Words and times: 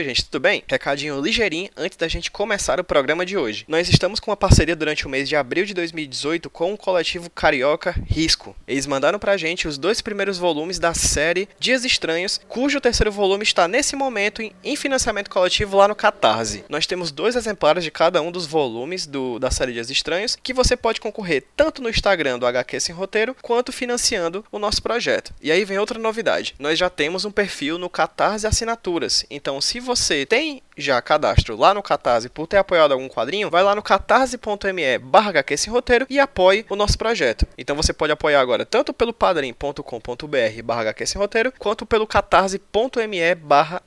Oi, 0.00 0.04
gente, 0.04 0.24
tudo 0.24 0.40
bem? 0.40 0.64
Recadinho 0.66 1.20
ligeirinho 1.20 1.68
antes 1.76 1.98
da 1.98 2.08
gente 2.08 2.30
começar 2.30 2.80
o 2.80 2.84
programa 2.84 3.26
de 3.26 3.36
hoje. 3.36 3.66
Nós 3.68 3.86
estamos 3.86 4.18
com 4.18 4.30
uma 4.30 4.36
parceria 4.36 4.74
durante 4.74 5.06
o 5.06 5.10
mês 5.10 5.28
de 5.28 5.36
abril 5.36 5.66
de 5.66 5.74
2018 5.74 6.48
com 6.48 6.72
o 6.72 6.78
coletivo 6.78 7.28
Carioca 7.28 7.94
Risco. 8.06 8.56
Eles 8.66 8.86
mandaram 8.86 9.18
pra 9.18 9.36
gente 9.36 9.68
os 9.68 9.76
dois 9.76 10.00
primeiros 10.00 10.38
volumes 10.38 10.78
da 10.78 10.94
série 10.94 11.46
Dias 11.58 11.84
Estranhos, 11.84 12.40
cujo 12.48 12.80
terceiro 12.80 13.12
volume 13.12 13.42
está 13.42 13.68
nesse 13.68 13.94
momento 13.94 14.40
em 14.40 14.74
financiamento 14.74 15.28
coletivo 15.28 15.76
lá 15.76 15.86
no 15.86 15.94
Catarse. 15.94 16.64
Nós 16.70 16.86
temos 16.86 17.10
dois 17.10 17.36
exemplares 17.36 17.84
de 17.84 17.90
cada 17.90 18.22
um 18.22 18.32
dos 18.32 18.46
volumes 18.46 19.04
do, 19.04 19.38
da 19.38 19.50
série 19.50 19.74
Dias 19.74 19.90
Estranhos 19.90 20.34
que 20.42 20.54
você 20.54 20.78
pode 20.78 20.98
concorrer 20.98 21.44
tanto 21.54 21.82
no 21.82 21.90
Instagram 21.90 22.38
do 22.38 22.46
HQ 22.46 22.80
Sem 22.80 22.94
Roteiro 22.94 23.36
quanto 23.42 23.70
financiando 23.70 24.46
o 24.50 24.58
nosso 24.58 24.82
projeto. 24.82 25.34
E 25.42 25.52
aí 25.52 25.62
vem 25.62 25.78
outra 25.78 25.98
novidade: 25.98 26.54
nós 26.58 26.78
já 26.78 26.88
temos 26.88 27.26
um 27.26 27.30
perfil 27.30 27.76
no 27.76 27.90
Catarse 27.90 28.46
Assinaturas. 28.46 29.26
Então, 29.28 29.60
se 29.60 29.78
você 29.78 29.89
tem 30.26 30.62
já 30.80 31.00
cadastro 31.02 31.56
lá 31.56 31.74
no 31.74 31.82
Catarse 31.82 32.28
por 32.28 32.46
ter 32.46 32.56
apoiado 32.56 32.92
algum 32.92 33.08
quadrinho, 33.08 33.50
vai 33.50 33.62
lá 33.62 33.74
no 33.74 33.82
catarse.me 33.82 34.98
barra 34.98 35.44
roteiro 35.68 36.06
e 36.08 36.18
apoie 36.18 36.64
o 36.68 36.76
nosso 36.76 36.96
projeto. 36.96 37.46
Então 37.56 37.76
você 37.76 37.92
pode 37.92 38.12
apoiar 38.12 38.40
agora 38.40 38.64
tanto 38.64 38.92
pelo 38.92 39.12
padrim.com.br 39.12 40.62
barra 40.64 40.94
roteiro, 41.16 41.52
quanto 41.58 41.84
pelo 41.84 42.06
catarse.me 42.06 43.34
barra 43.34 43.82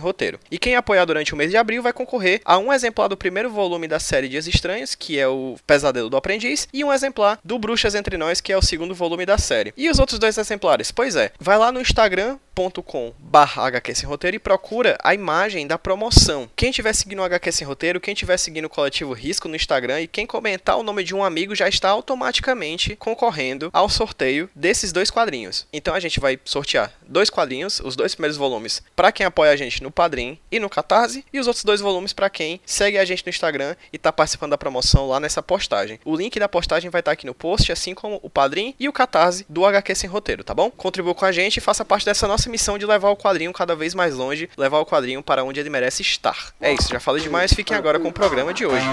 roteiro. 0.00 0.38
E 0.50 0.58
quem 0.58 0.76
apoiar 0.76 1.04
durante 1.04 1.32
o 1.32 1.36
mês 1.36 1.50
de 1.50 1.56
abril 1.56 1.82
vai 1.82 1.92
concorrer 1.92 2.40
a 2.44 2.58
um 2.58 2.72
exemplar 2.72 3.08
do 3.08 3.16
primeiro 3.16 3.50
volume 3.50 3.88
da 3.88 3.98
série 3.98 4.28
Dias 4.28 4.46
Estranhos, 4.46 4.94
que 4.94 5.18
é 5.18 5.26
o 5.26 5.56
Pesadelo 5.66 6.10
do 6.10 6.16
Aprendiz, 6.16 6.68
e 6.72 6.84
um 6.84 6.92
exemplar 6.92 7.38
do 7.42 7.58
Bruxas 7.58 7.94
Entre 7.94 8.16
Nós, 8.18 8.40
que 8.40 8.52
é 8.52 8.56
o 8.56 8.62
segundo 8.62 8.94
volume 8.94 9.24
da 9.24 9.38
série. 9.38 9.72
E 9.76 9.88
os 9.88 9.98
outros 9.98 10.18
dois 10.18 10.36
exemplares? 10.36 10.90
Pois 10.90 11.16
é, 11.16 11.32
vai 11.40 11.56
lá 11.56 11.72
no 11.72 11.80
instagram.com 11.80 13.12
barra 13.18 13.70
roteiro 14.06 14.36
e 14.36 14.40
procura 14.40 14.96
a 15.02 15.14
imagem 15.14 15.35
da 15.36 15.78
promoção. 15.78 16.48
Quem 16.56 16.70
estiver 16.70 16.94
seguindo 16.94 17.18
o 17.18 17.22
HQ 17.22 17.52
Sem 17.52 17.66
Roteiro, 17.66 18.00
quem 18.00 18.14
estiver 18.14 18.38
seguindo 18.38 18.64
o 18.64 18.70
Coletivo 18.70 19.12
Risco 19.12 19.48
no 19.48 19.54
Instagram 19.54 20.00
e 20.00 20.06
quem 20.06 20.24
comentar 20.24 20.78
o 20.78 20.82
nome 20.82 21.04
de 21.04 21.14
um 21.14 21.22
amigo 21.22 21.54
já 21.54 21.68
está 21.68 21.90
automaticamente 21.90 22.96
concorrendo 22.96 23.68
ao 23.70 23.86
sorteio 23.86 24.48
desses 24.54 24.92
dois 24.92 25.10
quadrinhos. 25.10 25.66
Então 25.70 25.94
a 25.94 26.00
gente 26.00 26.18
vai 26.18 26.40
sortear 26.42 26.90
dois 27.06 27.28
quadrinhos, 27.28 27.80
os 27.80 27.94
dois 27.94 28.14
primeiros 28.14 28.38
volumes, 28.38 28.82
para 28.96 29.12
quem 29.12 29.26
apoia 29.26 29.52
a 29.52 29.56
gente 29.56 29.82
no 29.82 29.90
Padrim 29.90 30.38
e 30.50 30.58
no 30.58 30.70
Catarse, 30.70 31.22
e 31.30 31.38
os 31.38 31.46
outros 31.46 31.64
dois 31.64 31.82
volumes 31.82 32.14
para 32.14 32.30
quem 32.30 32.58
segue 32.64 32.96
a 32.96 33.04
gente 33.04 33.22
no 33.26 33.30
Instagram 33.30 33.76
e 33.92 33.96
está 33.96 34.10
participando 34.10 34.52
da 34.52 34.58
promoção 34.58 35.06
lá 35.06 35.20
nessa 35.20 35.42
postagem. 35.42 36.00
O 36.02 36.16
link 36.16 36.40
da 36.40 36.48
postagem 36.48 36.88
vai 36.88 37.00
estar 37.00 37.10
tá 37.10 37.12
aqui 37.12 37.26
no 37.26 37.34
post, 37.34 37.70
assim 37.70 37.94
como 37.94 38.18
o 38.22 38.30
Padrim 38.30 38.74
e 38.80 38.88
o 38.88 38.92
Catarse 38.92 39.44
do 39.50 39.66
HQ 39.66 39.94
Sem 39.94 40.08
Roteiro, 40.08 40.42
tá 40.42 40.54
bom? 40.54 40.70
Contribua 40.70 41.14
com 41.14 41.26
a 41.26 41.32
gente 41.32 41.58
e 41.58 41.60
faça 41.60 41.84
parte 41.84 42.06
dessa 42.06 42.26
nossa 42.26 42.48
missão 42.48 42.78
de 42.78 42.86
levar 42.86 43.10
o 43.10 43.16
quadrinho 43.16 43.52
cada 43.52 43.76
vez 43.76 43.94
mais 43.94 44.14
longe, 44.14 44.48
levar 44.56 44.78
o 44.78 44.86
quadrinho 44.86 45.15
para 45.22 45.44
onde 45.44 45.60
ele 45.60 45.70
merece 45.70 46.02
estar. 46.02 46.52
É 46.60 46.72
isso, 46.72 46.88
já 46.88 47.00
falei 47.00 47.22
demais, 47.22 47.52
fiquem 47.52 47.76
agora 47.76 47.98
com 47.98 48.08
o 48.08 48.12
programa 48.12 48.52
de 48.52 48.66
hoje. 48.66 48.86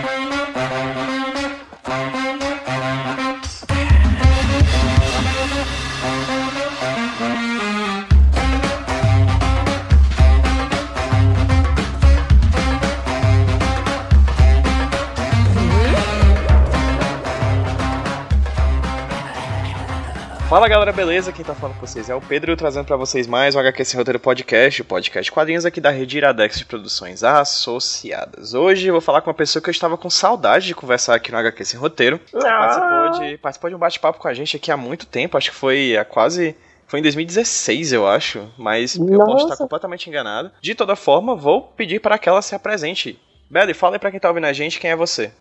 Fala 20.54 20.68
galera, 20.68 20.92
beleza? 20.92 21.32
Quem 21.32 21.44
tá 21.44 21.56
falando 21.56 21.80
com 21.80 21.88
vocês 21.88 22.12
é 22.12 22.14
o 22.14 22.22
Pedro, 22.22 22.56
trazendo 22.56 22.86
para 22.86 22.96
vocês 22.96 23.26
mais 23.26 23.56
um 23.56 23.60
HQ 23.60 23.86
Sem 23.86 23.98
Roteiro 23.98 24.20
Podcast, 24.20 24.84
o 24.84 24.86
podcast 24.86 25.32
quadrinhos 25.32 25.66
aqui 25.66 25.82
da 25.82 25.90
rede 25.90 26.18
Iradex 26.18 26.60
de 26.60 26.66
Produções 26.68 27.24
Associadas. 27.24 28.54
Hoje 28.54 28.88
eu 28.88 28.92
vou 28.92 29.02
falar 29.02 29.22
com 29.22 29.32
uma 29.32 29.34
pessoa 29.34 29.64
que 29.64 29.70
eu 29.70 29.72
estava 29.72 29.98
com 29.98 30.12
saudade 30.12 30.68
de 30.68 30.76
conversar 30.76 31.16
aqui 31.16 31.32
no 31.32 31.40
HQ 31.40 31.66
Sem 31.66 31.80
Roteiro. 31.80 32.20
Ah. 32.36 32.40
Participou, 32.40 33.10
de, 33.20 33.38
participou 33.40 33.70
de 33.72 33.76
um 33.76 33.80
bate-papo 33.80 34.20
com 34.20 34.28
a 34.28 34.34
gente 34.36 34.56
aqui 34.56 34.72
há 34.72 34.78
muito 34.78 35.08
tempo, 35.08 35.36
acho 35.40 35.50
que 35.50 35.58
foi 35.58 35.98
há 35.98 36.06
quase 36.06 36.56
foi 36.86 37.00
em 37.00 37.02
2016, 37.04 37.92
eu 37.92 38.08
acho, 38.08 38.48
mas 38.56 38.96
Nossa. 38.96 39.12
eu 39.12 39.26
posso 39.26 39.46
estar 39.46 39.58
completamente 39.58 40.08
enganado. 40.08 40.52
De 40.62 40.76
toda 40.76 40.96
forma, 40.96 41.36
vou 41.36 41.64
pedir 41.64 42.00
para 42.00 42.20
que 42.20 42.30
ela 42.30 42.44
se 42.44 42.54
apresente. 42.54 43.20
Beli, 43.50 43.74
fala 43.74 43.96
aí 43.96 44.00
pra 44.00 44.12
quem 44.12 44.20
tá 44.20 44.30
ouvindo 44.30 44.46
a 44.46 44.54
gente 44.54 44.80
quem 44.80 44.92
é 44.92 44.96
você. 44.96 45.32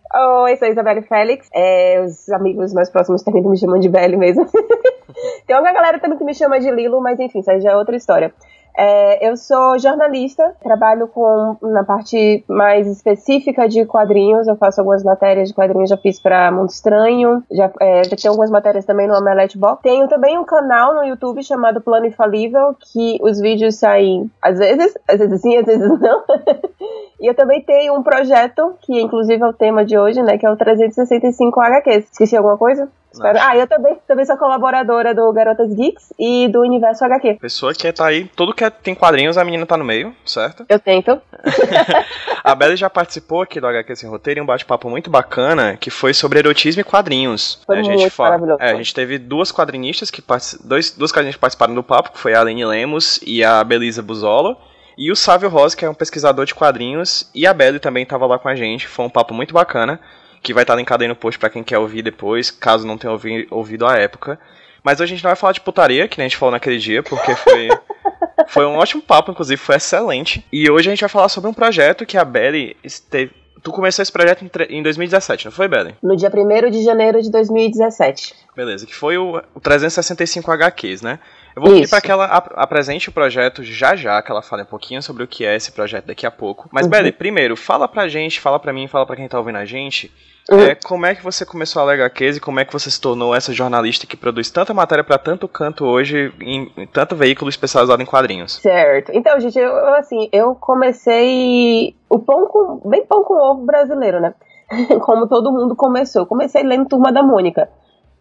Oi, 0.43 0.55
sou 0.57 0.67
Isabelle 0.67 1.03
Félix. 1.03 1.47
É, 1.53 2.03
os 2.03 2.29
amigos 2.29 2.73
mais 2.73 2.89
próximos 2.89 3.21
também 3.21 3.43
me 3.43 3.59
chamam 3.59 3.79
de 3.79 3.89
Beli 3.89 4.17
mesmo. 4.17 4.49
Tem 5.47 5.57
uma 5.57 5.71
galera 5.73 5.99
também 5.99 6.17
que 6.17 6.23
me 6.23 6.33
chama 6.33 6.59
de 6.59 6.69
Lilo, 6.71 7.01
mas 7.01 7.19
enfim, 7.19 7.39
isso 7.39 7.51
aí 7.51 7.61
já 7.61 7.71
é 7.71 7.75
outra 7.75 7.95
história. 7.95 8.33
É, 8.75 9.29
eu 9.29 9.37
sou 9.37 9.77
jornalista, 9.77 10.55
trabalho 10.61 11.07
com 11.07 11.55
na 11.61 11.83
parte 11.83 12.43
mais 12.47 12.87
específica 12.87 13.67
de 13.67 13.85
quadrinhos. 13.85 14.47
Eu 14.47 14.55
faço 14.55 14.81
algumas 14.81 15.03
matérias 15.03 15.49
de 15.49 15.55
quadrinhos, 15.55 15.89
já 15.89 15.97
fiz 15.97 16.19
para 16.19 16.51
Mundo 16.51 16.69
Estranho, 16.69 17.43
já, 17.51 17.71
é, 17.79 18.03
já 18.03 18.15
tenho 18.15 18.31
algumas 18.31 18.49
matérias 18.49 18.83
também 18.83 19.07
no 19.07 19.15
Omelette 19.15 19.57
Box. 19.59 19.83
Tenho 19.83 20.07
também 20.07 20.37
um 20.39 20.43
canal 20.43 20.95
no 20.95 21.03
YouTube 21.03 21.43
chamado 21.43 21.81
Plano 21.81 22.07
Infalível, 22.07 22.75
que 22.91 23.19
os 23.21 23.39
vídeos 23.39 23.75
saem 23.75 24.29
às 24.41 24.57
vezes, 24.57 24.97
às 25.07 25.19
vezes 25.19 25.41
sim, 25.41 25.55
às 25.55 25.65
vezes 25.65 25.99
não. 25.99 26.23
e 27.21 27.27
eu 27.27 27.35
também 27.35 27.61
tenho 27.61 27.93
um 27.93 28.01
projeto, 28.01 28.73
que 28.81 28.99
inclusive 28.99 29.43
é 29.43 29.47
o 29.47 29.53
tema 29.53 29.85
de 29.85 29.97
hoje, 29.97 30.21
né, 30.23 30.37
que 30.39 30.47
é 30.47 30.49
o 30.49 30.57
365 30.57 31.61
HQs. 31.61 32.05
Esqueci 32.11 32.35
alguma 32.35 32.57
coisa? 32.57 32.89
Espero. 33.13 33.37
Ah, 33.39 33.55
eu 33.55 33.67
também, 33.67 33.95
também 34.07 34.25
sou 34.25 34.35
colaboradora 34.37 35.13
do 35.13 35.31
Garotas 35.31 35.71
Geeks 35.73 36.11
e 36.17 36.47
do 36.47 36.61
Universo 36.61 37.05
HQ. 37.05 37.35
Pessoa 37.35 37.71
que 37.73 37.91
tá 37.93 38.07
aí, 38.07 38.25
tudo 38.35 38.53
que 38.53 38.67
tem 38.69 38.95
quadrinhos, 38.95 39.37
a 39.37 39.45
menina 39.45 39.67
tá 39.67 39.77
no 39.77 39.85
meio, 39.85 40.15
certo? 40.25 40.65
Eu 40.67 40.79
tento. 40.79 41.21
a 42.43 42.55
Bela 42.55 42.75
já 42.75 42.89
participou 42.89 43.43
aqui 43.43 43.61
do 43.61 43.67
HQ 43.67 43.95
Sem 43.95 44.09
Roteiro 44.09 44.39
em 44.39 44.43
um 44.43 44.45
bate-papo 44.47 44.89
muito 44.89 45.11
bacana 45.11 45.77
que 45.77 45.91
foi 45.91 46.11
sobre 46.13 46.39
erotismo 46.39 46.81
e 46.81 46.83
quadrinhos. 46.83 47.61
Foi 47.67 47.79
a 47.79 47.83
gente 47.83 48.09
fala, 48.09 48.31
maravilhoso. 48.31 48.61
É, 48.63 48.71
a 48.71 48.75
gente 48.75 48.93
teve 48.93 49.19
duas 49.19 49.51
quadrinistas 49.51 50.09
que 50.09 50.23
dois, 50.63 50.91
duas 50.91 51.11
quadrinistas 51.11 51.35
que 51.35 51.41
participaram 51.41 51.75
do 51.75 51.83
papo, 51.83 52.13
que 52.13 52.19
foi 52.19 52.33
a 52.33 52.41
Aline 52.41 52.65
Lemos 52.65 53.19
e 53.25 53.43
a 53.43 53.63
Belisa 53.63 54.01
Buzola. 54.01 54.57
E 54.97 55.11
o 55.11 55.15
Sávio 55.15 55.49
Rosa, 55.49 55.75
que 55.75 55.85
é 55.85 55.89
um 55.89 55.93
pesquisador 55.93 56.45
de 56.45 56.53
quadrinhos, 56.53 57.29
e 57.33 57.47
a 57.47 57.53
Belle 57.53 57.79
também 57.79 58.03
estava 58.03 58.25
lá 58.25 58.37
com 58.37 58.47
a 58.47 58.55
gente. 58.55 58.87
Foi 58.87 59.05
um 59.05 59.09
papo 59.09 59.33
muito 59.33 59.53
bacana 59.53 59.99
que 60.43 60.53
vai 60.53 60.63
estar 60.63 60.75
linkado 60.75 61.01
aí 61.01 61.07
no 61.07 61.15
post 61.15 61.39
para 61.39 61.49
quem 61.49 61.63
quer 61.63 61.79
ouvir 61.79 62.01
depois, 62.01 62.51
caso 62.51 62.85
não 62.85 62.97
tenha 62.97 63.11
ouvi, 63.11 63.47
ouvido 63.49 63.87
a 63.87 63.95
época. 63.95 64.37
Mas 64.83 64.99
hoje 64.99 65.13
a 65.13 65.15
gente 65.15 65.23
não 65.23 65.29
vai 65.29 65.37
falar 65.37 65.53
de 65.53 65.61
putaria, 65.61 66.09
que 66.09 66.17
nem 66.17 66.25
a 66.25 66.27
gente 66.27 66.37
falou 66.37 66.51
naquele 66.51 66.77
dia, 66.77 67.01
porque 67.01 67.33
foi, 67.33 67.69
foi 68.49 68.65
um 68.65 68.75
ótimo 68.75 69.01
papo, 69.01 69.31
inclusive 69.31 69.57
foi 69.57 69.77
excelente. 69.77 70.45
E 70.51 70.69
hoje 70.69 70.89
a 70.89 70.91
gente 70.91 70.99
vai 70.99 71.09
falar 71.09 71.29
sobre 71.29 71.49
um 71.49 71.53
projeto 71.53 72.05
que 72.05 72.17
a 72.17 72.25
Belly 72.25 72.75
esteve. 72.83 73.31
Tu 73.63 73.71
começou 73.71 74.03
esse 74.03 74.11
projeto 74.11 74.43
em 74.69 74.83
2017, 74.83 75.45
não 75.45 75.51
foi, 75.53 75.69
Belly? 75.69 75.95
No 76.03 76.17
dia 76.17 76.29
1 76.29 76.69
de 76.69 76.83
janeiro 76.83 77.21
de 77.21 77.31
2017. 77.31 78.35
Beleza, 78.53 78.85
que 78.85 78.93
foi 78.93 79.17
o, 79.17 79.41
o 79.55 79.59
365 79.61 80.51
HQs, 80.51 81.01
né? 81.01 81.17
Eu 81.55 81.61
vou 81.61 81.71
pedir 81.71 81.89
para 81.89 82.01
que 82.01 82.11
ela 82.11 82.25
ap 82.25 82.51
apresente 82.55 83.09
o 83.09 83.11
projeto 83.11 83.63
já 83.63 83.95
já, 83.95 84.21
que 84.21 84.31
ela 84.31 84.41
fale 84.41 84.63
um 84.63 84.67
pouquinho 84.67 85.01
sobre 85.01 85.23
o 85.23 85.27
que 85.27 85.45
é 85.45 85.55
esse 85.55 85.71
projeto 85.71 86.05
daqui 86.05 86.25
a 86.25 86.31
pouco. 86.31 86.67
Mas, 86.71 86.85
uhum. 86.85 86.91
Belly, 86.91 87.11
primeiro, 87.11 87.55
fala 87.55 87.87
pra 87.87 88.07
gente, 88.07 88.39
fala 88.39 88.59
pra 88.59 88.73
mim, 88.73 88.87
fala 88.87 89.05
pra 89.05 89.15
quem 89.15 89.27
tá 89.27 89.37
ouvindo 89.37 89.57
a 89.57 89.65
gente, 89.65 90.11
Uhum. 90.51 90.59
É, 90.59 90.75
como 90.75 91.05
é 91.05 91.15
que 91.15 91.23
você 91.23 91.45
começou 91.45 91.81
a 91.81 91.85
ler 91.85 92.01
HQs 92.01 92.37
e 92.37 92.39
como 92.41 92.59
é 92.59 92.65
que 92.65 92.73
você 92.73 92.91
se 92.91 92.99
tornou 92.99 93.33
essa 93.33 93.53
jornalista 93.53 94.05
que 94.05 94.17
produz 94.17 94.51
tanta 94.51 94.73
matéria 94.73 95.03
para 95.03 95.17
tanto 95.17 95.47
canto 95.47 95.85
hoje, 95.85 96.33
em, 96.41 96.69
em, 96.75 96.87
tanto 96.87 97.15
veículo 97.15 97.49
especializado 97.49 98.01
em 98.01 98.05
quadrinhos? 98.05 98.55
Certo. 98.55 99.11
Então, 99.13 99.39
gente, 99.39 99.57
eu, 99.57 99.93
assim, 99.95 100.27
eu 100.33 100.53
comecei 100.55 101.95
o 102.09 102.19
pão 102.19 102.45
com, 102.47 102.89
bem 102.89 103.05
pão 103.05 103.23
com 103.23 103.35
ovo 103.35 103.65
brasileiro, 103.65 104.19
né? 104.19 104.33
Como 105.01 105.27
todo 105.27 105.51
mundo 105.51 105.75
começou. 105.75 106.23
Eu 106.23 106.25
comecei 106.25 106.61
lendo 106.61 106.89
Turma 106.89 107.11
da 107.11 107.23
Mônica. 107.23 107.69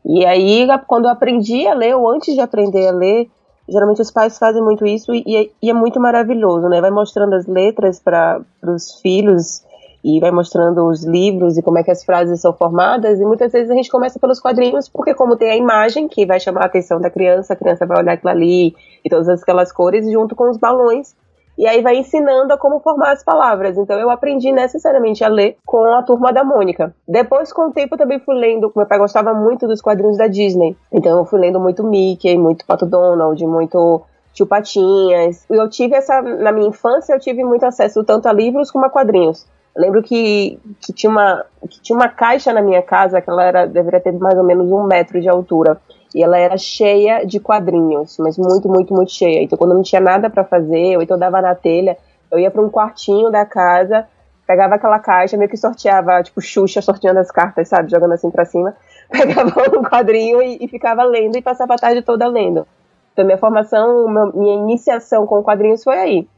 E 0.04 0.26
aí, 0.26 0.66
quando 0.86 1.04
eu 1.04 1.10
aprendi 1.10 1.66
a 1.66 1.74
ler, 1.74 1.94
ou 1.94 2.10
antes 2.10 2.34
de 2.34 2.40
aprender 2.40 2.88
a 2.88 2.92
ler, 2.92 3.30
geralmente 3.68 4.02
os 4.02 4.10
pais 4.10 4.38
fazem 4.38 4.62
muito 4.62 4.84
isso 4.84 5.14
e, 5.14 5.36
é, 5.36 5.50
e 5.62 5.70
é 5.70 5.72
muito 5.72 6.00
maravilhoso, 6.00 6.68
né? 6.68 6.80
Vai 6.80 6.90
mostrando 6.90 7.34
as 7.34 7.46
letras 7.46 8.00
para 8.00 8.40
os 8.62 9.00
filhos 9.00 9.62
e 10.04 10.18
vai 10.18 10.32
mostrando 10.32 10.88
os 10.88 11.04
livros 11.04 11.56
e 11.56 11.62
como 11.62 11.78
é 11.78 11.84
que 11.84 11.90
as 11.90 12.04
frases 12.04 12.40
são 12.40 12.52
formadas. 12.52 13.20
E 13.20 13.24
muitas 13.24 13.52
vezes 13.52 13.70
a 13.70 13.74
gente 13.74 13.90
começa 13.90 14.18
pelos 14.18 14.40
quadrinhos, 14.40 14.88
porque 14.88 15.14
como 15.14 15.36
tem 15.36 15.50
a 15.50 15.56
imagem 15.56 16.08
que 16.08 16.26
vai 16.26 16.40
chamar 16.40 16.62
a 16.62 16.66
atenção 16.66 17.00
da 17.00 17.08
criança, 17.08 17.52
a 17.52 17.56
criança 17.56 17.86
vai 17.86 17.98
olhar 18.00 18.14
aquilo 18.14 18.30
ali 18.30 18.74
e 19.04 19.08
todas 19.08 19.28
aquelas 19.28 19.70
cores 19.70 20.10
junto 20.10 20.34
com 20.34 20.50
os 20.50 20.56
balões. 20.56 21.14
E 21.56 21.66
aí 21.66 21.82
vai 21.82 21.96
ensinando 21.96 22.52
a 22.52 22.58
como 22.58 22.80
formar 22.80 23.12
as 23.12 23.22
palavras. 23.22 23.76
Então 23.76 23.98
eu 23.98 24.10
aprendi 24.10 24.50
necessariamente 24.52 25.22
a 25.22 25.28
ler 25.28 25.56
com 25.66 25.84
a 25.94 26.02
turma 26.02 26.32
da 26.32 26.42
Mônica. 26.42 26.94
Depois, 27.06 27.52
com 27.52 27.68
o 27.68 27.72
tempo, 27.72 27.94
eu 27.94 27.98
também 27.98 28.18
fui 28.18 28.34
lendo. 28.34 28.72
Meu 28.74 28.86
pai 28.86 28.98
gostava 28.98 29.34
muito 29.34 29.66
dos 29.66 29.80
quadrinhos 29.80 30.16
da 30.16 30.26
Disney. 30.26 30.76
Então 30.90 31.18
eu 31.18 31.24
fui 31.24 31.38
lendo 31.38 31.60
muito 31.60 31.84
Mickey, 31.84 32.38
muito 32.38 32.66
Pato 32.66 32.86
Donald, 32.86 33.44
muito 33.46 34.02
Tio 34.32 34.46
Patinhas. 34.46 35.44
Eu 35.48 35.68
tive 35.68 35.94
essa. 35.94 36.22
Na 36.22 36.52
minha 36.52 36.68
infância, 36.68 37.12
eu 37.12 37.20
tive 37.20 37.44
muito 37.44 37.64
acesso 37.64 38.02
tanto 38.02 38.28
a 38.28 38.32
livros 38.32 38.70
como 38.70 38.86
a 38.86 38.90
quadrinhos. 38.90 39.46
Lembro 39.76 40.02
que, 40.02 40.58
que, 40.80 40.92
tinha 40.92 41.10
uma, 41.10 41.46
que 41.68 41.80
tinha 41.80 41.96
uma 41.96 42.08
caixa 42.08 42.52
na 42.52 42.60
minha 42.60 42.82
casa 42.82 43.22
que 43.22 43.30
ela 43.30 43.42
era, 43.42 43.66
deveria 43.66 44.00
ter 44.00 44.12
mais 44.12 44.36
ou 44.36 44.44
menos 44.44 44.70
um 44.70 44.86
metro 44.86 45.20
de 45.20 45.28
altura. 45.28 45.80
E 46.14 46.22
ela 46.22 46.38
era 46.38 46.56
cheia 46.56 47.24
de 47.24 47.40
quadrinhos, 47.40 48.16
mas 48.18 48.36
muito, 48.36 48.68
muito, 48.68 48.94
muito 48.94 49.12
cheia. 49.12 49.42
Então, 49.42 49.58
quando 49.58 49.74
não 49.74 49.82
tinha 49.82 50.00
nada 50.00 50.28
para 50.28 50.44
fazer, 50.44 50.96
ou 50.96 51.02
então 51.02 51.18
dava 51.18 51.40
na 51.40 51.54
telha, 51.54 51.96
Eu 52.30 52.38
ia 52.38 52.50
para 52.50 52.62
um 52.62 52.70
quartinho 52.70 53.30
da 53.30 53.44
casa, 53.44 54.06
pegava 54.46 54.74
aquela 54.74 54.98
caixa, 54.98 55.36
meio 55.36 55.50
que 55.50 55.56
sorteava, 55.56 56.22
tipo, 56.22 56.40
Xuxa 56.40 56.80
sorteando 56.80 57.20
as 57.20 57.30
cartas, 57.30 57.68
sabe? 57.68 57.90
Jogando 57.90 58.12
assim 58.12 58.30
pra 58.30 58.44
cima. 58.44 58.74
Pegava 59.12 59.78
um 59.78 59.82
quadrinho 59.82 60.42
e, 60.42 60.58
e 60.60 60.68
ficava 60.68 61.02
lendo 61.04 61.36
e 61.36 61.42
passava 61.42 61.74
a 61.74 61.78
tarde 61.78 62.00
toda 62.00 62.26
lendo. 62.26 62.66
Então, 63.12 63.26
minha 63.26 63.36
formação, 63.36 64.06
minha 64.34 64.54
iniciação 64.54 65.26
com 65.26 65.42
quadrinhos 65.42 65.84
foi 65.84 65.98
aí. 65.98 66.28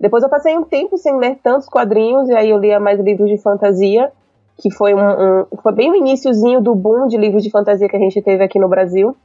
Depois 0.00 0.22
eu 0.22 0.28
passei 0.28 0.56
um 0.56 0.64
tempo 0.64 0.96
sem 0.96 1.16
ler 1.18 1.38
tantos 1.42 1.68
quadrinhos, 1.68 2.28
e 2.28 2.34
aí 2.34 2.50
eu 2.50 2.58
lia 2.58 2.80
mais 2.80 2.98
livros 2.98 3.28
de 3.28 3.36
fantasia, 3.38 4.10
que 4.62 4.70
foi, 4.70 4.94
um, 4.94 5.00
um, 5.00 5.46
foi 5.60 5.72
bem 5.72 5.90
o 5.90 5.96
iníciozinho 5.96 6.60
do 6.60 6.72
boom 6.72 7.08
de 7.08 7.16
livros 7.16 7.42
de 7.42 7.50
fantasia 7.50 7.88
que 7.88 7.96
a 7.96 7.98
gente 7.98 8.22
teve 8.22 8.44
aqui 8.44 8.60
no 8.60 8.68
Brasil. 8.68 9.16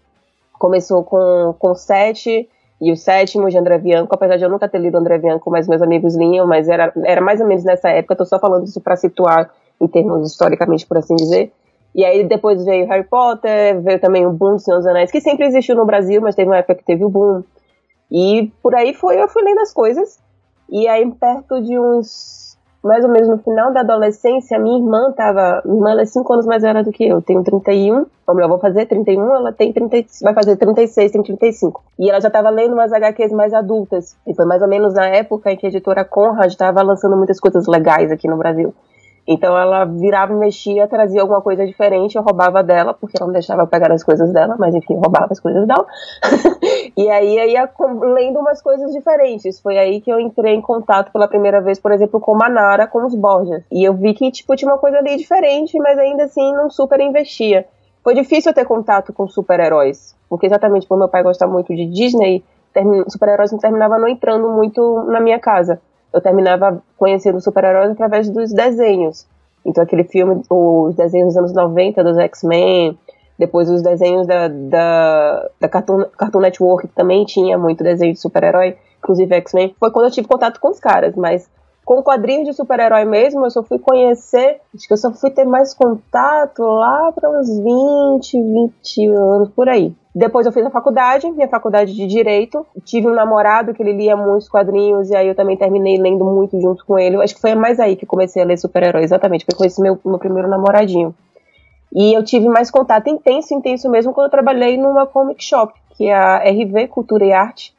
Começou 0.53 1.03
com, 1.03 1.53
com 1.59 1.75
Sete 1.75 2.49
e 2.81 2.91
o 2.91 2.97
Sétimo 2.97 3.47
de 3.47 3.55
André 3.55 3.77
Bianco, 3.77 4.13
apesar 4.15 4.37
de 4.37 4.43
eu 4.43 4.49
nunca 4.49 4.67
ter 4.67 4.79
lido 4.79 4.97
André 4.97 5.19
Bianco, 5.19 5.51
mas 5.51 5.67
meus 5.67 5.81
amigos 5.81 6.15
liam, 6.15 6.47
mas 6.47 6.67
era, 6.67 6.91
era 7.05 7.21
mais 7.21 7.39
ou 7.39 7.47
menos 7.47 7.63
nessa 7.63 7.89
época, 7.89 8.15
tô 8.15 8.25
só 8.25 8.39
falando 8.39 8.65
isso 8.65 8.81
para 8.81 8.95
situar 8.95 9.51
em 9.79 9.87
termos 9.87 10.31
historicamente, 10.31 10.87
por 10.87 10.97
assim 10.97 11.15
dizer. 11.15 11.51
E 11.93 12.03
aí 12.03 12.23
depois 12.23 12.65
veio 12.65 12.87
Harry 12.87 13.03
Potter, 13.03 13.79
veio 13.81 13.99
também 13.99 14.25
o 14.25 14.31
boom 14.31 14.55
do 14.55 14.59
Senhor 14.59 14.77
dos 14.77 14.87
Anéis, 14.87 15.11
que 15.11 15.21
sempre 15.21 15.45
existiu 15.45 15.75
no 15.75 15.85
Brasil, 15.85 16.19
mas 16.19 16.33
teve 16.33 16.49
uma 16.49 16.57
época 16.57 16.75
que 16.75 16.83
teve 16.83 17.05
o 17.05 17.09
boom. 17.09 17.43
E 18.11 18.51
por 18.61 18.73
aí 18.73 18.93
foi, 18.93 19.21
eu 19.21 19.27
fui 19.27 19.43
lendo 19.43 19.59
as 19.59 19.73
coisas. 19.73 20.19
E 20.69 20.87
aí, 20.87 21.09
perto 21.11 21.61
de 21.61 21.79
uns. 21.79 22.46
Mais 22.87 23.03
ou 23.03 23.11
menos 23.11 23.27
no 23.27 23.37
final 23.39 23.71
da 23.73 23.81
adolescência, 23.81 24.57
minha 24.57 24.77
irmã 24.77 25.11
tava. 25.11 25.61
Minha 25.65 25.77
irmã 25.91 26.01
é 26.01 26.05
5 26.05 26.33
anos 26.33 26.45
mais 26.45 26.63
velha 26.63 26.83
do 26.83 26.91
que 26.91 27.07
eu. 27.07 27.21
Tenho 27.21 27.43
31. 27.43 28.05
Ou 28.27 28.35
melhor, 28.35 28.49
vou 28.49 28.59
fazer 28.59 28.85
31, 28.85 29.35
ela 29.35 29.53
tem 29.53 29.71
30, 29.71 30.05
vai 30.21 30.33
fazer 30.33 30.57
36, 30.57 31.11
tem 31.11 31.23
35. 31.23 31.81
E 31.97 32.09
ela 32.09 32.19
já 32.19 32.29
tava 32.29 32.49
lendo 32.49 32.73
umas 32.73 32.91
HQs 32.91 33.31
mais 33.31 33.53
adultas. 33.53 34.17
E 34.27 34.33
foi 34.33 34.45
mais 34.45 34.61
ou 34.61 34.67
menos 34.67 34.93
na 34.93 35.05
época 35.05 35.51
em 35.51 35.55
que 35.55 35.65
a 35.65 35.69
editora 35.69 36.03
Conrad 36.03 36.47
estava 36.47 36.81
lançando 36.81 37.15
muitas 37.15 37.39
coisas 37.39 37.67
legais 37.67 38.11
aqui 38.11 38.27
no 38.27 38.37
Brasil. 38.37 38.73
Então 39.27 39.57
ela 39.57 39.83
virava 39.83 40.31
e 40.31 40.35
mexia, 40.37 40.87
trazia 40.87 41.21
alguma 41.21 41.41
coisa 41.41 41.65
diferente, 41.65 42.15
eu 42.15 42.23
roubava 42.23 42.63
dela, 42.63 42.93
porque 42.93 43.17
ela 43.17 43.27
não 43.27 43.33
deixava 43.33 43.63
eu 43.63 43.67
pegar 43.67 43.91
as 43.91 44.01
coisas 44.01 44.31
dela, 44.31 44.55
mas 44.57 44.73
enfim, 44.73 44.93
roubava 44.93 45.27
as 45.31 45.39
coisas 45.39 45.67
dela. 45.67 45.85
e 46.95 47.09
aí 47.09 47.37
eu 47.37 47.49
ia 47.49 47.69
lendo 48.13 48.39
umas 48.39 48.61
coisas 48.61 48.93
diferentes. 48.93 49.59
Foi 49.59 49.77
aí 49.77 49.99
que 50.01 50.11
eu 50.11 50.19
entrei 50.19 50.53
em 50.53 50.61
contato 50.61 51.11
pela 51.11 51.27
primeira 51.27 51.59
vez, 51.61 51.79
por 51.79 51.91
exemplo, 51.91 52.19
com 52.19 52.35
Manara, 52.35 52.87
com 52.87 53.05
os 53.05 53.15
Borges. 53.15 53.63
E 53.71 53.83
eu 53.83 53.93
vi 53.93 54.13
que, 54.13 54.31
tipo, 54.31 54.55
tinha 54.55 54.71
uma 54.71 54.77
coisa 54.77 54.97
ali 54.97 55.17
diferente, 55.17 55.77
mas 55.79 55.97
ainda 55.97 56.25
assim 56.25 56.53
não 56.53 56.69
super 56.69 56.99
investia. 56.99 57.65
Foi 58.03 58.13
difícil 58.13 58.53
ter 58.53 58.65
contato 58.65 59.11
com 59.11 59.27
super-heróis, 59.27 60.15
porque 60.29 60.45
exatamente 60.45 60.87
por 60.87 60.97
meu 60.97 61.09
pai 61.09 61.23
gostar 61.23 61.47
muito 61.47 61.75
de 61.75 61.85
Disney, 61.87 62.43
super-heróis 63.09 63.51
não 63.51 63.59
terminava 63.59 63.97
não 63.97 64.07
entrando 64.07 64.47
muito 64.49 65.03
na 65.07 65.19
minha 65.19 65.39
casa 65.39 65.81
eu 66.13 66.21
terminava 66.21 66.81
conhecendo 66.97 67.39
super-heróis 67.41 67.91
através 67.91 68.29
dos 68.29 68.51
desenhos. 68.51 69.27
Então, 69.65 69.83
aquele 69.83 70.03
filme, 70.03 70.41
os 70.49 70.95
desenhos 70.95 71.29
dos 71.29 71.37
anos 71.37 71.53
90 71.53 72.03
dos 72.03 72.17
X-Men, 72.17 72.97
depois 73.37 73.69
os 73.69 73.81
desenhos 73.81 74.25
da, 74.25 74.47
da, 74.47 75.49
da 75.59 75.69
Cartoon, 75.69 76.05
Cartoon 76.17 76.39
Network, 76.39 76.87
que 76.87 76.95
também 76.95 77.25
tinha 77.25 77.57
muito 77.57 77.83
desenho 77.83 78.13
de 78.13 78.19
super-herói, 78.19 78.77
inclusive 78.99 79.35
X-Men, 79.35 79.75
foi 79.79 79.91
quando 79.91 80.05
eu 80.05 80.11
tive 80.11 80.27
contato 80.27 80.59
com 80.59 80.69
os 80.69 80.79
caras, 80.79 81.15
mas 81.15 81.49
com 81.87 82.03
quadrinhos 82.03 82.45
de 82.45 82.53
super-herói 82.53 83.05
mesmo, 83.05 83.45
eu 83.45 83.49
só 83.49 83.63
fui 83.63 83.79
conhecer, 83.79 84.59
acho 84.75 84.85
que 84.85 84.91
eu 84.91 84.97
só 84.97 85.13
fui 85.13 85.31
ter 85.31 85.45
mais 85.45 85.73
contato 85.73 86.61
lá 86.61 87.13
para 87.13 87.29
uns 87.29 87.47
20, 87.57 88.41
20 88.41 89.07
anos 89.07 89.49
por 89.51 89.69
aí. 89.69 89.95
Depois 90.13 90.45
eu 90.45 90.51
fiz 90.51 90.65
a 90.65 90.69
faculdade, 90.69 91.31
minha 91.31 91.47
faculdade 91.47 91.93
de 91.93 92.05
Direito. 92.05 92.65
Tive 92.83 93.07
um 93.07 93.13
namorado 93.13 93.73
que 93.73 93.81
ele 93.81 93.93
lia 93.93 94.17
muitos 94.17 94.49
quadrinhos 94.49 95.11
e 95.11 95.15
aí 95.15 95.27
eu 95.27 95.35
também 95.35 95.55
terminei 95.55 95.97
lendo 95.97 96.25
muito 96.25 96.59
junto 96.59 96.83
com 96.85 96.99
ele. 96.99 97.21
Acho 97.23 97.35
que 97.35 97.41
foi 97.41 97.55
mais 97.55 97.79
aí 97.79 97.95
que 97.95 98.05
comecei 98.05 98.41
a 98.41 98.45
ler 98.45 98.57
super-herói, 98.57 99.03
exatamente. 99.03 99.45
Foi 99.45 99.55
com 99.55 99.63
esse 99.63 99.81
meu, 99.81 99.97
meu 100.03 100.17
primeiro 100.17 100.49
namoradinho. 100.49 101.15
E 101.99 102.15
eu 102.15 102.23
tive 102.23 102.47
mais 102.47 102.69
contato 102.69 103.07
intenso, 103.07 103.55
intenso 103.55 103.89
mesmo, 103.89 104.13
quando 104.13 104.27
eu 104.27 104.31
trabalhei 104.31 104.77
numa 104.77 105.07
comic 105.07 105.43
shop, 105.43 105.73
que 105.95 106.05
é 106.05 106.13
a 106.13 106.37
RV 106.47 106.89
Cultura 106.89 107.25
e 107.25 107.33
Arte, 107.33 107.73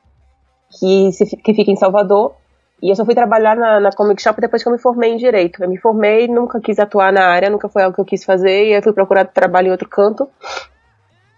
que, 0.72 1.12
se, 1.12 1.36
que 1.36 1.54
fica 1.54 1.70
em 1.70 1.76
Salvador. 1.76 2.34
E 2.82 2.90
eu 2.90 2.96
só 2.96 3.04
fui 3.04 3.14
trabalhar 3.14 3.54
na, 3.54 3.78
na 3.78 3.92
comic 3.92 4.20
shop 4.20 4.40
depois 4.40 4.60
que 4.60 4.68
eu 4.68 4.72
me 4.72 4.78
formei 4.78 5.12
em 5.12 5.16
Direito. 5.16 5.62
Eu 5.62 5.68
me 5.68 5.78
formei, 5.78 6.26
nunca 6.26 6.60
quis 6.60 6.80
atuar 6.80 7.12
na 7.12 7.26
área, 7.26 7.48
nunca 7.48 7.68
foi 7.68 7.84
algo 7.84 7.94
que 7.94 8.00
eu 8.00 8.04
quis 8.04 8.24
fazer, 8.24 8.66
e 8.66 8.74
aí 8.74 8.82
fui 8.82 8.92
procurar 8.92 9.24
trabalho 9.24 9.68
em 9.68 9.70
outro 9.70 9.88
canto. 9.88 10.28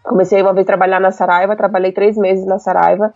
Comecei 0.02 0.40
uma 0.40 0.54
vez 0.54 0.64
a 0.64 0.68
trabalhar 0.68 1.00
na 1.00 1.10
Saraiva, 1.10 1.54
trabalhei 1.54 1.92
três 1.92 2.16
meses 2.16 2.46
na 2.46 2.58
Saraiva. 2.58 3.12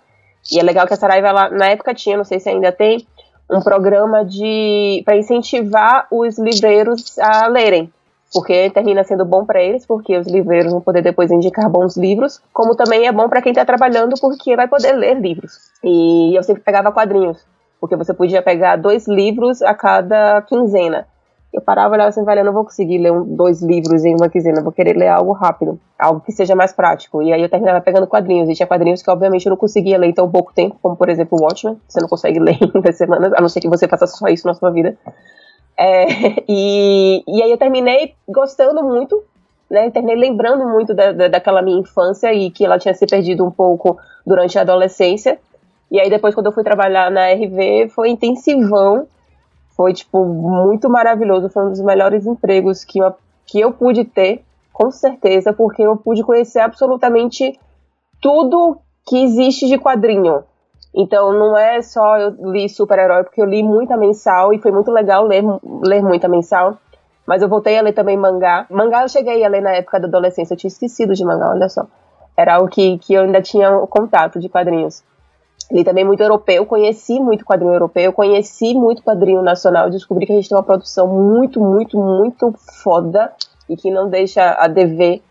E 0.52 0.60
é 0.60 0.62
legal 0.62 0.87
que 0.87 0.93
a 0.93 0.96
Saraiva, 0.99 1.28
ela, 1.28 1.49
na 1.49 1.70
época 1.70 1.94
tinha, 1.94 2.19
não 2.19 2.25
sei 2.25 2.38
se 2.38 2.50
ainda 2.50 2.70
tem, 2.70 3.06
um 3.50 3.62
programa 3.62 4.26
de 4.26 5.02
para 5.06 5.17
incentivar 5.17 6.06
os 6.10 6.38
livreiros 6.38 7.19
a 7.19 7.46
lerem. 7.46 7.90
Porque 8.34 8.69
termina 8.70 9.04
sendo 9.04 9.25
bom 9.25 9.44
para 9.46 9.62
eles, 9.62 9.86
porque 9.86 10.19
os 10.19 10.26
livreiros 10.26 10.72
vão 10.72 10.81
poder 10.81 11.02
depois 11.02 11.31
indicar 11.31 11.70
bons 11.70 11.96
livros, 11.96 12.42
como 12.52 12.75
também 12.75 13.06
é 13.06 13.12
bom 13.12 13.28
para 13.28 13.40
quem 13.40 13.52
está 13.52 13.64
trabalhando, 13.64 14.16
porque 14.20 14.56
vai 14.56 14.66
poder 14.66 14.92
ler 14.92 15.20
livros. 15.20 15.70
E 15.84 16.36
eu 16.36 16.42
sempre 16.42 16.60
pegava 16.60 16.90
quadrinhos, 16.90 17.46
porque 17.81 17.94
você 17.94 18.12
podia 18.12 18.42
pegar 18.42 18.75
dois 18.75 19.06
livros 19.06 19.62
a 19.62 19.72
cada 19.72 20.42
quinzena. 20.42 21.06
Eu 21.52 21.62
parava 21.62 21.94
e 21.94 21.96
olhava 21.96 22.08
assim, 22.08 22.25
velho, 22.25 22.40
eu 22.40 22.44
não 22.44 22.52
vou 22.52 22.64
conseguir 22.64 22.98
ler 22.98 23.12
um, 23.12 23.22
dois 23.22 23.62
livros 23.62 24.04
em 24.04 24.16
uma 24.16 24.28
quinzena, 24.28 24.60
vou 24.60 24.72
querer 24.72 24.96
ler 24.96 25.06
algo 25.06 25.31
rápido, 25.31 25.78
algo 25.96 26.20
que 26.20 26.32
seja 26.32 26.56
mais 26.56 26.72
prático. 26.72 27.22
E 27.22 27.32
aí 27.32 27.40
eu 27.40 27.48
terminava 27.48 27.81
pegando 27.81 28.08
quadrinhos, 28.08 28.48
e 28.48 28.54
tinha 28.54 28.66
quadrinhos 28.66 29.00
que 29.00 29.10
obviamente 29.12 29.46
eu 29.46 29.50
não 29.50 29.56
conseguia 29.56 29.96
ler 29.96 30.08
em 30.08 30.12
tão 30.12 30.28
pouco 30.28 30.52
tempo, 30.52 30.76
como 30.82 30.96
por 30.96 31.08
exemplo 31.08 31.38
Watchmen, 31.40 31.81
você 31.86 32.00
não 32.00 32.08
consegue 32.08 32.40
ler 32.42 32.58
em 32.60 32.66
duas 32.66 32.96
semanas, 32.96 33.32
a 33.32 33.40
não 33.40 33.48
ser 33.48 33.60
que 33.60 33.69
você 33.69 33.86
faça 33.86 34.08
só 34.08 34.26
isso 34.26 34.44
na 34.44 34.54
sua 34.54 34.72
vida. 34.72 34.98
É, 35.76 36.06
e, 36.49 37.25
e 37.26 37.43
aí 37.43 37.50
eu 37.50 37.59
terminei 37.59 38.15
gostando 38.29 38.82
muito, 38.82 39.23
né, 39.71 39.91
terminei 39.91 40.17
lembrando 40.17 40.67
muito 40.69 40.94
da, 40.94 41.12
da, 41.12 41.29
daquela 41.29 41.62
minha 41.62 41.81
infância 41.81 42.32
e 42.32 42.50
que 42.50 42.65
ela 42.65 42.79
tinha 42.79 42.94
se 42.94 43.06
perdido 43.06 43.44
um 43.44 43.50
pouco 43.50 43.99
durante 44.26 44.59
a 44.59 44.62
adolescência. 44.62 45.38
E 45.91 46.00
aí 46.00 46.09
depois 46.09 46.35
quando 46.35 46.47
eu 46.47 46.53
fui 46.53 46.65
trabalhar 46.65 47.11
na 47.11 47.32
RV 47.32 47.88
foi 47.94 48.11
intensivão, 48.11 49.06
foi, 49.76 49.93
tipo, 49.93 50.25
muito 50.25 50.88
maravilhoso. 50.88 51.49
Foi 51.49 51.67
um 51.67 51.71
dos 51.71 51.81
melhores 51.81 52.27
empregos 52.27 52.85
que 52.85 53.00
eu, 53.00 53.12
que 53.47 53.61
eu 53.61 53.73
pude 53.73 54.05
ter, 54.05 54.43
com 54.73 54.91
certeza, 54.91 55.53
porque 55.53 55.82
eu 55.82 55.97
pude 55.97 56.23
conhecer 56.23 56.61
absolutamente 56.61 57.59
tudo 58.20 58.79
que 59.06 59.23
existe 59.23 59.67
de 59.67 59.79
quadrinho. 59.79 60.44
Então, 60.94 61.32
não 61.32 61.58
é 61.58 61.82
só 61.82 62.17
eu 62.17 62.52
li 62.52 62.69
super-herói, 62.69 63.25
porque 63.25 63.41
eu 63.41 63.46
li 63.46 63.62
muita 63.62 63.96
mensal 63.96 64.52
e 64.52 64.61
foi 64.61 64.70
muito 64.70 64.93
legal 64.93 65.26
ler, 65.26 65.43
ler 65.82 66.02
muita 66.02 66.29
mensal. 66.29 66.79
Mas 67.27 67.43
eu 67.43 67.48
voltei 67.48 67.79
a 67.79 67.82
ler 67.82 67.93
também 67.93 68.17
mangá. 68.17 68.67
Mangá 68.70 69.03
eu 69.03 69.08
cheguei 69.08 69.44
a 69.44 69.48
ler 69.48 69.63
na 69.63 69.72
época 69.72 69.98
da 69.98 70.06
adolescência, 70.06 70.55
eu 70.55 70.58
tinha 70.58 70.69
esquecido 70.69 71.15
de 71.15 71.24
mangá, 71.24 71.51
olha 71.51 71.69
só. 71.69 71.86
Era 72.36 72.56
algo 72.56 72.69
que, 72.69 72.98
que 72.98 73.15
eu 73.15 73.22
ainda 73.22 73.41
tinha 73.41 73.70
contato 73.89 74.39
de 74.39 74.48
quadrinhos. 74.48 75.03
Li 75.72 75.82
também 75.82 76.05
muito 76.05 76.22
europeu, 76.22 76.67
conheci 76.67 77.19
muito 77.19 77.44
quadrinho 77.44 77.72
europeu, 77.72 78.13
conheci 78.13 78.74
muito 78.74 79.03
quadrinho 79.03 79.43
nacional, 79.43 79.89
descobri 79.89 80.27
que 80.27 80.32
a 80.32 80.36
gente 80.36 80.48
tem 80.48 80.58
uma 80.58 80.65
produção 80.65 81.08
muito, 81.08 81.60
muito, 81.60 81.98
muito 81.98 82.53
foda 82.82 83.32
e 83.69 83.77
que 83.77 83.91
não 83.91 84.08
deixa 84.08 84.53
a 84.58 84.69
dever. 84.69 85.22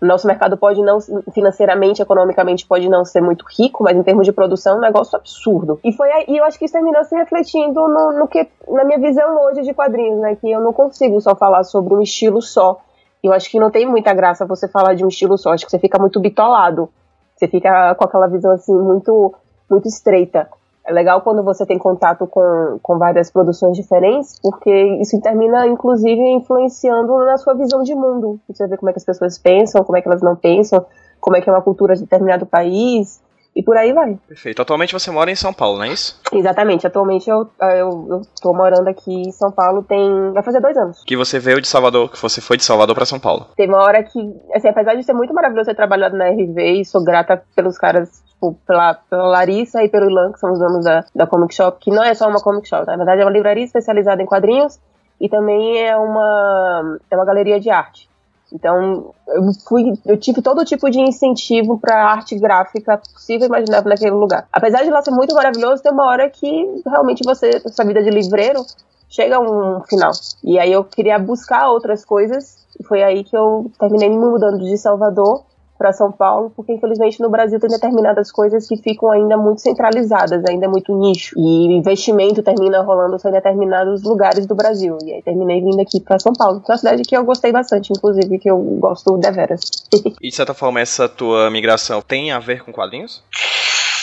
Nosso 0.00 0.28
mercado 0.28 0.56
pode 0.56 0.80
não, 0.80 0.98
financeiramente, 1.34 2.00
economicamente, 2.00 2.66
pode 2.66 2.88
não 2.88 3.04
ser 3.04 3.20
muito 3.20 3.44
rico, 3.58 3.82
mas 3.82 3.96
em 3.96 4.02
termos 4.02 4.24
de 4.24 4.32
produção 4.32 4.74
é 4.74 4.78
um 4.78 4.80
negócio 4.80 5.16
absurdo. 5.16 5.80
E 5.84 5.92
foi 5.92 6.08
aí, 6.12 6.24
eu 6.28 6.44
acho 6.44 6.56
que 6.56 6.66
isso 6.66 6.74
terminou 6.74 7.02
se 7.04 7.16
refletindo 7.16 7.88
no, 7.88 8.12
no 8.12 8.28
que, 8.28 8.46
na 8.68 8.84
minha 8.84 8.98
visão 8.98 9.36
hoje 9.44 9.62
de 9.62 9.74
quadrinhos, 9.74 10.20
né? 10.20 10.36
Que 10.36 10.52
eu 10.52 10.60
não 10.60 10.72
consigo 10.72 11.20
só 11.20 11.34
falar 11.34 11.64
sobre 11.64 11.94
um 11.94 12.00
estilo 12.00 12.40
só. 12.40 12.78
Eu 13.22 13.32
acho 13.32 13.50
que 13.50 13.58
não 13.58 13.70
tem 13.70 13.86
muita 13.86 14.14
graça 14.14 14.46
você 14.46 14.68
falar 14.68 14.94
de 14.94 15.04
um 15.04 15.08
estilo 15.08 15.36
só, 15.36 15.50
acho 15.50 15.64
que 15.64 15.70
você 15.70 15.80
fica 15.80 15.98
muito 15.98 16.20
bitolado. 16.20 16.88
Você 17.34 17.48
fica 17.48 17.94
com 17.96 18.04
aquela 18.04 18.28
visão 18.28 18.52
assim, 18.52 18.74
muito 18.74 19.34
muito 19.68 19.86
estreita. 19.86 20.48
É 20.88 20.92
legal 20.92 21.20
quando 21.20 21.44
você 21.44 21.66
tem 21.66 21.78
contato 21.78 22.26
com, 22.26 22.78
com 22.82 22.96
várias 22.96 23.30
produções 23.30 23.76
diferentes, 23.76 24.40
porque 24.40 24.70
isso 25.02 25.20
termina, 25.20 25.66
inclusive, 25.66 26.18
influenciando 26.32 27.14
na 27.26 27.36
sua 27.36 27.52
visão 27.52 27.82
de 27.82 27.94
mundo. 27.94 28.40
Você 28.48 28.66
vê 28.66 28.74
como 28.78 28.88
é 28.88 28.94
que 28.94 28.98
as 28.98 29.04
pessoas 29.04 29.38
pensam, 29.38 29.84
como 29.84 29.98
é 29.98 30.00
que 30.00 30.08
elas 30.08 30.22
não 30.22 30.34
pensam, 30.34 30.86
como 31.20 31.36
é 31.36 31.42
que 31.42 31.50
é 31.50 31.52
uma 31.52 31.60
cultura 31.60 31.94
de 31.94 32.00
determinado 32.00 32.46
país, 32.46 33.20
e 33.54 33.62
por 33.62 33.76
aí 33.76 33.92
vai. 33.92 34.16
Perfeito. 34.26 34.62
Atualmente 34.62 34.94
você 34.94 35.10
mora 35.10 35.30
em 35.30 35.34
São 35.34 35.52
Paulo, 35.52 35.76
não 35.76 35.84
é 35.84 35.88
isso? 35.88 36.18
Exatamente. 36.32 36.86
Atualmente 36.86 37.28
eu, 37.28 37.50
eu, 37.60 38.06
eu 38.08 38.22
tô 38.40 38.54
morando 38.54 38.88
aqui 38.88 39.12
em 39.12 39.32
São 39.32 39.50
Paulo 39.50 39.82
tem. 39.82 40.32
vai 40.32 40.42
fazer 40.42 40.60
dois 40.60 40.76
anos. 40.76 41.02
Que 41.04 41.16
você 41.16 41.38
veio 41.38 41.60
de 41.60 41.68
Salvador, 41.68 42.10
que 42.10 42.22
você 42.22 42.40
foi 42.40 42.56
de 42.56 42.64
Salvador 42.64 42.94
para 42.94 43.04
São 43.04 43.18
Paulo. 43.18 43.46
Teve 43.56 43.72
uma 43.72 43.82
hora 43.82 44.02
que, 44.02 44.18
assim, 44.54 44.68
apesar 44.68 44.94
de 44.94 45.02
ser 45.02 45.12
muito 45.12 45.34
maravilhoso 45.34 45.68
ter 45.68 45.74
trabalhado 45.74 46.16
na 46.16 46.30
RV 46.30 46.80
e 46.80 46.84
sou 46.84 47.04
grata 47.04 47.42
pelos 47.54 47.76
caras 47.76 48.22
tipo, 48.38 48.56
pela, 48.66 48.94
pela 48.94 49.26
Larissa 49.26 49.82
e 49.82 49.88
pelo 49.88 50.08
Ilan, 50.08 50.32
que 50.32 50.38
são 50.38 50.52
os 50.52 50.58
donos 50.58 50.84
da, 50.84 51.04
da 51.14 51.26
Comic 51.26 51.54
Shop, 51.54 51.78
que 51.80 51.90
não 51.90 52.02
é 52.02 52.14
só 52.14 52.28
uma 52.28 52.40
Comic 52.40 52.68
Shop, 52.68 52.86
na 52.86 52.96
verdade 52.96 53.20
é 53.20 53.24
uma 53.24 53.32
livraria 53.32 53.64
especializada 53.64 54.22
em 54.22 54.26
quadrinhos 54.26 54.78
e 55.20 55.28
também 55.28 55.84
é 55.84 55.96
uma, 55.96 56.98
é 57.10 57.16
uma 57.16 57.24
galeria 57.24 57.58
de 57.58 57.68
arte. 57.68 58.08
Então, 58.50 59.12
eu 59.26 59.42
fui, 59.66 59.92
eu 60.06 60.16
tive 60.16 60.40
todo 60.40 60.64
tipo 60.64 60.88
de 60.88 60.98
incentivo 61.00 61.78
para 61.78 62.02
arte 62.02 62.38
gráfica 62.38 62.96
possível 62.96 63.44
e 63.44 63.48
imaginável 63.48 63.90
naquele 63.90 64.12
lugar. 64.12 64.48
Apesar 64.50 64.84
de 64.84 64.90
lá 64.90 65.02
ser 65.02 65.10
muito 65.10 65.34
maravilhoso, 65.34 65.82
tem 65.82 65.92
uma 65.92 66.06
hora 66.06 66.30
que 66.30 66.82
realmente 66.86 67.22
você, 67.26 67.60
sua 67.68 67.84
vida 67.84 68.02
de 68.02 68.08
livreiro, 68.08 68.64
chega 69.06 69.36
a 69.36 69.40
um 69.40 69.82
final. 69.82 70.12
E 70.42 70.58
aí 70.58 70.72
eu 70.72 70.82
queria 70.82 71.18
buscar 71.18 71.68
outras 71.68 72.06
coisas, 72.06 72.66
e 72.80 72.84
foi 72.84 73.02
aí 73.02 73.22
que 73.22 73.36
eu 73.36 73.70
terminei 73.78 74.08
me 74.08 74.16
mudando 74.16 74.58
de 74.60 74.78
Salvador 74.78 75.42
para 75.78 75.92
São 75.92 76.10
Paulo, 76.10 76.52
porque 76.56 76.72
infelizmente 76.72 77.20
no 77.20 77.30
Brasil 77.30 77.60
tem 77.60 77.70
determinadas 77.70 78.32
coisas 78.32 78.66
que 78.66 78.76
ficam 78.76 79.10
ainda 79.12 79.36
muito 79.36 79.60
centralizadas, 79.60 80.44
ainda 80.44 80.68
muito 80.68 80.92
nicho. 80.98 81.34
E 81.38 81.72
investimento 81.72 82.42
termina 82.42 82.82
rolando 82.82 83.18
só 83.18 83.28
em 83.28 83.32
determinados 83.32 84.02
lugares 84.02 84.44
do 84.44 84.56
Brasil. 84.56 84.98
E 85.04 85.12
aí 85.12 85.22
terminei 85.22 85.60
vindo 85.60 85.80
aqui 85.80 86.00
para 86.00 86.18
São 86.18 86.32
Paulo, 86.32 86.60
que 86.60 86.70
é 86.70 86.74
uma 86.74 86.78
cidade 86.78 87.02
que 87.02 87.16
eu 87.16 87.24
gostei 87.24 87.52
bastante, 87.52 87.92
inclusive, 87.92 88.38
que 88.40 88.50
eu 88.50 88.58
gosto 88.58 89.16
deveras. 89.16 89.60
e 90.20 90.28
de 90.28 90.34
certa 90.34 90.52
forma, 90.52 90.80
essa 90.80 91.08
tua 91.08 91.48
migração 91.50 92.02
tem 92.02 92.32
a 92.32 92.40
ver 92.40 92.64
com 92.64 92.72
quadrinhos? 92.72 93.22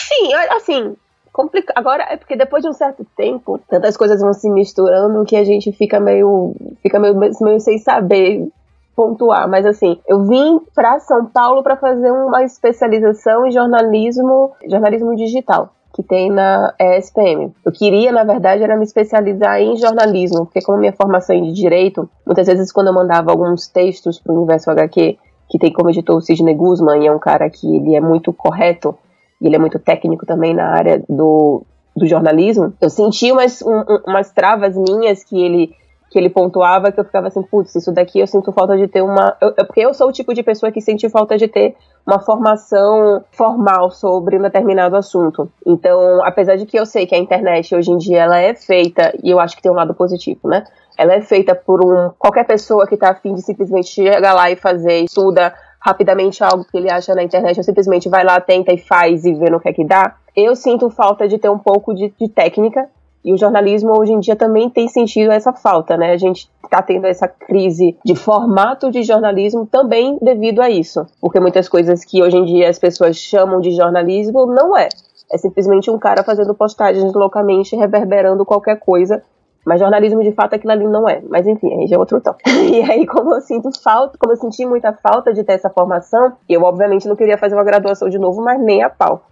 Sim, 0.08 0.32
assim, 0.56 0.96
complicado. 1.30 1.76
Agora 1.76 2.06
é 2.08 2.16
porque 2.16 2.34
depois 2.34 2.62
de 2.62 2.70
um 2.70 2.72
certo 2.72 3.06
tempo, 3.14 3.60
tantas 3.68 3.96
coisas 3.98 4.22
vão 4.22 4.32
se 4.32 4.48
misturando 4.48 5.24
que 5.26 5.36
a 5.36 5.44
gente 5.44 5.70
fica 5.72 6.00
meio, 6.00 6.54
fica 6.82 6.98
meio, 6.98 7.14
meio 7.14 7.60
sem 7.60 7.76
saber 7.78 8.48
pontuar, 8.96 9.46
mas 9.48 9.66
assim, 9.66 10.00
eu 10.08 10.24
vim 10.24 10.58
para 10.74 10.98
São 11.00 11.26
Paulo 11.26 11.62
para 11.62 11.76
fazer 11.76 12.10
uma 12.10 12.42
especialização 12.42 13.46
em 13.46 13.52
jornalismo, 13.52 14.52
jornalismo 14.66 15.14
digital 15.14 15.70
que 15.96 16.02
tem 16.02 16.30
na 16.30 16.74
ESPM. 16.78 17.54
Eu 17.64 17.72
queria, 17.72 18.12
na 18.12 18.22
verdade, 18.22 18.62
era 18.62 18.76
me 18.76 18.84
especializar 18.84 19.58
em 19.62 19.76
jornalismo, 19.76 20.44
porque 20.44 20.60
como 20.60 20.78
minha 20.78 20.92
formação 20.92 21.34
é 21.34 21.40
de 21.40 21.54
direito, 21.54 22.08
muitas 22.24 22.46
vezes 22.46 22.70
quando 22.70 22.88
eu 22.88 22.92
mandava 22.92 23.30
alguns 23.30 23.66
textos 23.66 24.20
para 24.20 24.30
o 24.30 24.36
Universo 24.36 24.70
HQ, 24.70 25.16
que 25.48 25.58
tem 25.58 25.72
como 25.72 25.88
editor 25.88 26.16
o 26.16 26.20
Sidney 26.20 26.54
Guzman, 26.54 27.02
e 27.02 27.06
é 27.06 27.12
um 27.12 27.18
cara 27.18 27.48
que 27.48 27.76
ele 27.76 27.96
é 27.96 28.00
muito 28.00 28.30
correto, 28.30 28.94
e 29.40 29.46
ele 29.46 29.56
é 29.56 29.58
muito 29.58 29.78
técnico 29.78 30.26
também 30.26 30.52
na 30.54 30.66
área 30.66 31.02
do, 31.08 31.62
do 31.96 32.06
jornalismo, 32.06 32.74
eu 32.78 32.90
sentia 32.90 33.32
umas, 33.32 33.62
um, 33.62 33.84
umas 34.06 34.30
travas 34.30 34.76
minhas 34.76 35.24
que 35.24 35.42
ele 35.42 35.74
que 36.10 36.18
ele 36.18 36.30
pontuava 36.30 36.92
que 36.92 37.00
eu 37.00 37.04
ficava 37.04 37.28
assim, 37.28 37.42
putz, 37.42 37.74
isso 37.74 37.92
daqui 37.92 38.20
eu 38.20 38.26
sinto 38.26 38.52
falta 38.52 38.76
de 38.76 38.86
ter 38.86 39.02
uma. 39.02 39.36
Eu, 39.40 39.52
porque 39.54 39.80
eu 39.80 39.92
sou 39.92 40.08
o 40.08 40.12
tipo 40.12 40.32
de 40.32 40.42
pessoa 40.42 40.70
que 40.70 40.80
sente 40.80 41.08
falta 41.08 41.36
de 41.36 41.48
ter 41.48 41.76
uma 42.06 42.20
formação 42.20 43.24
formal 43.32 43.90
sobre 43.90 44.38
um 44.38 44.42
determinado 44.42 44.96
assunto. 44.96 45.50
Então, 45.66 46.24
apesar 46.24 46.56
de 46.56 46.64
que 46.64 46.78
eu 46.78 46.86
sei 46.86 47.06
que 47.06 47.14
a 47.14 47.18
internet 47.18 47.74
hoje 47.74 47.90
em 47.90 47.98
dia 47.98 48.22
ela 48.22 48.38
é 48.38 48.54
feita, 48.54 49.12
e 49.22 49.30
eu 49.30 49.40
acho 49.40 49.56
que 49.56 49.62
tem 49.62 49.70
um 49.70 49.74
lado 49.74 49.94
positivo, 49.94 50.48
né? 50.48 50.64
Ela 50.96 51.14
é 51.14 51.20
feita 51.20 51.54
por 51.54 51.84
um 51.84 52.10
qualquer 52.18 52.44
pessoa 52.44 52.86
que 52.86 52.94
está 52.94 53.10
afim 53.10 53.34
de 53.34 53.42
simplesmente 53.42 53.88
chegar 53.88 54.32
lá 54.32 54.50
e 54.50 54.56
fazer, 54.56 55.00
estuda 55.00 55.52
rapidamente 55.80 56.42
algo 56.42 56.64
que 56.64 56.76
ele 56.76 56.90
acha 56.90 57.14
na 57.14 57.22
internet, 57.22 57.58
ou 57.58 57.64
simplesmente 57.64 58.08
vai 58.08 58.24
lá, 58.24 58.40
tenta 58.40 58.72
e 58.72 58.78
faz 58.78 59.24
e 59.24 59.34
vê 59.34 59.50
no 59.50 59.60
que 59.60 59.68
é 59.68 59.72
que 59.72 59.84
dá. 59.84 60.16
Eu 60.34 60.54
sinto 60.56 60.90
falta 60.90 61.26
de 61.28 61.38
ter 61.38 61.48
um 61.48 61.58
pouco 61.58 61.94
de, 61.94 62.12
de 62.18 62.28
técnica 62.28 62.88
e 63.26 63.32
o 63.32 63.36
jornalismo 63.36 63.98
hoje 63.98 64.12
em 64.12 64.20
dia 64.20 64.36
também 64.36 64.70
tem 64.70 64.86
sentido 64.86 65.32
essa 65.32 65.52
falta, 65.52 65.96
né? 65.96 66.12
A 66.12 66.16
gente 66.16 66.48
está 66.62 66.80
tendo 66.80 67.08
essa 67.08 67.26
crise 67.26 67.98
de 68.04 68.14
formato 68.14 68.88
de 68.88 69.02
jornalismo 69.02 69.66
também 69.66 70.16
devido 70.22 70.62
a 70.62 70.70
isso. 70.70 71.04
Porque 71.20 71.40
muitas 71.40 71.68
coisas 71.68 72.04
que 72.04 72.22
hoje 72.22 72.36
em 72.36 72.44
dia 72.44 72.70
as 72.70 72.78
pessoas 72.78 73.16
chamam 73.16 73.60
de 73.60 73.72
jornalismo 73.72 74.46
não 74.46 74.76
é. 74.76 74.88
É 75.28 75.36
simplesmente 75.38 75.90
um 75.90 75.98
cara 75.98 76.22
fazendo 76.22 76.54
postagens 76.54 77.12
loucamente, 77.14 77.74
reverberando 77.74 78.44
qualquer 78.44 78.78
coisa. 78.78 79.20
Mas 79.66 79.80
jornalismo 79.80 80.22
de 80.22 80.30
fato 80.30 80.54
aquilo 80.54 80.70
ali 80.70 80.86
não 80.86 81.08
é. 81.08 81.20
Mas 81.28 81.48
enfim, 81.48 81.80
aí 81.80 81.88
já 81.88 81.96
é 81.96 81.98
outro 81.98 82.20
tom. 82.20 82.36
E 82.46 82.80
aí, 82.80 83.04
como 83.08 83.34
eu 83.34 83.40
sinto 83.40 83.72
falta, 83.82 84.16
como 84.20 84.34
eu 84.34 84.36
senti 84.36 84.64
muita 84.64 84.92
falta 84.92 85.34
de 85.34 85.42
ter 85.42 85.54
essa 85.54 85.68
formação, 85.68 86.34
eu 86.48 86.62
obviamente 86.62 87.08
não 87.08 87.16
queria 87.16 87.36
fazer 87.36 87.56
uma 87.56 87.64
graduação 87.64 88.08
de 88.08 88.20
novo, 88.20 88.40
mas 88.40 88.60
nem 88.60 88.84
a 88.84 88.88
pau. 88.88 89.22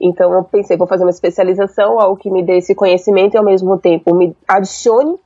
Então 0.00 0.32
eu 0.32 0.44
pensei, 0.44 0.76
vou 0.76 0.86
fazer 0.86 1.04
uma 1.04 1.10
especialização, 1.10 2.00
algo 2.00 2.16
que 2.16 2.30
me 2.30 2.42
dê 2.42 2.58
esse 2.58 2.74
conhecimento 2.74 3.34
e 3.34 3.38
ao 3.38 3.44
mesmo 3.44 3.78
tempo 3.78 4.14
me 4.14 4.36
adicione 4.46 5.18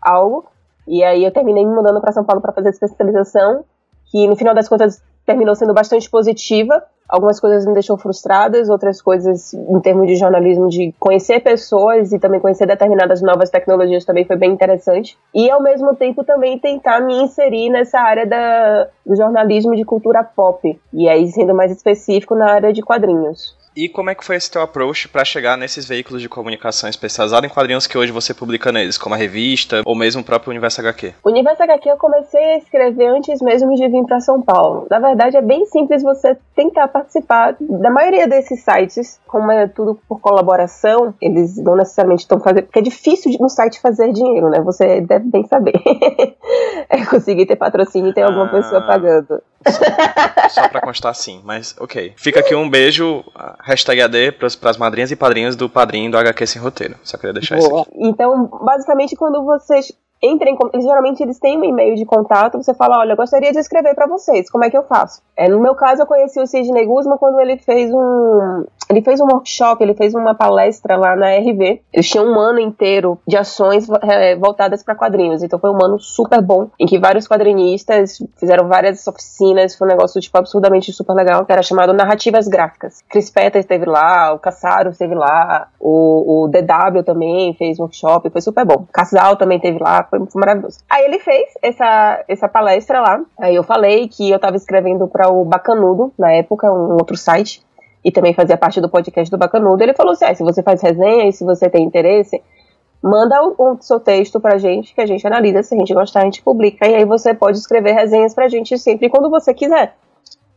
algo. 0.00 0.44
E 0.86 1.02
aí 1.02 1.24
eu 1.24 1.32
terminei 1.32 1.64
me 1.64 1.74
mudando 1.74 2.00
para 2.00 2.12
São 2.12 2.24
Paulo 2.24 2.42
para 2.42 2.52
fazer 2.52 2.68
a 2.68 2.70
especialização, 2.70 3.64
que 4.10 4.28
no 4.28 4.36
final 4.36 4.54
das 4.54 4.68
contas 4.68 5.02
terminou 5.24 5.54
sendo 5.54 5.72
bastante 5.72 6.08
positiva. 6.10 6.82
Algumas 7.08 7.38
coisas 7.38 7.66
me 7.66 7.74
deixou 7.74 7.98
frustradas, 7.98 8.70
outras 8.70 9.00
coisas 9.00 9.52
em 9.52 9.80
termos 9.80 10.06
de 10.06 10.16
jornalismo, 10.16 10.68
de 10.68 10.94
conhecer 10.98 11.40
pessoas 11.40 12.12
e 12.12 12.18
também 12.18 12.40
conhecer 12.40 12.66
determinadas 12.66 13.20
novas 13.20 13.50
tecnologias 13.50 14.04
também 14.04 14.24
foi 14.24 14.36
bem 14.36 14.52
interessante. 14.52 15.16
E 15.34 15.50
ao 15.50 15.62
mesmo 15.62 15.94
tempo 15.94 16.24
também 16.24 16.58
tentar 16.58 17.00
me 17.00 17.14
inserir 17.22 17.70
nessa 17.70 18.00
área 18.00 18.26
da, 18.26 18.88
do 19.04 19.16
jornalismo 19.16 19.76
de 19.76 19.84
cultura 19.84 20.24
pop. 20.24 20.80
E 20.92 21.08
aí 21.08 21.26
sendo 21.28 21.54
mais 21.54 21.70
específico 21.70 22.34
na 22.34 22.50
área 22.50 22.72
de 22.72 22.82
quadrinhos. 22.82 23.54
E 23.76 23.88
como 23.88 24.08
é 24.08 24.14
que 24.14 24.24
foi 24.24 24.36
esse 24.36 24.48
teu 24.48 24.62
approach 24.62 25.08
para 25.08 25.24
chegar 25.24 25.58
nesses 25.58 25.84
veículos 25.84 26.22
de 26.22 26.28
comunicação 26.28 26.88
especializado 26.88 27.44
em 27.44 27.48
quadrinhos 27.48 27.88
que 27.88 27.98
hoje 27.98 28.12
você 28.12 28.32
publica 28.32 28.70
neles, 28.70 28.96
como 28.96 29.16
a 29.16 29.18
revista 29.18 29.82
ou 29.84 29.96
mesmo 29.96 30.22
o 30.22 30.24
próprio 30.24 30.52
Universo 30.52 30.80
HQ? 30.80 31.14
O 31.24 31.30
Universo 31.30 31.64
HQ 31.64 31.88
eu 31.88 31.96
comecei 31.96 32.40
a 32.40 32.58
escrever 32.58 33.08
antes 33.08 33.42
mesmo 33.42 33.74
de 33.74 33.88
vir 33.88 34.04
para 34.04 34.20
São 34.20 34.40
Paulo. 34.40 34.86
Na 34.88 35.00
verdade, 35.00 35.36
é 35.36 35.42
bem 35.42 35.66
simples 35.66 36.04
você 36.04 36.36
tentar 36.54 36.86
participar 36.86 37.56
da 37.58 37.90
maioria 37.90 38.28
desses 38.28 38.62
sites, 38.62 39.18
como 39.26 39.50
é 39.50 39.66
tudo 39.66 39.98
por 40.08 40.20
colaboração, 40.20 41.12
eles 41.20 41.56
não 41.56 41.74
necessariamente 41.74 42.22
estão 42.22 42.38
fazendo, 42.38 42.66
porque 42.66 42.78
é 42.78 42.82
difícil 42.82 43.32
no 43.40 43.48
site 43.48 43.80
fazer 43.80 44.12
dinheiro, 44.12 44.50
né? 44.50 44.60
Você 44.60 45.00
deve 45.00 45.28
bem 45.28 45.44
saber. 45.48 45.74
é 46.88 47.04
conseguir 47.06 47.46
ter 47.46 47.56
patrocínio 47.56 48.10
e 48.10 48.14
ter 48.14 48.22
ah, 48.22 48.26
alguma 48.26 48.48
pessoa 48.48 48.80
ah. 48.80 48.86
pagando. 48.86 49.42
Só, 49.66 50.60
só 50.60 50.68
pra 50.68 50.80
constar 50.80 51.14
sim, 51.14 51.40
mas 51.42 51.74
ok. 51.80 52.12
Fica 52.16 52.40
aqui 52.40 52.54
um 52.54 52.68
beijo 52.68 53.24
hashtag 53.64 54.02
AD 54.02 54.32
para 54.32 54.70
as 54.70 54.76
madrinhas 54.76 55.10
e 55.10 55.16
padrinhos 55.16 55.56
do 55.56 55.68
padrinho 55.68 56.10
do 56.10 56.18
HQ 56.18 56.46
Sem 56.46 56.62
Roteiro. 56.62 56.96
Só 57.02 57.16
queria 57.16 57.32
deixar 57.32 57.56
Boa. 57.56 57.66
isso 57.66 57.80
aqui. 57.80 57.90
Então, 57.94 58.46
basicamente, 58.62 59.16
quando 59.16 59.42
vocês 59.44 59.90
entrem, 60.24 60.56
eles, 60.72 60.84
geralmente 60.84 61.22
eles 61.22 61.38
têm 61.38 61.58
um 61.58 61.64
e-mail 61.64 61.94
de 61.94 62.04
contato, 62.04 62.56
você 62.56 62.74
fala, 62.74 62.98
olha, 62.98 63.12
eu 63.12 63.16
gostaria 63.16 63.52
de 63.52 63.58
escrever 63.58 63.94
para 63.94 64.06
vocês, 64.06 64.50
como 64.50 64.64
é 64.64 64.70
que 64.70 64.76
eu 64.76 64.82
faço? 64.84 65.22
É, 65.36 65.48
no 65.48 65.60
meu 65.60 65.74
caso, 65.74 66.02
eu 66.02 66.06
conheci 66.06 66.40
o 66.40 66.46
Sidney 66.46 66.86
Guzman 66.86 67.18
quando 67.18 67.40
ele 67.40 67.56
fez 67.58 67.92
um 67.92 68.64
ele 68.88 69.02
fez 69.02 69.20
um 69.20 69.24
workshop, 69.24 69.82
ele 69.82 69.94
fez 69.94 70.14
uma 70.14 70.34
palestra 70.34 70.96
lá 70.96 71.16
na 71.16 71.36
RV. 71.36 71.82
Eles 71.92 72.08
tinham 72.08 72.26
um 72.26 72.38
ano 72.38 72.60
inteiro 72.60 73.18
de 73.26 73.36
ações 73.36 73.88
é, 74.02 74.36
voltadas 74.36 74.82
para 74.82 74.94
quadrinhos, 74.94 75.42
então 75.42 75.58
foi 75.58 75.70
um 75.70 75.78
ano 75.82 75.98
super 75.98 76.42
bom, 76.42 76.68
em 76.78 76.86
que 76.86 76.98
vários 76.98 77.26
quadrinistas 77.26 78.18
fizeram 78.36 78.68
várias 78.68 79.06
oficinas, 79.06 79.74
foi 79.74 79.86
um 79.86 79.90
negócio 79.90 80.20
tipo 80.20 80.36
absurdamente 80.36 80.92
super 80.92 81.14
legal, 81.14 81.44
que 81.44 81.52
era 81.52 81.62
chamado 81.62 81.92
Narrativas 81.92 82.46
Gráficas. 82.46 83.02
Chris 83.08 83.30
Peters 83.30 83.64
esteve 83.64 83.86
lá, 83.86 84.32
o 84.32 84.38
Cassaro 84.38 84.90
esteve 84.90 85.14
lá, 85.14 85.68
o, 85.80 86.44
o 86.44 86.48
DW 86.48 87.02
também 87.04 87.54
fez 87.54 87.78
workshop, 87.78 88.30
foi 88.30 88.40
super 88.40 88.64
bom. 88.64 88.86
Casal 88.92 89.36
também 89.36 89.56
esteve 89.56 89.78
lá, 89.78 90.06
foi, 90.30 90.40
maravilhoso. 90.40 90.78
Aí 90.88 91.04
ele 91.04 91.18
fez 91.18 91.52
essa, 91.62 92.24
essa 92.28 92.48
palestra 92.48 93.00
lá, 93.00 93.22
aí 93.38 93.54
eu 93.54 93.62
falei 93.62 94.08
que 94.08 94.30
eu 94.30 94.36
estava 94.36 94.56
escrevendo 94.56 95.08
para 95.08 95.30
o 95.30 95.44
Bacanudo, 95.44 96.12
na 96.18 96.32
época, 96.32 96.70
um 96.70 96.92
outro 96.92 97.16
site, 97.16 97.62
e 98.04 98.12
também 98.12 98.34
fazia 98.34 98.56
parte 98.56 98.80
do 98.80 98.88
podcast 98.88 99.30
do 99.30 99.38
Bacanudo, 99.38 99.82
ele 99.82 99.94
falou 99.94 100.12
assim: 100.12 100.24
ah, 100.26 100.34
se 100.34 100.42
você 100.42 100.62
faz 100.62 100.82
resenha 100.82 101.28
e 101.28 101.32
se 101.32 101.44
você 101.44 101.70
tem 101.70 101.84
interesse, 101.84 102.42
manda 103.02 103.42
o, 103.42 103.54
o, 103.58 103.76
seu 103.80 103.98
texto 103.98 104.40
pra 104.40 104.58
gente, 104.58 104.94
que 104.94 105.00
a 105.00 105.06
gente 105.06 105.26
analisa, 105.26 105.62
se 105.62 105.74
a 105.74 105.78
gente 105.78 105.94
gostar, 105.94 106.20
a 106.20 106.24
gente 106.24 106.42
publica, 106.42 106.86
e 106.86 106.94
aí 106.94 107.04
você 107.04 107.34
pode 107.34 107.58
escrever 107.58 107.92
resenhas 107.92 108.34
pra 108.34 108.48
gente 108.48 108.78
sempre 108.78 109.08
quando 109.08 109.30
você 109.30 109.52
quiser. 109.52 109.94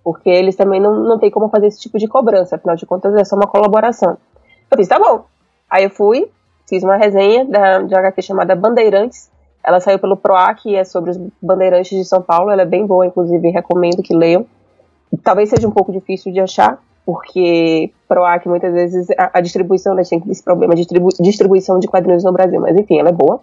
Porque 0.03 0.29
eles 0.29 0.55
também 0.55 0.79
não, 0.79 1.03
não 1.03 1.19
tem 1.19 1.29
como 1.29 1.49
fazer 1.49 1.67
esse 1.67 1.81
tipo 1.81 1.97
de 1.97 2.07
cobrança, 2.07 2.55
afinal 2.55 2.75
de 2.75 2.85
contas 2.85 3.13
é 3.15 3.25
só 3.25 3.35
uma 3.35 3.47
colaboração. 3.47 4.17
Eu 4.71 4.77
disse, 4.77 4.89
tá 4.89 4.99
bom. 4.99 5.25
Aí 5.69 5.83
eu 5.83 5.89
fui, 5.89 6.29
fiz 6.67 6.83
uma 6.83 6.95
resenha 6.95 7.45
da, 7.45 7.81
de 7.81 7.95
HQ 7.95 8.21
chamada 8.21 8.55
Bandeirantes. 8.55 9.29
Ela 9.67 9.81
saiu 9.81 9.99
pelo 9.99 10.15
PROAC 10.15 10.65
e 10.65 10.77
é 10.77 10.85
sobre 10.85 11.11
os 11.11 11.17
bandeirantes 11.41 11.91
de 11.91 12.05
São 12.05 12.21
Paulo. 12.21 12.49
Ela 12.49 12.61
é 12.61 12.65
bem 12.65 12.85
boa, 12.85 13.05
inclusive 13.05 13.49
recomendo 13.49 14.01
que 14.01 14.15
leiam. 14.15 14.45
Talvez 15.21 15.49
seja 15.49 15.67
um 15.67 15.71
pouco 15.71 15.91
difícil 15.91 16.31
de 16.31 16.39
achar, 16.39 16.81
porque 17.05 17.91
PROAC 18.07 18.47
muitas 18.47 18.73
vezes 18.73 19.09
a, 19.17 19.31
a 19.33 19.41
distribuição, 19.41 19.93
né, 19.93 20.03
tem 20.09 20.23
esse 20.29 20.41
problema 20.41 20.73
de 20.73 20.83
distribu 20.83 21.09
distribuição 21.19 21.79
de 21.79 21.87
quadrinhos 21.87 22.23
no 22.23 22.31
Brasil, 22.31 22.61
mas 22.61 22.77
enfim, 22.77 22.97
ela 22.97 23.09
é 23.09 23.11
boa. 23.11 23.41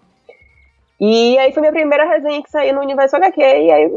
E 0.98 1.36
aí 1.36 1.52
foi 1.52 1.60
minha 1.60 1.72
primeira 1.72 2.08
resenha 2.08 2.42
que 2.42 2.50
saiu 2.50 2.74
no 2.74 2.80
Universo 2.80 3.16
HQ, 3.16 3.40
e 3.42 3.70
aí 3.70 3.92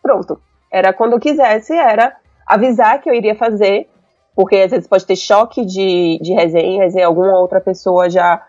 pronto. 0.00 0.38
Era 0.70 0.92
quando 0.92 1.14
eu 1.14 1.20
quisesse, 1.20 1.72
era 1.72 2.14
avisar 2.46 3.00
que 3.00 3.10
eu 3.10 3.14
iria 3.14 3.34
fazer, 3.34 3.88
porque 4.36 4.54
às 4.54 4.70
vezes 4.70 4.86
pode 4.86 5.04
ter 5.04 5.16
choque 5.16 5.64
de, 5.64 6.20
de 6.22 6.32
resenhas 6.32 6.94
e 6.94 7.02
alguma 7.02 7.40
outra 7.40 7.60
pessoa 7.60 8.08
já 8.08 8.40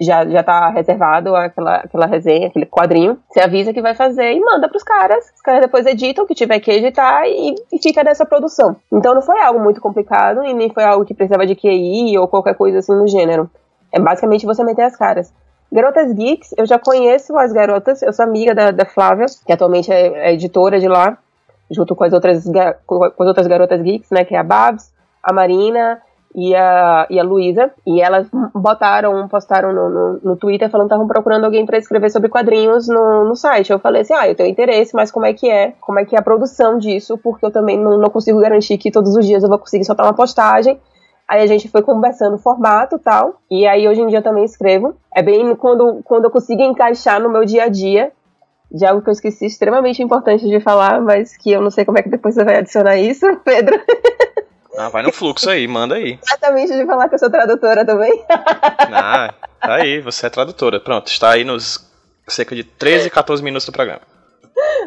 já, 0.00 0.26
já 0.26 0.42
tá 0.42 0.70
reservado 0.70 1.36
aquela, 1.36 1.76
aquela 1.76 2.06
resenha, 2.06 2.48
aquele 2.48 2.64
quadrinho. 2.64 3.18
Você 3.28 3.40
avisa 3.40 3.72
que 3.72 3.82
vai 3.82 3.94
fazer 3.94 4.32
e 4.32 4.40
manda 4.40 4.68
pros 4.68 4.82
caras. 4.82 5.30
Os 5.34 5.42
caras 5.42 5.60
depois 5.60 5.84
editam 5.86 6.24
o 6.24 6.26
que 6.26 6.34
tiver 6.34 6.58
que 6.58 6.70
editar 6.70 7.26
e, 7.26 7.54
e 7.70 7.82
fica 7.82 8.02
nessa 8.02 8.24
produção. 8.24 8.76
Então 8.90 9.14
não 9.14 9.20
foi 9.20 9.38
algo 9.40 9.60
muito 9.60 9.80
complicado 9.80 10.42
e 10.44 10.54
nem 10.54 10.70
foi 10.70 10.84
algo 10.84 11.04
que 11.04 11.14
precisava 11.14 11.46
de 11.46 11.54
QI 11.54 12.16
ou 12.18 12.26
qualquer 12.26 12.54
coisa 12.54 12.78
assim 12.78 12.94
no 12.94 13.06
gênero. 13.06 13.50
É 13.92 14.00
basicamente 14.00 14.46
você 14.46 14.64
meter 14.64 14.82
as 14.82 14.96
caras. 14.96 15.32
Garotas 15.70 16.12
Geeks, 16.12 16.54
eu 16.56 16.66
já 16.66 16.78
conheço 16.78 17.36
as 17.36 17.52
garotas, 17.52 18.02
eu 18.02 18.12
sou 18.12 18.24
amiga 18.24 18.54
da, 18.54 18.70
da 18.72 18.84
Flávia, 18.84 19.26
que 19.46 19.52
atualmente 19.52 19.92
é, 19.92 20.30
é 20.30 20.32
editora 20.32 20.80
de 20.80 20.88
lá. 20.88 21.18
junto 21.70 21.94
com 21.94 22.04
as 22.04 22.12
outras, 22.12 22.44
com 22.86 23.04
as 23.04 23.26
outras 23.28 23.46
garotas 23.46 23.80
geeks, 23.80 24.10
né, 24.10 24.24
que 24.24 24.34
é 24.34 24.38
a 24.38 24.42
Babs, 24.42 24.92
a 25.22 25.32
Marina 25.32 26.00
e 26.34 26.54
a, 26.54 27.06
e 27.10 27.18
a 27.18 27.24
Luísa, 27.24 27.72
e 27.86 28.00
elas 28.00 28.28
botaram, 28.54 29.26
postaram 29.28 29.72
no, 29.72 29.90
no, 29.90 30.20
no 30.22 30.36
Twitter 30.36 30.70
falando 30.70 30.86
que 30.86 30.94
estavam 30.94 31.08
procurando 31.08 31.44
alguém 31.44 31.66
para 31.66 31.78
escrever 31.78 32.10
sobre 32.10 32.28
quadrinhos 32.28 32.86
no, 32.86 33.24
no 33.24 33.34
site. 33.34 33.72
Eu 33.72 33.78
falei 33.78 34.02
assim, 34.02 34.14
ah, 34.14 34.28
eu 34.28 34.34
tenho 34.34 34.48
interesse, 34.48 34.94
mas 34.94 35.10
como 35.10 35.26
é 35.26 35.32
que 35.32 35.50
é? 35.50 35.74
Como 35.80 35.98
é 35.98 36.04
que 36.04 36.14
é 36.14 36.18
a 36.18 36.22
produção 36.22 36.78
disso? 36.78 37.18
Porque 37.18 37.44
eu 37.44 37.50
também 37.50 37.78
não, 37.78 37.98
não 37.98 38.10
consigo 38.10 38.40
garantir 38.40 38.78
que 38.78 38.90
todos 38.90 39.16
os 39.16 39.26
dias 39.26 39.42
eu 39.42 39.48
vou 39.48 39.58
conseguir 39.58 39.84
soltar 39.84 40.06
uma 40.06 40.14
postagem. 40.14 40.80
Aí 41.28 41.42
a 41.42 41.46
gente 41.46 41.68
foi 41.68 41.82
conversando 41.82 42.34
o 42.34 42.38
formato 42.38 42.96
e 42.96 43.00
tal. 43.00 43.40
E 43.50 43.66
aí 43.66 43.88
hoje 43.88 44.00
em 44.00 44.06
dia 44.06 44.18
eu 44.18 44.22
também 44.22 44.44
escrevo. 44.44 44.94
É 45.14 45.22
bem 45.22 45.54
quando, 45.56 46.00
quando 46.04 46.24
eu 46.24 46.30
consigo 46.30 46.62
encaixar 46.62 47.20
no 47.20 47.30
meu 47.30 47.44
dia 47.44 47.64
a 47.64 47.68
dia 47.68 48.12
de 48.72 48.86
algo 48.86 49.02
que 49.02 49.08
eu 49.08 49.12
esqueci 49.12 49.46
extremamente 49.46 50.00
importante 50.00 50.48
de 50.48 50.60
falar, 50.60 51.00
mas 51.00 51.36
que 51.36 51.50
eu 51.50 51.60
não 51.60 51.70
sei 51.70 51.84
como 51.84 51.98
é 51.98 52.02
que 52.02 52.08
depois 52.08 52.36
você 52.36 52.44
vai 52.44 52.58
adicionar 52.58 52.96
isso, 52.96 53.26
Pedro. 53.44 53.80
Ah, 54.76 54.88
vai 54.88 55.02
no 55.02 55.12
fluxo 55.12 55.50
aí, 55.50 55.66
manda 55.66 55.96
aí. 55.96 56.18
Exatamente 56.22 56.72
de 56.76 56.86
falar 56.86 57.08
que 57.08 57.14
eu 57.14 57.18
sou 57.18 57.30
tradutora 57.30 57.84
também. 57.84 58.12
Ah, 58.92 59.32
tá 59.60 59.74
aí, 59.74 60.00
você 60.00 60.26
é 60.26 60.30
tradutora. 60.30 60.80
Pronto, 60.80 61.06
está 61.06 61.30
aí 61.30 61.44
nos 61.44 61.88
cerca 62.26 62.56
de 62.56 62.64
13, 62.64 63.08
14 63.08 63.42
minutos 63.42 63.66
do 63.66 63.72
programa. 63.72 64.00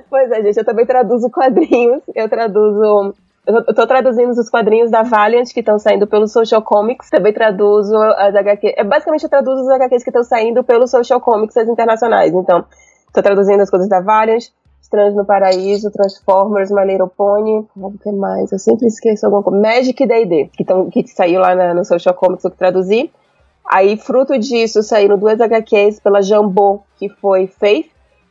Pois 0.09 0.29
é, 0.31 0.41
gente, 0.41 0.57
eu 0.57 0.65
também 0.65 0.85
traduzo 0.85 1.29
quadrinhos. 1.29 2.01
Eu 2.13 2.27
traduzo. 2.29 3.15
Eu 3.45 3.73
tô 3.73 3.85
traduzindo 3.87 4.29
os 4.29 4.49
quadrinhos 4.49 4.89
da 4.91 5.03
Valiant 5.03 5.51
que 5.53 5.59
estão 5.59 5.77
saindo 5.77 6.07
pelo 6.07 6.27
Social 6.27 6.61
Comics. 6.61 7.09
Também 7.09 7.33
traduzo 7.33 7.95
as 8.17 8.35
HQs. 8.35 8.73
É, 8.77 8.83
basicamente, 8.83 9.23
eu 9.23 9.29
traduzo 9.29 9.61
os 9.61 9.69
HQs 9.69 10.03
que 10.03 10.09
estão 10.09 10.23
saindo 10.23 10.63
pelo 10.63 10.87
Social 10.87 11.19
Comics, 11.19 11.57
as 11.57 11.67
internacionais. 11.67 12.33
Então, 12.33 12.65
tô 13.13 13.21
traduzindo 13.21 13.61
as 13.61 13.69
coisas 13.69 13.89
da 13.89 14.01
Valiant, 14.01 14.45
Estranhos 14.93 15.15
no 15.15 15.25
Paraíso, 15.25 15.89
Transformers, 15.89 16.69
My 16.69 16.85
Little 16.85 17.07
Pony, 17.07 17.65
o 17.75 17.91
que 17.97 18.11
mais? 18.11 18.51
Eu 18.51 18.59
sempre 18.59 18.85
esqueço 18.85 19.25
alguma 19.25 19.41
coisa. 19.41 19.59
Magic 19.59 20.05
D&D, 20.05 20.51
que, 20.53 20.63
que 21.03 21.07
saiu 21.07 21.41
lá 21.41 21.55
na, 21.55 21.73
no 21.73 21.83
Social 21.83 22.13
Comics, 22.13 22.45
eu 22.45 22.51
que 22.51 22.57
traduzi. 22.57 23.11
Aí, 23.65 23.97
fruto 23.97 24.37
disso, 24.37 24.83
saíram 24.83 25.17
duas 25.17 25.41
HQs 25.41 25.99
pela 25.99 26.21
Jambô, 26.21 26.81
que 26.97 27.09
foi 27.09 27.47
Faith 27.47 27.89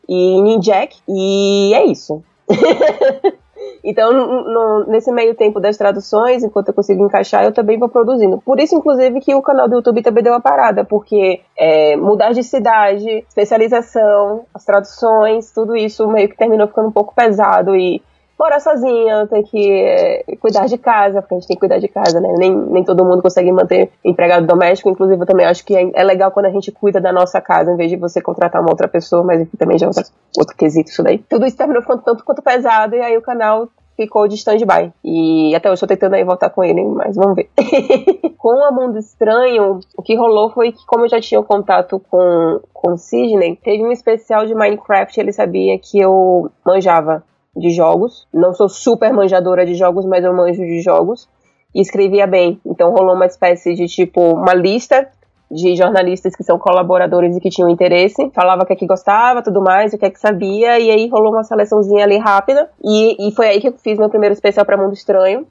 e 0.08 0.40
Ninjak, 0.40 0.96
e 1.08 1.74
é 1.74 1.84
isso. 1.84 2.22
Então, 3.84 4.12
no, 4.12 4.86
nesse 4.86 5.10
meio 5.10 5.34
tempo 5.34 5.58
das 5.58 5.76
traduções, 5.76 6.44
enquanto 6.44 6.68
eu 6.68 6.74
consigo 6.74 7.04
encaixar, 7.04 7.44
eu 7.44 7.52
também 7.52 7.78
vou 7.78 7.88
produzindo. 7.88 8.40
Por 8.40 8.60
isso, 8.60 8.76
inclusive, 8.76 9.20
que 9.20 9.34
o 9.34 9.42
canal 9.42 9.68
do 9.68 9.76
YouTube 9.76 10.02
também 10.02 10.22
deu 10.22 10.32
uma 10.32 10.40
parada, 10.40 10.84
porque 10.84 11.40
é, 11.58 11.96
mudar 11.96 12.32
de 12.32 12.44
cidade, 12.44 13.24
especialização, 13.28 14.44
as 14.54 14.64
traduções, 14.64 15.50
tudo 15.50 15.76
isso 15.76 16.06
meio 16.08 16.28
que 16.28 16.36
terminou 16.36 16.68
ficando 16.68 16.88
um 16.88 16.92
pouco 16.92 17.14
pesado 17.14 17.74
e 17.74 18.00
morar 18.38 18.60
sozinha, 18.60 19.26
ter 19.26 19.42
que 19.44 20.36
cuidar 20.40 20.66
de 20.66 20.78
casa, 20.78 21.20
porque 21.20 21.34
a 21.34 21.38
gente 21.38 21.48
tem 21.48 21.56
que 21.56 21.60
cuidar 21.60 21.78
de 21.78 21.88
casa, 21.88 22.20
né? 22.20 22.34
Nem, 22.36 22.54
nem 22.54 22.84
todo 22.84 23.04
mundo 23.04 23.22
consegue 23.22 23.52
manter 23.52 23.90
empregado 24.04 24.46
doméstico, 24.46 24.90
inclusive 24.90 25.20
eu 25.20 25.26
também 25.26 25.46
acho 25.46 25.64
que 25.64 25.76
é, 25.76 25.90
é 25.94 26.04
legal 26.04 26.30
quando 26.30 26.46
a 26.46 26.50
gente 26.50 26.72
cuida 26.72 27.00
da 27.00 27.12
nossa 27.12 27.40
casa, 27.40 27.72
em 27.72 27.76
vez 27.76 27.90
de 27.90 27.96
você 27.96 28.20
contratar 28.20 28.60
uma 28.60 28.70
outra 28.70 28.88
pessoa, 28.88 29.22
mas 29.22 29.46
também 29.58 29.78
já 29.78 29.86
é 29.86 29.88
outra, 29.88 30.04
outro 30.36 30.56
quesito 30.56 30.90
isso 30.90 31.02
daí. 31.02 31.18
Tudo 31.18 31.46
isso 31.46 31.56
terminou 31.56 31.82
ficando 31.82 32.02
tanto 32.02 32.24
quanto 32.24 32.42
pesado, 32.42 32.96
e 32.96 33.00
aí 33.00 33.16
o 33.16 33.22
canal 33.22 33.68
ficou 33.96 34.26
de 34.26 34.34
stand-by. 34.34 34.92
E 35.04 35.54
até 35.54 35.68
hoje 35.68 35.74
estou 35.74 35.88
tentando 35.88 36.14
aí 36.14 36.24
voltar 36.24 36.50
com 36.50 36.64
ele, 36.64 36.82
mas 36.84 37.16
vamos 37.16 37.36
ver. 37.36 37.50
com 38.38 38.48
o 38.48 38.72
Mundo 38.72 38.98
Estranho, 38.98 39.80
o 39.96 40.02
que 40.02 40.16
rolou 40.16 40.50
foi 40.50 40.72
que, 40.72 40.84
como 40.86 41.04
eu 41.04 41.08
já 41.08 41.20
tinha 41.20 41.42
contato 41.42 42.00
com, 42.10 42.60
com 42.72 42.92
o 42.92 42.98
Sidney, 42.98 43.56
teve 43.62 43.84
um 43.84 43.92
especial 43.92 44.46
de 44.46 44.54
Minecraft, 44.54 45.20
ele 45.20 45.32
sabia 45.32 45.78
que 45.78 46.00
eu 46.00 46.50
manjava 46.64 47.22
de 47.56 47.70
jogos. 47.70 48.26
Não 48.32 48.52
sou 48.52 48.68
super 48.68 49.12
manjadora 49.12 49.64
de 49.64 49.74
jogos, 49.74 50.04
mas 50.06 50.24
eu 50.24 50.34
manjo 50.34 50.62
de 50.62 50.80
jogos. 50.80 51.28
E 51.74 51.80
escrevia 51.80 52.26
bem. 52.26 52.60
Então 52.66 52.90
rolou 52.90 53.14
uma 53.14 53.26
espécie 53.26 53.74
de 53.74 53.86
tipo 53.86 54.20
uma 54.20 54.54
lista 54.54 55.08
de 55.52 55.76
jornalistas 55.76 56.34
que 56.34 56.42
são 56.42 56.58
colaboradores 56.58 57.36
e 57.36 57.40
que 57.40 57.50
tinham 57.50 57.68
interesse, 57.68 58.30
falava 58.30 58.62
o 58.62 58.66
que 58.66 58.72
é 58.72 58.76
que 58.76 58.86
gostava, 58.86 59.42
tudo 59.42 59.60
mais, 59.60 59.92
o 59.92 59.98
que 59.98 60.06
é 60.06 60.10
que 60.10 60.18
sabia, 60.18 60.80
e 60.80 60.90
aí 60.90 61.08
rolou 61.08 61.30
uma 61.30 61.44
seleçãozinha 61.44 62.04
ali 62.04 62.16
rápida, 62.16 62.70
e, 62.82 63.28
e 63.28 63.32
foi 63.32 63.48
aí 63.48 63.60
que 63.60 63.68
eu 63.68 63.74
fiz 63.74 63.98
meu 63.98 64.08
primeiro 64.08 64.32
especial 64.32 64.64
para 64.64 64.78
Mundo 64.78 64.94
Estranho. 64.94 65.46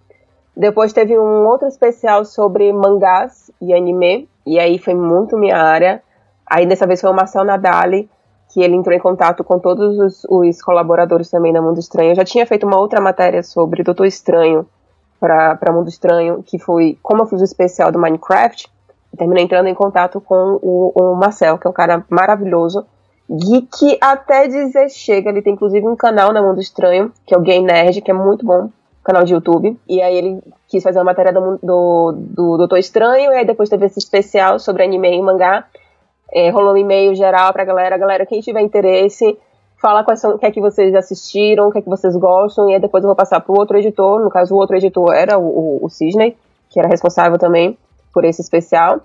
Depois 0.57 0.91
teve 0.91 1.17
um 1.17 1.45
outro 1.45 1.67
especial 1.67 2.25
sobre 2.25 2.73
mangás 2.73 3.51
e 3.61 3.73
anime, 3.73 4.27
e 4.45 4.59
aí 4.59 4.79
foi 4.79 4.95
muito 4.95 5.37
minha 5.37 5.57
área. 5.57 6.01
Aí 6.49 6.65
dessa 6.65 6.87
vez 6.87 6.99
foi 6.99 7.09
o 7.09 7.13
Marcel 7.13 7.45
Nadali, 7.45 8.09
que 8.51 8.61
ele 8.61 8.75
entrou 8.75 8.95
em 8.95 8.99
contato 8.99 9.43
com 9.43 9.57
todos 9.57 9.97
os, 9.97 10.25
os, 10.29 10.61
colaboradores 10.61 11.29
também 11.29 11.53
da 11.53 11.61
Mundo 11.61 11.79
Estranho. 11.79 12.11
Eu 12.11 12.15
já 12.15 12.25
tinha 12.25 12.45
feito 12.45 12.67
uma 12.67 12.77
outra 12.77 12.99
matéria 12.99 13.41
sobre 13.41 13.81
Doutor 13.81 14.05
Estranho 14.05 14.67
para 15.19 15.71
Mundo 15.71 15.87
Estranho, 15.87 16.43
que 16.43 16.59
foi 16.59 16.97
como 17.01 17.21
eu 17.21 17.27
fiz 17.27 17.39
o 17.39 17.45
especial 17.45 17.91
do 17.91 17.99
Minecraft. 17.99 18.69
terminei 19.17 19.45
entrando 19.45 19.67
em 19.67 19.73
contato 19.73 20.19
com 20.19 20.59
o, 20.61 20.91
o, 20.93 21.15
Marcel, 21.15 21.57
que 21.57 21.65
é 21.65 21.69
um 21.69 21.73
cara 21.73 22.03
maravilhoso, 22.09 22.85
geek 23.29 23.97
até 24.01 24.47
dizer 24.47 24.89
chega. 24.89 25.29
Ele 25.29 25.41
tem 25.41 25.53
inclusive 25.53 25.87
um 25.87 25.95
canal 25.95 26.33
na 26.33 26.41
Mundo 26.41 26.59
Estranho, 26.59 27.11
que 27.25 27.33
é 27.33 27.37
o 27.37 27.41
Game 27.41 27.65
Nerd, 27.65 28.01
que 28.01 28.11
é 28.11 28.13
muito 28.13 28.45
bom, 28.45 28.69
canal 29.01 29.23
de 29.23 29.33
YouTube. 29.33 29.79
E 29.87 30.01
aí 30.01 30.17
ele 30.17 30.43
quis 30.67 30.83
fazer 30.83 30.99
uma 30.99 31.05
matéria 31.05 31.31
do, 31.31 31.57
do, 31.63 32.11
do 32.17 32.57
Doutor 32.57 32.79
Estranho, 32.79 33.31
e 33.31 33.35
aí 33.35 33.45
depois 33.45 33.69
teve 33.69 33.85
esse 33.85 33.99
especial 33.99 34.59
sobre 34.59 34.83
anime 34.83 35.15
e 35.15 35.21
mangá. 35.21 35.65
É, 36.33 36.49
rolou 36.49 36.73
um 36.73 36.77
e-mail 36.77 37.13
geral 37.15 37.51
pra 37.51 37.65
galera. 37.65 37.97
Galera, 37.97 38.25
quem 38.25 38.39
tiver 38.39 38.61
interesse, 38.61 39.37
fala 39.81 40.03
quais 40.03 40.21
são, 40.21 40.35
o 40.35 40.39
que 40.39 40.45
é 40.45 40.51
que 40.51 40.61
vocês 40.61 40.93
assistiram, 40.95 41.67
o 41.67 41.71
que 41.71 41.79
é 41.79 41.81
que 41.81 41.89
vocês 41.89 42.15
gostam, 42.15 42.69
e 42.69 42.73
aí 42.73 42.79
depois 42.79 43.03
eu 43.03 43.07
vou 43.07 43.15
passar 43.15 43.41
pro 43.41 43.57
outro 43.57 43.77
editor. 43.77 44.21
No 44.21 44.29
caso, 44.29 44.53
o 44.55 44.57
outro 44.57 44.75
editor 44.75 45.13
era 45.13 45.37
o, 45.37 45.43
o, 45.43 45.85
o 45.85 45.89
Cisney, 45.89 46.37
que 46.69 46.79
era 46.79 46.87
responsável 46.87 47.37
também 47.37 47.77
por 48.13 48.23
esse 48.23 48.41
especial. 48.41 49.01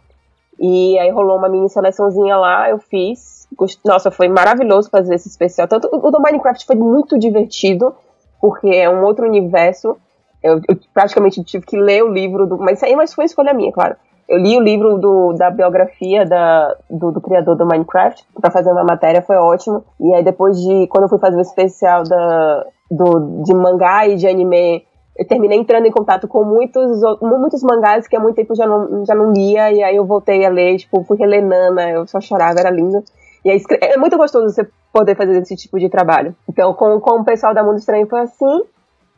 E 0.59 0.99
aí 0.99 1.11
rolou 1.11 1.37
uma 1.37 1.49
mini 1.49 1.69
seleçãozinha 1.69 2.37
lá, 2.37 2.71
eu 2.71 2.79
fiz. 2.79 3.47
Nossa, 3.85 4.11
foi 4.11 4.29
maravilhoso 4.29 4.91
fazer 4.91 5.15
esse 5.15 5.29
especial. 5.29 5.69
Tanto 5.69 5.89
o 5.93 6.11
do 6.11 6.21
Minecraft 6.21 6.65
foi 6.65 6.77
muito 6.77 7.19
divertido, 7.19 7.95
porque 8.41 8.69
é 8.69 8.89
um 8.89 9.05
outro 9.05 9.27
universo. 9.27 9.97
Eu, 10.43 10.61
eu 10.69 10.79
praticamente 10.95 11.43
tive 11.45 11.65
que 11.65 11.77
ler 11.77 12.03
o 12.05 12.13
livro 12.13 12.47
do. 12.47 12.59
Mas 12.59 12.83
aí 12.83 12.97
mas 12.97 13.13
foi 13.13 13.25
escolha 13.25 13.53
minha, 13.53 13.73
claro. 13.73 13.97
Eu 14.29 14.39
li 14.39 14.57
o 14.57 14.61
livro 14.61 14.99
do, 14.99 15.33
da 15.35 15.51
biografia 15.51 16.25
da, 16.25 16.77
do, 16.91 17.13
do 17.13 17.21
criador 17.21 17.57
do 17.57 17.67
Minecraft 17.67 18.25
para 18.41 18.51
fazer 18.51 18.73
uma 18.73 18.85
matéria, 18.85 19.23
foi 19.23 19.37
ótimo. 19.37 19.85
E 20.01 20.15
aí 20.15 20.25
depois 20.25 20.61
de, 20.61 20.87
quando 20.89 21.05
eu 21.05 21.09
fui 21.09 21.19
fazer 21.19 21.37
o 21.37 21.41
especial 21.41 22.03
da, 22.03 22.67
do, 22.91 23.43
de 23.45 23.55
mangá 23.55 24.07
e 24.09 24.17
de 24.17 24.27
anime, 24.27 24.85
eu 25.17 25.27
terminei 25.27 25.59
entrando 25.59 25.87
em 25.87 25.93
contato 25.93 26.27
com 26.29 26.45
muitos, 26.45 27.01
muitos 27.23 27.63
mangás 27.63 28.07
que 28.07 28.17
há 28.17 28.21
muito 28.21 28.37
tempo 28.37 28.55
já 28.55 28.67
não, 28.67 29.05
já 29.05 29.15
não 29.15 29.33
lia, 29.33 29.73
e 29.73 29.83
aí 29.83 29.97
eu 29.97 30.05
voltei 30.05 30.45
a 30.45 30.51
ler, 30.51 30.77
tipo, 30.77 31.05
fui 31.05 31.17
reler 31.17 31.45
Nana, 31.45 31.91
eu 31.91 32.07
só 32.07 32.21
chorava, 32.21 32.59
era 32.59 32.71
lindo. 32.71 33.03
E 33.45 33.51
aí, 33.51 33.63
é 33.81 33.97
muito 33.97 34.17
gostoso 34.17 34.53
você 34.53 34.69
poder 34.93 35.17
fazer 35.17 35.39
esse 35.41 35.55
tipo 35.55 35.79
de 35.79 35.89
trabalho. 35.89 36.35
Então, 36.49 36.75
com, 36.75 37.01
com 37.01 37.21
o 37.21 37.25
pessoal 37.25 37.55
da 37.55 37.63
Mundo 37.63 37.79
Estranho 37.79 38.09
foi 38.09 38.21
assim, 38.21 38.63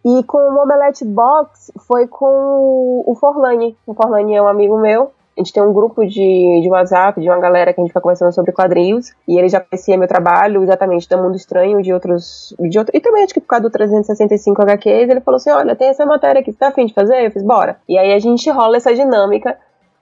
e 0.05 0.23
com 0.25 0.39
o 0.39 0.63
Omelette 0.63 1.05
Box 1.05 1.73
foi 1.87 2.07
com 2.07 3.05
o 3.07 3.15
Forlani. 3.15 3.77
O 3.87 3.95
Forlani 3.95 4.35
é 4.35 4.43
um 4.43 4.49
amigo 4.49 4.79
meu. 4.79 5.13
A 5.37 5.41
gente 5.41 5.53
tem 5.53 5.63
um 5.63 5.73
grupo 5.73 6.05
de, 6.05 6.61
de 6.63 6.69
WhatsApp, 6.69 7.21
de 7.21 7.29
uma 7.29 7.39
galera 7.39 7.73
que 7.73 7.81
a 7.81 7.85
gente 7.85 7.91
fica 7.91 8.01
conversando 8.01 8.33
sobre 8.33 8.51
quadrinhos. 8.51 9.13
E 9.27 9.39
ele 9.39 9.49
já 9.49 9.61
conhecia 9.61 9.97
meu 9.97 10.09
trabalho, 10.09 10.63
exatamente, 10.65 11.09
do 11.09 11.17
Mundo 11.17 11.37
Estranho, 11.37 11.81
de 11.81 11.93
outros. 11.93 12.55
De 12.59 12.77
outro, 12.77 12.97
e 12.97 13.01
também 13.01 13.23
acho 13.23 13.35
que 13.35 13.41
por 13.41 13.47
causa 13.47 13.63
do 13.63 13.71
365 13.71 14.61
HQs, 14.61 15.09
ele 15.09 15.21
falou 15.21 15.37
assim: 15.37 15.51
olha, 15.51 15.77
tem 15.77 15.89
essa 15.89 16.05
matéria 16.05 16.41
aqui, 16.41 16.51
você 16.53 16.59
tá 16.59 16.69
afim 16.69 16.87
de 16.87 16.95
fazer? 16.95 17.27
Eu 17.27 17.31
fiz, 17.31 17.45
bora. 17.45 17.77
E 17.89 17.97
aí 17.97 18.13
a 18.13 18.19
gente 18.19 18.51
rola 18.51 18.79
essa 18.79 18.93
dinâmica 18.93 19.57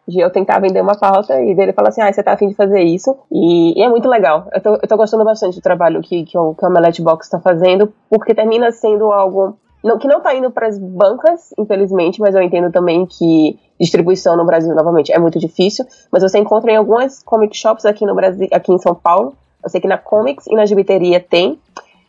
de 0.08 0.20
eu 0.20 0.30
tentar 0.30 0.60
vender 0.60 0.80
uma 0.80 0.96
pauta 0.96 1.38
e 1.42 1.54
dele 1.54 1.72
falar 1.72 1.88
assim, 1.88 2.00
ah, 2.00 2.12
você 2.12 2.22
tá 2.22 2.32
afim 2.32 2.48
de 2.48 2.54
fazer 2.54 2.80
isso. 2.80 3.14
E, 3.30 3.78
e, 3.78 3.82
é 3.82 3.88
muito 3.88 4.08
legal. 4.08 4.48
Eu 4.54 4.60
tô, 4.62 4.74
eu 4.74 4.88
tô 4.88 4.96
gostando 4.96 5.24
bastante 5.24 5.56
do 5.56 5.62
trabalho 5.62 6.00
que, 6.00 6.24
que, 6.24 6.38
o, 6.38 6.54
que 6.54 6.64
o 6.64 6.68
Omelette 6.68 7.02
Box 7.02 7.28
tá 7.28 7.40
fazendo, 7.40 7.92
porque 8.08 8.34
termina 8.34 8.70
sendo 8.70 9.10
algo 9.12 9.58
que 9.98 10.08
não 10.08 10.20
tá 10.20 10.34
indo 10.34 10.50
para 10.50 10.66
as 10.66 10.78
bancas, 10.78 11.54
infelizmente, 11.56 12.20
mas 12.20 12.34
eu 12.34 12.42
entendo 12.42 12.72
também 12.72 13.06
que 13.06 13.58
distribuição 13.78 14.36
no 14.36 14.44
Brasil, 14.44 14.74
novamente, 14.74 15.12
é 15.12 15.18
muito 15.18 15.38
difícil. 15.38 15.84
Mas 16.10 16.22
você 16.22 16.38
encontra 16.38 16.72
em 16.72 16.76
algumas 16.76 17.22
comic 17.22 17.56
shops 17.56 17.84
aqui 17.84 18.04
no 18.04 18.14
Brasil, 18.14 18.48
aqui 18.52 18.72
em 18.72 18.78
São 18.78 18.94
Paulo. 18.94 19.34
Eu 19.62 19.70
sei 19.70 19.80
que 19.80 19.88
na 19.88 19.98
Comics 19.98 20.46
e 20.46 20.54
na 20.54 20.66
Gibiteria 20.66 21.20
tem. 21.20 21.58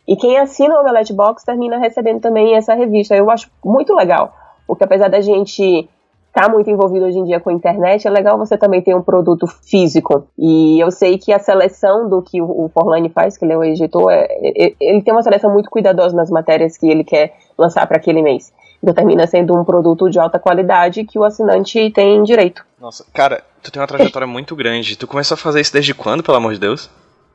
E 0.06 0.16
quem 0.16 0.38
assina 0.38 0.76
o 0.76 0.80
Omelette 0.80 1.12
Box 1.12 1.44
termina 1.44 1.78
recebendo 1.78 2.20
também 2.20 2.56
essa 2.56 2.74
revista. 2.74 3.14
Eu 3.14 3.30
acho 3.30 3.50
muito 3.64 3.94
legal, 3.94 4.34
porque 4.66 4.84
apesar 4.84 5.08
da 5.08 5.20
gente 5.20 5.88
está 6.38 6.48
muito 6.48 6.70
envolvido 6.70 7.04
hoje 7.04 7.18
em 7.18 7.24
dia 7.24 7.40
com 7.40 7.50
a 7.50 7.52
internet, 7.52 8.06
é 8.06 8.10
legal 8.10 8.38
você 8.38 8.56
também 8.56 8.80
ter 8.80 8.94
um 8.94 9.02
produto 9.02 9.44
físico. 9.48 10.28
E 10.38 10.78
eu 10.80 10.88
sei 10.92 11.18
que 11.18 11.32
a 11.32 11.38
seleção 11.40 12.08
do 12.08 12.22
que 12.22 12.40
o 12.40 12.70
Forlani 12.72 13.08
faz, 13.08 13.36
que 13.36 13.44
ele 13.44 13.52
é 13.52 13.56
o 13.56 13.64
editor, 13.64 14.08
é, 14.12 14.28
é, 14.30 14.74
ele 14.80 15.02
tem 15.02 15.12
uma 15.12 15.22
seleção 15.22 15.52
muito 15.52 15.68
cuidadosa 15.68 16.14
nas 16.14 16.30
matérias 16.30 16.78
que 16.78 16.88
ele 16.88 17.02
quer 17.02 17.34
lançar 17.58 17.84
para 17.88 17.96
aquele 17.96 18.22
mês. 18.22 18.52
Então 18.80 18.94
termina 18.94 19.26
sendo 19.26 19.58
um 19.58 19.64
produto 19.64 20.08
de 20.08 20.20
alta 20.20 20.38
qualidade 20.38 21.04
que 21.04 21.18
o 21.18 21.24
assinante 21.24 21.90
tem 21.90 22.22
direito. 22.22 22.64
Nossa, 22.80 23.04
cara, 23.12 23.42
tu 23.60 23.72
tem 23.72 23.82
uma 23.82 23.88
trajetória 23.88 24.28
muito 24.28 24.54
grande. 24.54 24.96
Tu 24.96 25.08
começou 25.08 25.34
a 25.34 25.38
fazer 25.38 25.60
isso 25.60 25.72
desde 25.72 25.92
quando, 25.92 26.22
pelo 26.22 26.36
amor 26.36 26.52
de 26.52 26.60
Deus? 26.60 26.88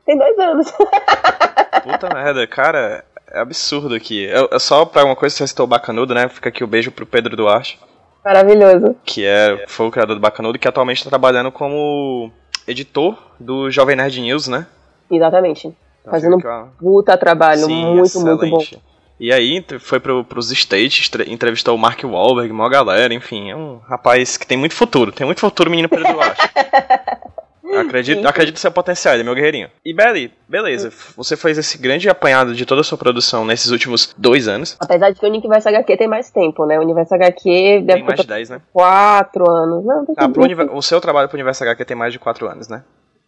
Tem 0.06 0.16
dois 0.16 0.38
anos. 0.38 0.72
Puta 1.84 2.08
merda, 2.14 2.46
cara, 2.46 3.04
é 3.30 3.38
absurdo 3.38 3.94
aqui. 3.94 4.24
Eu, 4.24 4.48
eu 4.50 4.60
só 4.60 4.86
pra 4.86 5.04
uma 5.04 5.14
coisa, 5.14 5.36
você 5.36 5.46
citou 5.46 5.64
o 5.64 5.68
Bacanudo, 5.68 6.14
né? 6.14 6.26
Fica 6.30 6.48
aqui 6.48 6.64
o 6.64 6.66
um 6.66 6.70
beijo 6.70 6.90
pro 6.90 7.04
Pedro 7.04 7.36
Duarte. 7.36 7.78
Maravilhoso. 8.24 8.96
Que 9.04 9.24
é, 9.24 9.64
foi 9.68 9.86
o 9.86 9.90
criador 9.90 10.16
do 10.16 10.20
Bacanudo, 10.20 10.58
que 10.58 10.66
atualmente 10.66 10.98
está 10.98 11.10
trabalhando 11.10 11.52
como 11.52 12.32
editor 12.66 13.16
do 13.38 13.70
Jovem 13.70 13.96
Nerd 13.96 14.20
News, 14.20 14.48
né? 14.48 14.66
Exatamente. 15.10 15.66
Então, 16.00 16.10
Fazendo 16.10 16.36
um 16.36 16.68
puta 16.78 17.16
trabalho, 17.16 17.66
Sim, 17.66 17.84
muito, 17.84 18.06
excelente. 18.06 18.50
muito 18.50 18.76
bom. 18.76 18.80
E 19.20 19.32
aí 19.32 19.64
foi 19.78 20.00
pro, 20.00 20.24
pros 20.24 20.50
States, 20.50 21.10
entrevistou 21.28 21.74
o 21.74 21.78
Mark 21.78 22.02
Wahlberg, 22.02 22.50
uma 22.50 22.68
galera, 22.68 23.14
enfim, 23.14 23.50
é 23.50 23.56
um 23.56 23.78
rapaz 23.78 24.36
que 24.36 24.46
tem 24.46 24.58
muito 24.58 24.74
futuro, 24.74 25.12
tem 25.12 25.24
muito 25.24 25.40
futuro, 25.40 25.70
menino 25.70 25.88
Pedro 25.88 26.12
Duarte. 26.12 26.42
Acredito, 27.80 28.26
acredito 28.26 28.54
no 28.54 28.60
seu 28.60 28.72
potencial, 28.72 29.14
ele 29.14 29.22
é 29.22 29.24
meu 29.24 29.34
guerreirinho. 29.34 29.68
E 29.84 29.92
Belly, 29.92 30.32
beleza, 30.48 30.90
você 31.16 31.36
fez 31.36 31.58
esse 31.58 31.78
grande 31.78 32.08
apanhado 32.08 32.54
de 32.54 32.64
toda 32.64 32.80
a 32.80 32.84
sua 32.84 32.98
produção 32.98 33.44
nesses 33.44 33.70
últimos 33.70 34.14
dois 34.16 34.48
anos. 34.48 34.76
Apesar 34.80 35.10
de 35.10 35.20
que 35.20 35.26
o 35.26 35.28
Universo 35.28 35.68
HQ 35.68 35.96
tem 35.96 36.08
mais 36.08 36.30
tempo, 36.30 36.66
né? 36.66 36.78
O 36.78 36.82
Universo 36.82 37.14
HQ 37.14 37.82
deve 37.84 38.00
tem 38.00 38.04
mais 38.04 38.20
de 38.20 38.26
10, 38.26 38.50
né? 38.50 38.60
Quatro 38.72 39.50
anos. 39.50 39.84
Não, 39.84 40.06
ah, 40.16 40.28
pro 40.28 40.76
o 40.76 40.82
seu 40.82 41.00
trabalho 41.00 41.28
pro 41.28 41.36
Universo 41.36 41.62
HQ 41.64 41.84
tem 41.84 41.96
mais 41.96 42.12
de 42.12 42.18
quatro 42.18 42.48
anos, 42.48 42.68
né? 42.68 42.82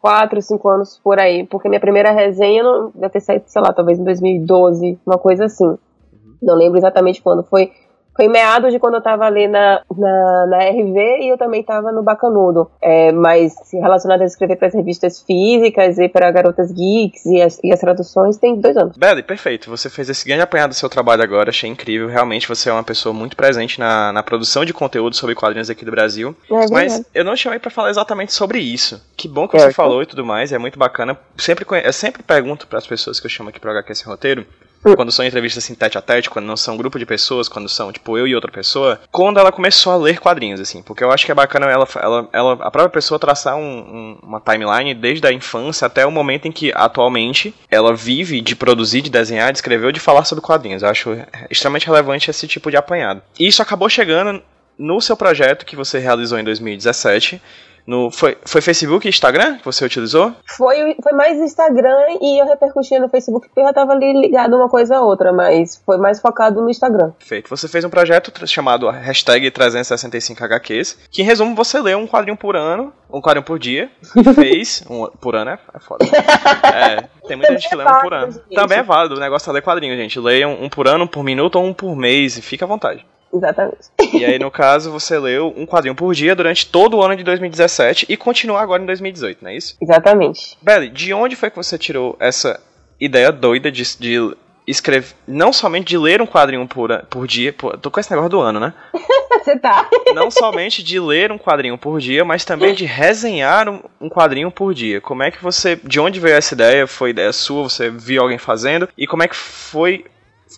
quatro, 0.06 0.40
cinco 0.40 0.68
anos 0.68 1.00
por 1.02 1.18
aí, 1.18 1.44
porque 1.44 1.68
minha 1.68 1.80
primeira 1.80 2.12
resenha 2.12 2.62
não 2.62 2.92
deve 2.94 3.14
ter 3.14 3.20
saído, 3.20 3.44
sei 3.48 3.60
lá, 3.60 3.72
talvez 3.72 3.98
em 3.98 4.04
2012, 4.04 5.00
uma 5.04 5.18
coisa 5.18 5.46
assim. 5.46 5.66
Uhum. 5.66 6.36
Não 6.40 6.54
lembro 6.54 6.78
exatamente 6.78 7.20
quando 7.20 7.42
foi 7.42 7.72
foi 8.16 8.28
meados 8.28 8.72
de 8.72 8.78
quando 8.78 8.94
eu 8.94 9.00
tava 9.00 9.24
ali 9.24 9.46
na, 9.46 9.82
na, 9.96 10.46
na 10.46 10.58
RV 10.70 11.18
e 11.20 11.28
eu 11.30 11.36
também 11.36 11.62
tava 11.62 11.92
no 11.92 12.02
Bacanudo. 12.02 12.70
É, 12.80 13.12
mas 13.12 13.54
relacionado 13.72 14.22
a 14.22 14.24
escrever 14.24 14.56
para 14.56 14.68
as 14.68 14.74
revistas 14.74 15.20
físicas 15.20 15.98
e 15.98 16.08
para 16.08 16.30
Garotas 16.30 16.72
Geeks 16.72 17.26
e 17.26 17.42
as, 17.42 17.60
e 17.62 17.72
as 17.72 17.78
traduções, 17.78 18.38
tem 18.38 18.58
dois 18.58 18.76
anos. 18.76 18.96
Belly, 18.96 19.22
perfeito. 19.22 19.68
Você 19.70 19.90
fez 19.90 20.08
esse 20.08 20.26
grande 20.26 20.42
apanhado 20.42 20.70
do 20.70 20.74
seu 20.74 20.88
trabalho 20.88 21.22
agora, 21.22 21.50
achei 21.50 21.68
incrível. 21.68 22.08
Realmente 22.08 22.48
você 22.48 22.70
é 22.70 22.72
uma 22.72 22.82
pessoa 22.82 23.12
muito 23.12 23.36
presente 23.36 23.78
na, 23.78 24.12
na 24.12 24.22
produção 24.22 24.64
de 24.64 24.72
conteúdo 24.72 25.14
sobre 25.14 25.34
quadrinhos 25.34 25.68
aqui 25.68 25.84
do 25.84 25.90
Brasil. 25.90 26.34
É 26.50 26.66
mas 26.70 27.04
eu 27.14 27.24
não 27.24 27.36
chamei 27.36 27.58
para 27.58 27.70
falar 27.70 27.90
exatamente 27.90 28.32
sobre 28.32 28.58
isso. 28.58 29.02
Que 29.16 29.28
bom 29.28 29.46
que 29.46 29.58
você 29.58 29.72
falou 29.72 30.02
e 30.02 30.06
tudo 30.06 30.24
mais, 30.24 30.52
é 30.52 30.58
muito 30.58 30.78
bacana. 30.78 31.18
Sempre, 31.36 31.66
eu 31.84 31.92
sempre 31.92 32.22
pergunto 32.22 32.66
para 32.66 32.78
as 32.78 32.86
pessoas 32.86 33.20
que 33.20 33.26
eu 33.26 33.30
chamo 33.30 33.50
aqui 33.50 33.60
para 33.60 33.72
HQ 33.72 33.92
esse 33.92 34.04
roteiro 34.04 34.46
quando 34.94 35.10
são 35.10 35.24
entrevistas 35.24 35.64
assim 35.64 35.74
tete 35.74 35.98
a 35.98 36.02
tete, 36.02 36.30
quando 36.30 36.46
não 36.46 36.56
são 36.56 36.74
um 36.74 36.76
grupo 36.76 36.98
de 36.98 37.06
pessoas, 37.06 37.48
quando 37.48 37.68
são 37.68 37.90
tipo 37.90 38.16
eu 38.18 38.26
e 38.26 38.34
outra 38.34 38.52
pessoa, 38.52 39.00
quando 39.10 39.40
ela 39.40 39.50
começou 39.50 39.92
a 39.92 39.96
ler 39.96 40.20
quadrinhos, 40.20 40.60
assim, 40.60 40.82
porque 40.82 41.02
eu 41.02 41.10
acho 41.10 41.24
que 41.24 41.32
é 41.32 41.34
bacana 41.34 41.66
ela, 41.66 41.88
ela, 41.96 42.28
ela 42.32 42.52
a 42.52 42.70
própria 42.70 42.90
pessoa 42.90 43.18
traçar 43.18 43.56
um, 43.56 43.62
um, 43.62 44.18
uma 44.22 44.40
timeline 44.40 44.94
desde 44.94 45.26
a 45.26 45.32
infância 45.32 45.86
até 45.86 46.06
o 46.06 46.10
momento 46.10 46.46
em 46.46 46.52
que 46.52 46.72
atualmente 46.74 47.54
ela 47.70 47.94
vive 47.94 48.40
de 48.40 48.54
produzir, 48.54 49.00
de 49.00 49.10
desenhar, 49.10 49.52
de 49.52 49.58
escrever 49.58 49.86
ou 49.86 49.92
de 49.92 50.00
falar 50.00 50.24
sobre 50.24 50.42
quadrinhos. 50.44 50.82
Eu 50.82 50.88
acho 50.88 51.16
extremamente 51.50 51.86
relevante 51.86 52.30
esse 52.30 52.46
tipo 52.46 52.70
de 52.70 52.76
apanhado. 52.76 53.22
E 53.38 53.46
isso 53.46 53.62
acabou 53.62 53.88
chegando 53.88 54.42
no 54.78 55.00
seu 55.00 55.16
projeto 55.16 55.64
que 55.64 55.76
você 55.76 55.98
realizou 55.98 56.38
em 56.38 56.44
2017, 56.44 57.40
no, 57.86 58.10
foi, 58.10 58.36
foi 58.44 58.60
Facebook 58.60 59.06
e 59.06 59.10
Instagram 59.10 59.58
que 59.58 59.64
você 59.64 59.84
utilizou? 59.84 60.34
Foi, 60.44 60.96
foi 61.02 61.12
mais 61.12 61.38
Instagram 61.38 62.18
e 62.20 62.42
eu 62.42 62.46
repercutia 62.46 62.98
no 62.98 63.08
Facebook 63.08 63.46
porque 63.46 63.60
eu 63.60 63.64
já 63.64 63.72
tava 63.72 63.92
ali 63.92 64.12
ligado 64.20 64.56
uma 64.56 64.68
coisa 64.68 64.96
a 64.96 65.00
outra, 65.00 65.32
mas 65.32 65.80
foi 65.86 65.96
mais 65.96 66.20
focado 66.20 66.60
no 66.60 66.68
Instagram. 66.68 67.12
Perfeito. 67.12 67.48
Você 67.48 67.68
fez 67.68 67.84
um 67.84 67.90
projeto 67.90 68.32
chamado 68.46 68.90
hashtag 68.90 69.50
365HQs, 69.50 70.96
que 71.10 71.22
em 71.22 71.24
resumo 71.24 71.54
você 71.54 71.80
lê 71.80 71.94
um 71.94 72.06
quadrinho 72.06 72.36
por 72.36 72.56
ano, 72.56 72.92
um 73.08 73.20
quadrinho 73.20 73.44
por 73.44 73.58
dia, 73.58 73.88
fez, 74.34 74.82
um 74.90 75.06
por 75.06 75.36
ano 75.36 75.50
é, 75.50 75.58
é 75.74 75.78
foda. 75.78 76.04
é, 76.04 77.08
tem 77.26 77.36
muita 77.36 77.52
gente 77.52 77.68
que 77.68 77.76
lê 77.76 77.84
um 77.84 78.00
por 78.00 78.12
ano. 78.12 78.40
Também 78.52 78.78
é 78.78 78.82
válido, 78.82 79.14
o 79.14 79.20
negócio 79.20 79.48
é 79.48 79.52
ler 79.52 79.62
quadrinho, 79.62 79.96
gente. 79.96 80.18
Leia 80.18 80.48
um, 80.48 80.64
um 80.64 80.68
por 80.68 80.88
ano, 80.88 81.04
um 81.04 81.08
por 81.08 81.22
minuto 81.22 81.56
ou 81.56 81.64
um 81.64 81.72
por 81.72 81.94
mês, 81.94 82.36
e 82.36 82.42
fica 82.42 82.64
à 82.64 82.68
vontade. 82.68 83.06
Exatamente. 83.32 83.90
E 84.12 84.24
aí, 84.24 84.38
no 84.38 84.50
caso, 84.50 84.90
você 84.90 85.18
leu 85.18 85.52
um 85.56 85.66
quadrinho 85.66 85.94
por 85.94 86.14
dia 86.14 86.34
durante 86.34 86.66
todo 86.66 86.96
o 86.96 87.02
ano 87.02 87.16
de 87.16 87.24
2017 87.24 88.06
e 88.08 88.16
continua 88.16 88.60
agora 88.60 88.82
em 88.82 88.86
2018, 88.86 89.42
não 89.42 89.50
é 89.50 89.56
isso? 89.56 89.76
Exatamente. 89.80 90.56
Belly, 90.62 90.88
de 90.88 91.12
onde 91.12 91.36
foi 91.36 91.50
que 91.50 91.56
você 91.56 91.76
tirou 91.76 92.16
essa 92.18 92.60
ideia 92.98 93.30
doida 93.30 93.70
de, 93.70 93.82
de 93.98 94.36
escrever, 94.66 95.14
não 95.26 95.52
somente 95.52 95.88
de 95.88 95.98
ler 95.98 96.22
um 96.22 96.26
quadrinho 96.26 96.66
por, 96.66 96.90
por 97.10 97.26
dia, 97.26 97.52
por, 97.52 97.76
tô 97.78 97.90
com 97.90 98.00
esse 98.00 98.10
negócio 98.10 98.30
do 98.30 98.40
ano, 98.40 98.58
né? 98.58 98.72
você 99.46 99.56
tá. 99.56 99.88
Não 100.14 100.30
somente 100.30 100.82
de 100.82 100.98
ler 100.98 101.30
um 101.30 101.38
quadrinho 101.38 101.78
por 101.78 102.00
dia, 102.00 102.24
mas 102.24 102.44
também 102.44 102.74
de 102.74 102.84
resenhar 102.84 103.68
um, 103.68 103.80
um, 104.00 104.08
quadrinho 104.08 104.50
por 104.50 104.74
dia. 104.74 105.00
Como 105.00 105.22
é 105.22 105.30
que 105.30 105.42
você, 105.42 105.76
de 105.76 106.00
onde 106.00 106.18
veio 106.18 106.34
essa 106.34 106.54
ideia? 106.54 106.86
Foi 106.86 107.10
ideia 107.10 107.32
sua? 107.32 107.62
Você 107.62 107.90
viu 107.90 108.22
alguém 108.22 108.38
fazendo? 108.38 108.88
E 108.98 109.06
como 109.06 109.22
é 109.22 109.28
que 109.28 109.36
foi 109.36 110.04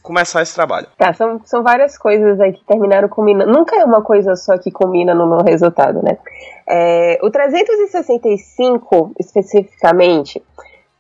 começar 0.03 0.43
esse 0.43 0.55
trabalho? 0.55 0.87
Tá, 0.97 1.13
são, 1.13 1.41
são 1.45 1.63
várias 1.63 1.97
coisas 1.97 2.41
aí 2.41 2.53
que 2.53 2.65
terminaram 2.65 3.09
combinando. 3.09 3.53
Nunca 3.53 3.77
é 3.77 3.85
uma 3.85 4.03
coisa 4.03 4.37
só 4.37 4.59
que 4.59 4.71
combina 4.71 5.15
no 5.15 5.27
meu 5.27 5.45
resultado, 5.45 6.03
né? 6.03 6.19
É, 6.69 7.19
o 7.23 7.31
365, 7.31 9.13
especificamente, 9.19 10.43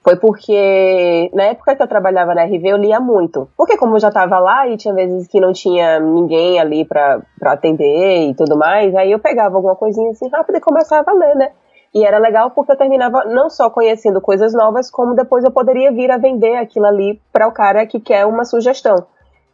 foi 0.02 0.16
porque 0.16 1.30
na 1.34 1.44
época 1.44 1.76
que 1.76 1.82
eu 1.82 1.86
trabalhava 1.86 2.34
na 2.34 2.44
RV 2.44 2.66
eu 2.66 2.76
lia 2.78 2.98
muito. 2.98 3.48
Porque 3.56 3.76
como 3.76 3.96
eu 3.96 4.00
já 4.00 4.10
tava 4.10 4.38
lá 4.38 4.66
e 4.66 4.76
tinha 4.76 4.94
vezes 4.94 5.28
que 5.28 5.40
não 5.40 5.52
tinha 5.52 6.00
ninguém 6.00 6.58
ali 6.58 6.84
pra 6.84 7.20
atender 7.42 8.30
e 8.30 8.34
tudo 8.34 8.56
mais, 8.56 8.94
aí 8.94 9.12
eu 9.12 9.18
pegava 9.18 9.56
alguma 9.56 9.76
coisinha 9.76 10.10
assim 10.10 10.28
rápido 10.28 10.56
e 10.56 10.60
começava 10.60 11.10
a 11.10 11.14
ler, 11.14 11.36
né? 11.36 11.50
E 11.94 12.04
era 12.04 12.18
legal 12.18 12.50
porque 12.50 12.72
eu 12.72 12.76
terminava 12.76 13.24
não 13.24 13.48
só 13.48 13.70
conhecendo 13.70 14.20
coisas 14.20 14.52
novas, 14.52 14.90
como 14.90 15.14
depois 15.14 15.42
eu 15.44 15.50
poderia 15.50 15.90
vir 15.90 16.10
a 16.10 16.18
vender 16.18 16.56
aquilo 16.56 16.86
ali 16.86 17.20
para 17.32 17.48
o 17.48 17.52
cara 17.52 17.86
que 17.86 17.98
quer 17.98 18.26
uma 18.26 18.44
sugestão. 18.44 19.06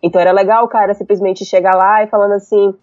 Então 0.02 0.20
era 0.20 0.32
legal 0.32 0.64
o 0.64 0.68
cara 0.68 0.92
simplesmente 0.94 1.44
chegar 1.44 1.74
lá 1.76 2.02
e 2.02 2.08
falando 2.08 2.32
assim: 2.32 2.74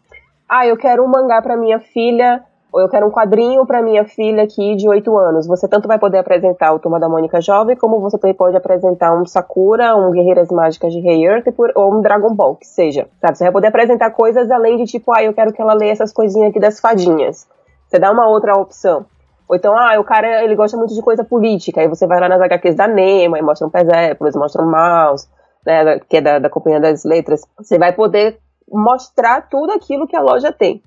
"Ah, 0.50 0.66
eu 0.66 0.78
quero 0.78 1.04
um 1.04 1.08
mangá 1.08 1.42
para 1.42 1.58
minha 1.58 1.80
filha, 1.80 2.44
ou 2.74 2.80
eu 2.80 2.90
quero 2.90 3.06
um 3.06 3.12
quadrinho 3.12 3.66
para 3.66 3.82
minha 3.82 4.06
filha 4.06 4.44
aqui 4.44 4.76
de 4.76 4.88
8 4.88 5.16
anos". 5.18 5.46
Você 5.46 5.68
tanto 5.68 5.88
vai 5.88 6.00
poder 6.00 6.20
apresentar 6.20 6.74
o 6.74 6.80
Turma 6.80 7.00
da 7.00 7.10
Mônica 7.10 7.42
Jovem, 7.42 7.76
como 7.76 8.00
você 8.00 8.18
também 8.18 8.34
pode 8.34 8.56
apresentar 8.56 9.14
um 9.14 9.26
Sakura, 9.26 9.96
um 9.98 10.12
Guerreiras 10.12 10.50
Mágicas 10.50 10.94
de 10.94 11.02
Rei 11.02 11.24
Earth 11.26 11.46
ou 11.76 11.94
um 11.94 12.02
Dragon 12.02 12.34
Ball, 12.34 12.56
que 12.56 12.66
seja. 12.66 13.08
Sabe? 13.20 13.38
Você 13.38 13.44
vai 13.44 13.54
poder 13.54 13.68
apresentar 13.68 14.12
coisas 14.12 14.50
além 14.50 14.78
de 14.78 14.86
tipo: 14.86 15.12
"Ah, 15.14 15.22
eu 15.22 15.34
quero 15.34 15.52
que 15.52 15.62
ela 15.62 15.74
leia 15.74 15.92
essas 15.92 16.14
coisinhas 16.14 16.50
aqui 16.50 16.60
das 16.60 16.80
fadinhas". 16.80 17.46
Você 17.88 18.00
dá 18.00 18.10
uma 18.10 18.28
outra 18.30 18.54
opção. 18.58 19.06
Ou 19.52 19.58
então, 19.58 19.78
ah, 19.78 20.00
o 20.00 20.04
cara 20.06 20.46
ele 20.46 20.56
gosta 20.56 20.78
muito 20.78 20.96
de 20.96 21.02
coisa 21.02 21.26
política, 21.26 21.82
aí 21.82 21.88
você 21.90 22.08
vai 22.08 22.22
lá 22.22 22.30
nas 22.30 22.40
HQs 22.40 22.74
da 22.74 22.88
Nema 22.88 23.38
e 23.38 23.42
mostra 23.42 23.68
Pesépolis, 23.70 24.34
mostra 24.34 24.64
um 24.64 24.72
Mouse, 24.72 25.28
né, 25.66 26.00
que 26.00 26.16
é 26.16 26.22
da, 26.22 26.40
da 26.40 26.50
Companhia 26.50 26.80
das 26.80 27.04
Letras. 27.04 27.42
Você 27.58 27.78
vai 27.78 27.92
poder 27.92 28.40
mostrar 28.72 29.50
tudo 29.50 29.74
aquilo 29.74 30.08
que 30.08 30.16
a 30.16 30.22
loja 30.22 30.54
tem. 30.54 30.82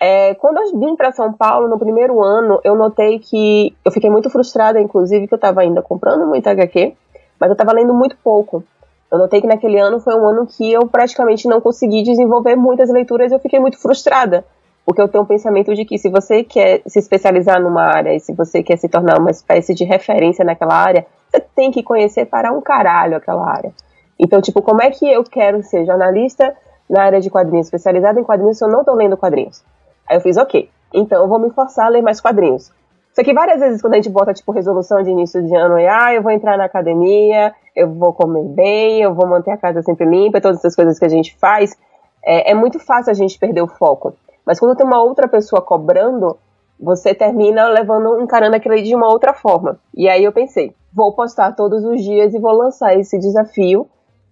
É, 0.00 0.34
quando 0.36 0.56
eu 0.56 0.80
vim 0.80 0.96
para 0.96 1.12
São 1.12 1.30
Paulo 1.34 1.68
no 1.68 1.78
primeiro 1.78 2.24
ano, 2.24 2.58
eu 2.64 2.74
notei 2.74 3.18
que 3.18 3.76
eu 3.84 3.92
fiquei 3.92 4.08
muito 4.08 4.30
frustrada, 4.30 4.80
inclusive, 4.80 5.28
que 5.28 5.34
eu 5.34 5.36
estava 5.36 5.60
ainda 5.60 5.82
comprando 5.82 6.26
muito 6.26 6.48
HQ, 6.48 6.94
mas 7.38 7.50
eu 7.50 7.52
estava 7.52 7.72
lendo 7.72 7.92
muito 7.92 8.16
pouco. 8.24 8.64
Eu 9.12 9.18
notei 9.18 9.42
que 9.42 9.46
naquele 9.46 9.78
ano 9.78 10.00
foi 10.00 10.14
um 10.14 10.26
ano 10.26 10.46
que 10.46 10.72
eu 10.72 10.86
praticamente 10.86 11.46
não 11.46 11.60
consegui 11.60 12.02
desenvolver 12.02 12.56
muitas 12.56 12.88
leituras 12.88 13.30
e 13.30 13.34
eu 13.34 13.40
fiquei 13.40 13.60
muito 13.60 13.78
frustrada. 13.78 14.42
Porque 14.88 15.02
eu 15.02 15.08
tenho 15.08 15.22
um 15.22 15.26
pensamento 15.26 15.74
de 15.74 15.84
que 15.84 15.98
se 15.98 16.08
você 16.08 16.42
quer 16.42 16.80
se 16.86 16.98
especializar 16.98 17.60
numa 17.60 17.82
área 17.82 18.14
e 18.14 18.20
se 18.20 18.32
você 18.32 18.62
quer 18.62 18.78
se 18.78 18.88
tornar 18.88 19.20
uma 19.20 19.30
espécie 19.30 19.74
de 19.74 19.84
referência 19.84 20.42
naquela 20.42 20.74
área, 20.74 21.04
você 21.30 21.40
tem 21.54 21.70
que 21.70 21.82
conhecer 21.82 22.24
para 22.24 22.50
um 22.50 22.62
caralho 22.62 23.18
aquela 23.18 23.46
área. 23.46 23.70
Então, 24.18 24.40
tipo, 24.40 24.62
como 24.62 24.80
é 24.80 24.90
que 24.90 25.06
eu 25.06 25.22
quero 25.24 25.62
ser 25.62 25.84
jornalista 25.84 26.56
na 26.88 27.02
área 27.02 27.20
de 27.20 27.28
quadrinhos, 27.28 27.66
especializada 27.66 28.18
em 28.18 28.24
quadrinhos, 28.24 28.56
se 28.56 28.64
eu 28.64 28.68
não 28.70 28.80
estou 28.80 28.94
lendo 28.94 29.14
quadrinhos? 29.14 29.62
Aí 30.08 30.16
eu 30.16 30.22
fiz, 30.22 30.38
ok, 30.38 30.70
então 30.94 31.20
eu 31.20 31.28
vou 31.28 31.38
me 31.38 31.50
forçar 31.50 31.84
a 31.84 31.90
ler 31.90 32.00
mais 32.00 32.18
quadrinhos. 32.18 32.72
Só 33.12 33.22
que 33.22 33.34
várias 33.34 33.60
vezes 33.60 33.82
quando 33.82 33.92
a 33.92 33.96
gente 33.96 34.08
bota, 34.08 34.32
tipo, 34.32 34.50
resolução 34.52 35.02
de 35.02 35.10
início 35.10 35.44
de 35.44 35.54
ano, 35.54 35.78
e, 35.78 35.86
ah, 35.86 36.14
eu 36.14 36.22
vou 36.22 36.32
entrar 36.32 36.56
na 36.56 36.64
academia, 36.64 37.54
eu 37.76 37.92
vou 37.92 38.14
comer 38.14 38.44
bem, 38.54 39.02
eu 39.02 39.12
vou 39.12 39.28
manter 39.28 39.50
a 39.50 39.58
casa 39.58 39.82
sempre 39.82 40.06
limpa, 40.06 40.40
todas 40.40 40.60
essas 40.60 40.74
coisas 40.74 40.98
que 40.98 41.04
a 41.04 41.10
gente 41.10 41.36
faz, 41.36 41.76
é, 42.24 42.52
é 42.52 42.54
muito 42.54 42.78
fácil 42.78 43.10
a 43.10 43.14
gente 43.14 43.38
perder 43.38 43.60
o 43.60 43.68
foco. 43.68 44.14
Mas 44.48 44.58
quando 44.58 44.74
tem 44.74 44.86
uma 44.86 45.02
outra 45.02 45.28
pessoa 45.28 45.60
cobrando, 45.60 46.38
você 46.80 47.14
termina 47.14 47.68
levando, 47.68 48.18
encarando 48.18 48.56
aquilo 48.56 48.82
de 48.82 48.94
uma 48.94 49.06
outra 49.06 49.34
forma. 49.34 49.78
E 49.94 50.08
aí 50.08 50.24
eu 50.24 50.32
pensei, 50.32 50.74
vou 50.90 51.12
postar 51.12 51.52
todos 51.52 51.84
os 51.84 52.02
dias 52.02 52.32
e 52.32 52.38
vou 52.38 52.52
lançar 52.52 52.98
esse 52.98 53.18
desafio 53.18 53.86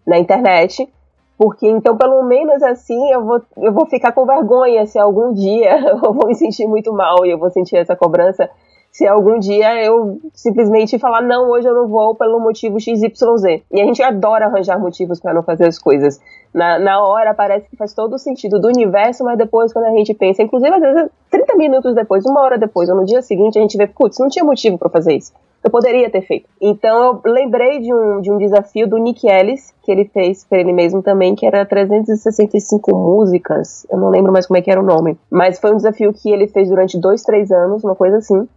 na 0.07 0.17
internet, 0.19 0.91
porque 1.37 1.69
então 1.69 1.99
pelo 1.99 2.23
menos 2.23 2.63
assim 2.63 3.13
eu 3.13 3.27
vou, 3.27 3.43
eu 3.59 3.75
vou 3.75 3.85
ficar 3.85 4.13
com 4.13 4.25
vergonha 4.25 4.87
se 4.87 4.99
algum 4.99 5.35
dia 5.35 5.77
eu 6.03 6.15
vou 6.15 6.27
me 6.27 6.35
sentir 6.35 6.67
muito 6.67 6.95
mal 6.95 7.27
e 7.27 7.31
eu 7.31 7.39
vou 7.39 7.51
sentir 7.51 7.77
essa 7.77 7.95
cobrança 7.95 8.49
se 8.97 9.07
algum 9.07 9.39
dia 9.39 9.85
eu 9.85 10.19
simplesmente 10.33 10.99
falar, 10.99 11.21
não, 11.21 11.51
hoje 11.51 11.69
eu 11.69 11.75
não 11.75 11.87
vou 11.87 12.15
pelo 12.15 12.41
motivo 12.41 12.81
XYZ. 12.81 13.61
E 13.71 13.79
a 13.79 13.85
gente 13.85 14.03
adora 14.03 14.47
arranjar 14.47 14.81
motivos 14.81 15.21
para 15.21 15.35
não 15.35 15.43
fazer 15.43 15.69
as 15.69 15.79
coisas. 15.79 16.19
Na, 16.55 16.79
na 16.79 17.05
hora 17.05 17.35
parece 17.35 17.69
que 17.69 17.77
faz 17.77 17.93
todo 17.93 18.15
o 18.15 18.19
sentido 18.19 18.59
do 18.59 18.69
universo, 18.69 19.23
mas 19.23 19.37
depois 19.37 19.71
quando 19.71 19.85
a 19.85 19.91
gente 19.91 20.15
pensa, 20.15 20.43
inclusive 20.43 20.75
às 20.75 20.81
vezes 20.81 21.11
30 21.31 21.57
minutos 21.57 21.95
depois, 21.95 22.25
uma 22.25 22.41
hora 22.41 22.57
depois, 22.57 22.89
ou 22.89 22.97
no 22.97 23.05
dia 23.05 23.21
seguinte, 23.21 23.59
a 23.59 23.61
gente 23.61 23.77
vê, 23.77 23.87
putz, 23.87 24.19
não 24.19 24.29
tinha 24.29 24.43
motivo 24.43 24.79
para 24.79 24.89
fazer 24.89 25.15
isso. 25.15 25.31
eu 25.63 25.71
poderia 25.71 26.09
ter 26.09 26.23
feito. 26.23 26.49
Então 26.59 27.21
eu 27.23 27.31
lembrei 27.31 27.81
de 27.81 27.93
um, 27.93 28.23
de 28.23 28.33
um 28.33 28.39
desafio 28.39 28.89
do 28.89 28.97
Nick 28.97 29.29
Ellis, 29.29 29.75
que 29.83 29.93
ele 29.93 30.07
fez 30.07 30.43
para 30.43 30.59
ele 30.59 30.73
mesmo 30.73 31.03
também, 31.03 31.35
que 31.35 31.45
era 31.45 31.67
365 31.67 32.97
músicas, 32.97 33.87
eu 33.91 33.99
não 33.99 34.09
lembro 34.09 34.33
mais 34.33 34.47
como 34.47 34.57
é 34.57 34.63
que 34.63 34.71
era 34.71 34.81
o 34.81 34.87
nome, 34.87 35.19
mas 35.31 35.61
foi 35.61 35.71
um 35.73 35.77
desafio 35.77 36.15
que 36.15 36.31
ele 36.31 36.49
fez 36.49 36.71
durante 36.71 36.99
dois, 36.99 37.23
três 37.23 37.53
anos, 37.53 37.85
uma 37.85 37.95
coisa 37.95 38.17
assim, 38.17 38.49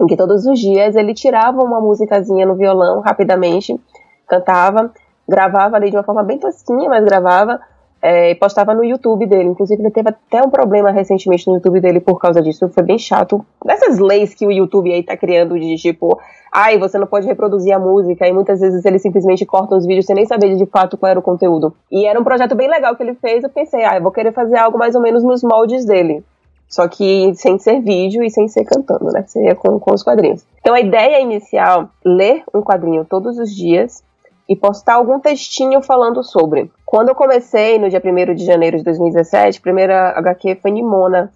em 0.00 0.06
que 0.06 0.16
todos 0.16 0.46
os 0.46 0.58
dias 0.58 0.96
ele 0.96 1.12
tirava 1.12 1.62
uma 1.62 1.80
musicazinha 1.80 2.46
no 2.46 2.54
violão 2.54 3.00
rapidamente, 3.00 3.78
cantava, 4.26 4.90
gravava 5.28 5.76
ali 5.76 5.90
de 5.90 5.96
uma 5.96 6.02
forma 6.02 6.22
bem 6.22 6.38
tosquinha, 6.38 6.88
mas 6.88 7.04
gravava, 7.04 7.60
é, 8.02 8.34
postava 8.34 8.74
no 8.74 8.82
YouTube 8.82 9.26
dele. 9.26 9.50
Inclusive, 9.50 9.82
ele 9.82 9.90
teve 9.90 10.08
até 10.08 10.42
um 10.42 10.48
problema 10.48 10.90
recentemente 10.90 11.46
no 11.46 11.54
YouTube 11.54 11.80
dele 11.80 12.00
por 12.00 12.18
causa 12.18 12.40
disso. 12.40 12.68
Foi 12.70 12.82
bem 12.82 12.98
chato. 12.98 13.44
Dessas 13.64 13.98
leis 13.98 14.34
que 14.34 14.46
o 14.46 14.50
YouTube 14.50 14.90
aí 14.90 15.02
tá 15.02 15.16
criando 15.16 15.58
de 15.60 15.76
tipo, 15.76 16.18
ai, 16.50 16.78
você 16.78 16.98
não 16.98 17.06
pode 17.06 17.26
reproduzir 17.26 17.74
a 17.74 17.78
música, 17.78 18.26
e 18.26 18.32
muitas 18.32 18.60
vezes 18.60 18.84
ele 18.84 18.98
simplesmente 18.98 19.44
corta 19.44 19.76
os 19.76 19.86
vídeos 19.86 20.06
sem 20.06 20.16
nem 20.16 20.24
saber 20.24 20.56
de 20.56 20.66
fato 20.66 20.96
qual 20.96 21.10
era 21.10 21.20
o 21.20 21.22
conteúdo. 21.22 21.74
E 21.92 22.06
era 22.06 22.18
um 22.18 22.24
projeto 22.24 22.54
bem 22.54 22.68
legal 22.68 22.96
que 22.96 23.02
ele 23.02 23.14
fez. 23.14 23.44
Eu 23.44 23.50
pensei, 23.50 23.84
ah, 23.84 23.96
eu 23.96 24.02
vou 24.02 24.12
querer 24.12 24.32
fazer 24.32 24.56
algo 24.56 24.78
mais 24.78 24.94
ou 24.94 25.02
menos 25.02 25.22
nos 25.22 25.42
moldes 25.42 25.84
dele. 25.84 26.24
Só 26.70 26.86
que 26.86 27.34
sem 27.34 27.58
ser 27.58 27.80
vídeo 27.80 28.22
e 28.22 28.30
sem 28.30 28.46
ser 28.46 28.64
cantando, 28.64 29.10
né? 29.12 29.24
Seria 29.26 29.56
com, 29.56 29.80
com 29.80 29.92
os 29.92 30.04
quadrinhos. 30.04 30.46
Então 30.60 30.72
a 30.72 30.80
ideia 30.80 31.20
inicial, 31.20 31.90
ler 32.04 32.44
um 32.54 32.62
quadrinho 32.62 33.04
todos 33.04 33.36
os 33.38 33.54
dias 33.54 34.04
e 34.48 34.54
postar 34.54 34.94
algum 34.94 35.18
textinho 35.18 35.82
falando 35.82 36.22
sobre. 36.22 36.70
Quando 36.86 37.08
eu 37.08 37.14
comecei, 37.14 37.78
no 37.78 37.90
dia 37.90 38.00
1 38.02 38.34
de 38.34 38.44
janeiro 38.44 38.78
de 38.78 38.84
2017, 38.84 39.58
a 39.58 39.62
primeira 39.62 40.10
HQ 40.10 40.58
foi 40.62 40.70
Nimona, 40.70 41.32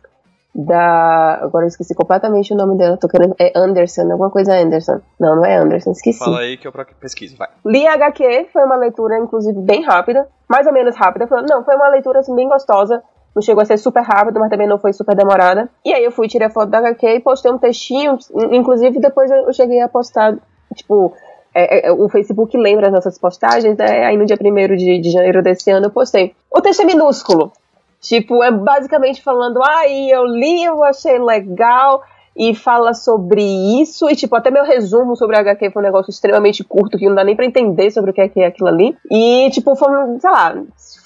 da. 0.55 1.41
Agora 1.43 1.65
eu 1.65 1.69
esqueci 1.69 1.95
completamente 1.95 2.53
o 2.53 2.57
nome 2.57 2.79
dela, 2.79 2.97
tô 2.97 3.09
querendo. 3.09 3.35
É 3.39 3.53
Anderson, 3.57 4.03
alguma 4.13 4.31
coisa 4.31 4.55
Anderson. 4.55 5.01
Não, 5.19 5.37
não 5.37 5.45
é 5.45 5.57
Anderson, 5.57 5.91
esqueci. 5.91 6.19
Fala 6.19 6.41
aí 6.41 6.57
que 6.57 6.69
eu 6.69 6.73
pesquiso, 7.01 7.37
vai. 7.37 7.49
Li 7.67 7.87
a 7.87 7.95
HQ, 7.95 8.49
foi 8.53 8.63
uma 8.63 8.77
leitura, 8.77 9.19
inclusive, 9.19 9.59
bem 9.61 9.83
rápida, 9.83 10.29
mais 10.49 10.67
ou 10.67 10.73
menos 10.73 10.95
rápida. 10.95 11.27
Não, 11.49 11.65
foi 11.65 11.75
uma 11.75 11.89
leitura 11.89 12.21
assim, 12.21 12.35
bem 12.37 12.49
gostosa. 12.49 13.03
Não 13.35 13.43
chegou 13.43 13.63
a 13.63 13.65
ser 13.65 13.79
super 13.79 14.03
rápido, 14.03 14.39
mas 14.39 14.49
também 14.49 14.69
não 14.69 14.79
foi 14.79 14.93
super 14.93 15.17
demorada. 15.17 15.69
E 15.85 15.93
aí 15.93 16.05
eu 16.05 16.13
fui, 16.13 16.29
tirei 16.29 16.47
a 16.47 16.51
foto 16.51 16.71
da 16.71 16.79
HQ 16.79 17.07
e 17.07 17.21
postei 17.21 17.51
um 17.51 17.59
textinho. 17.59 18.17
Inclusive, 18.53 19.01
depois 19.01 19.31
eu 19.31 19.53
cheguei 19.53 19.81
a 19.81 19.89
postar, 19.89 20.37
tipo, 20.75 21.13
é, 21.55 21.89
é, 21.89 21.93
o 21.93 22.09
Facebook 22.09 22.57
lembra 22.57 22.89
as 22.89 22.93
nossas 22.93 23.19
postagens, 23.19 23.77
né? 23.77 24.05
Aí 24.05 24.17
no 24.17 24.27
dia 24.27 24.39
1 24.41 24.77
de, 24.77 25.01
de 25.01 25.11
janeiro 25.11 25.43
desse 25.43 25.71
ano 25.71 25.87
eu 25.87 25.91
postei. 25.91 26.35
O 26.51 26.61
texto 26.61 26.83
é 26.83 26.85
minúsculo. 26.85 27.53
Tipo, 28.01 28.45
é 28.45 28.51
basicamente 28.51 29.23
falando, 29.23 29.63
ai, 29.63 30.13
ah, 30.13 30.17
eu 30.17 30.25
li, 30.27 30.63
eu 30.63 30.85
achei 30.85 31.19
legal, 31.19 32.03
e 32.37 32.55
fala 32.55 32.93
sobre 32.93 33.43
isso, 33.81 34.11
e 34.11 34.17
tipo, 34.17 34.35
até 34.35 34.51
meu 34.51 34.65
resumo 34.65 35.17
sobre 35.17 35.37
a 35.37 35.41
HQ 35.41 35.71
foi 35.71 35.81
um 35.81 35.87
negócio 35.87 36.11
extremamente 36.11 36.65
curto, 36.65 36.99
que 36.99 37.09
não 37.09 37.15
dá 37.15 37.25
nem 37.25 37.37
pra 37.37 37.47
entender 37.47 37.91
sobre 37.91 38.11
o 38.11 38.15
que 38.15 38.21
é, 38.21 38.29
que 38.29 38.41
é 38.41 38.47
aquilo 38.47 38.69
ali. 38.69 38.97
E, 39.11 39.49
tipo, 39.51 39.75
foram, 39.77 40.19
sei 40.21 40.31
lá, 40.31 40.55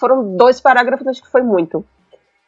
foram 0.00 0.36
dois 0.36 0.60
parágrafos, 0.60 1.06
acho 1.06 1.22
que 1.22 1.30
foi 1.30 1.42
muito. 1.42 1.84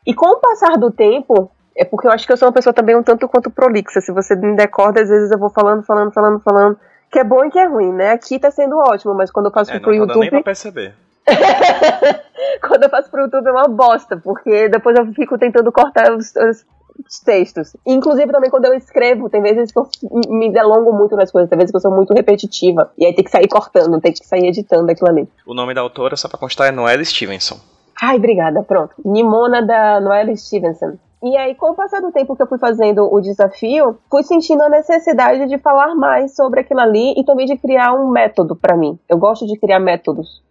E 0.07 0.15
com 0.15 0.29
o 0.29 0.41
passar 0.41 0.79
do 0.79 0.91
tempo, 0.91 1.51
é 1.77 1.85
porque 1.85 2.07
eu 2.07 2.13
acho 2.13 2.27
que 2.27 2.33
eu 2.33 2.37
sou 2.37 2.49
uma 2.49 2.55
pessoa 2.55 2.73
também 2.73 2.97
um 2.97 3.03
tanto 3.03 3.29
quanto 3.29 3.51
prolixa. 3.51 4.01
Se 4.01 4.13
você 4.13 4.35
me 4.35 4.57
decorda, 4.57 5.03
às 5.03 5.09
vezes 5.09 5.31
eu 5.31 5.39
vou 5.39 5.51
falando, 5.51 5.83
falando, 5.83 6.13
falando, 6.13 6.41
falando 6.41 6.79
que 7.11 7.19
é 7.19 7.25
bom 7.25 7.45
e 7.45 7.51
que 7.51 7.59
é 7.59 7.67
ruim, 7.67 7.93
né? 7.93 8.13
Aqui 8.13 8.39
tá 8.39 8.51
sendo 8.51 8.77
ótimo, 8.79 9.15
mas 9.15 9.31
quando 9.31 9.47
eu 9.47 9.53
faço 9.53 9.73
é, 9.73 9.81
pro 9.81 9.91
não 9.91 9.99
YouTube. 9.99 10.15
Não 10.15 10.21
nem 10.21 10.31
pra 10.31 10.43
perceber. 10.43 10.95
quando 12.67 12.85
eu 12.85 12.89
faço 12.89 13.11
pro 13.11 13.23
YouTube 13.23 13.47
é 13.47 13.51
uma 13.51 13.69
bosta, 13.69 14.17
porque 14.17 14.69
depois 14.69 14.97
eu 14.97 15.07
fico 15.13 15.37
tentando 15.37 15.71
cortar 15.73 16.13
os, 16.13 16.35
os, 16.37 16.65
os, 17.07 17.21
textos. 17.21 17.77
Inclusive 17.85 18.31
também 18.33 18.49
quando 18.49 18.67
eu 18.67 18.75
escrevo, 18.75 19.29
tem 19.29 19.43
vezes 19.43 19.73
que 19.73 19.79
eu 19.79 19.89
me 20.29 20.53
delongo 20.53 20.93
muito 20.93 21.17
nas 21.17 21.31
coisas, 21.31 21.51
tem 21.51 21.59
vezes 21.59 21.73
que 21.73 21.77
eu 21.77 21.81
sou 21.81 21.95
muito 21.95 22.15
repetitiva. 22.15 22.93
E 22.97 23.05
aí 23.05 23.15
tem 23.15 23.25
que 23.25 23.31
sair 23.31 23.49
cortando, 23.49 24.01
tem 24.01 24.13
que 24.13 24.25
sair 24.25 24.47
editando 24.47 24.91
aquilo 24.91 25.11
ali. 25.11 25.29
O 25.45 25.55
nome 25.55 25.75
da 25.75 25.81
autora, 25.81 26.17
só 26.17 26.29
pra 26.29 26.39
constar, 26.39 26.69
é 26.69 26.71
Noelle 26.71 27.05
Stevenson. 27.05 27.59
Ai, 28.03 28.17
obrigada, 28.17 28.63
pronto. 28.63 28.95
Nimona 29.05 29.61
da 29.61 30.01
Noelle 30.01 30.37
Stevenson. 30.37 30.95
E 31.23 31.37
aí, 31.37 31.55
com 31.55 31.73
o 31.73 31.75
passar 31.75 32.01
do 32.01 32.11
tempo 32.11 32.35
que 32.35 32.43
eu 32.43 32.47
fui 32.47 32.59
fazendo 32.59 33.13
o 33.13 33.21
desafio, 33.21 33.99
fui 34.11 34.23
sentindo 34.23 34.63
a 34.63 34.71
necessidade 34.71 35.47
de 35.47 35.59
falar 35.59 35.95
mais 35.95 36.35
sobre 36.35 36.61
aquilo 36.61 36.81
ali 36.81 37.13
e 37.15 37.23
também 37.25 37.45
de 37.45 37.59
criar 37.59 37.93
um 37.93 38.09
método 38.09 38.57
para 38.57 38.75
mim. 38.75 38.99
Eu 39.07 39.19
gosto 39.19 39.47
de 39.47 39.59
criar 39.59 39.79
métodos. 39.79 40.43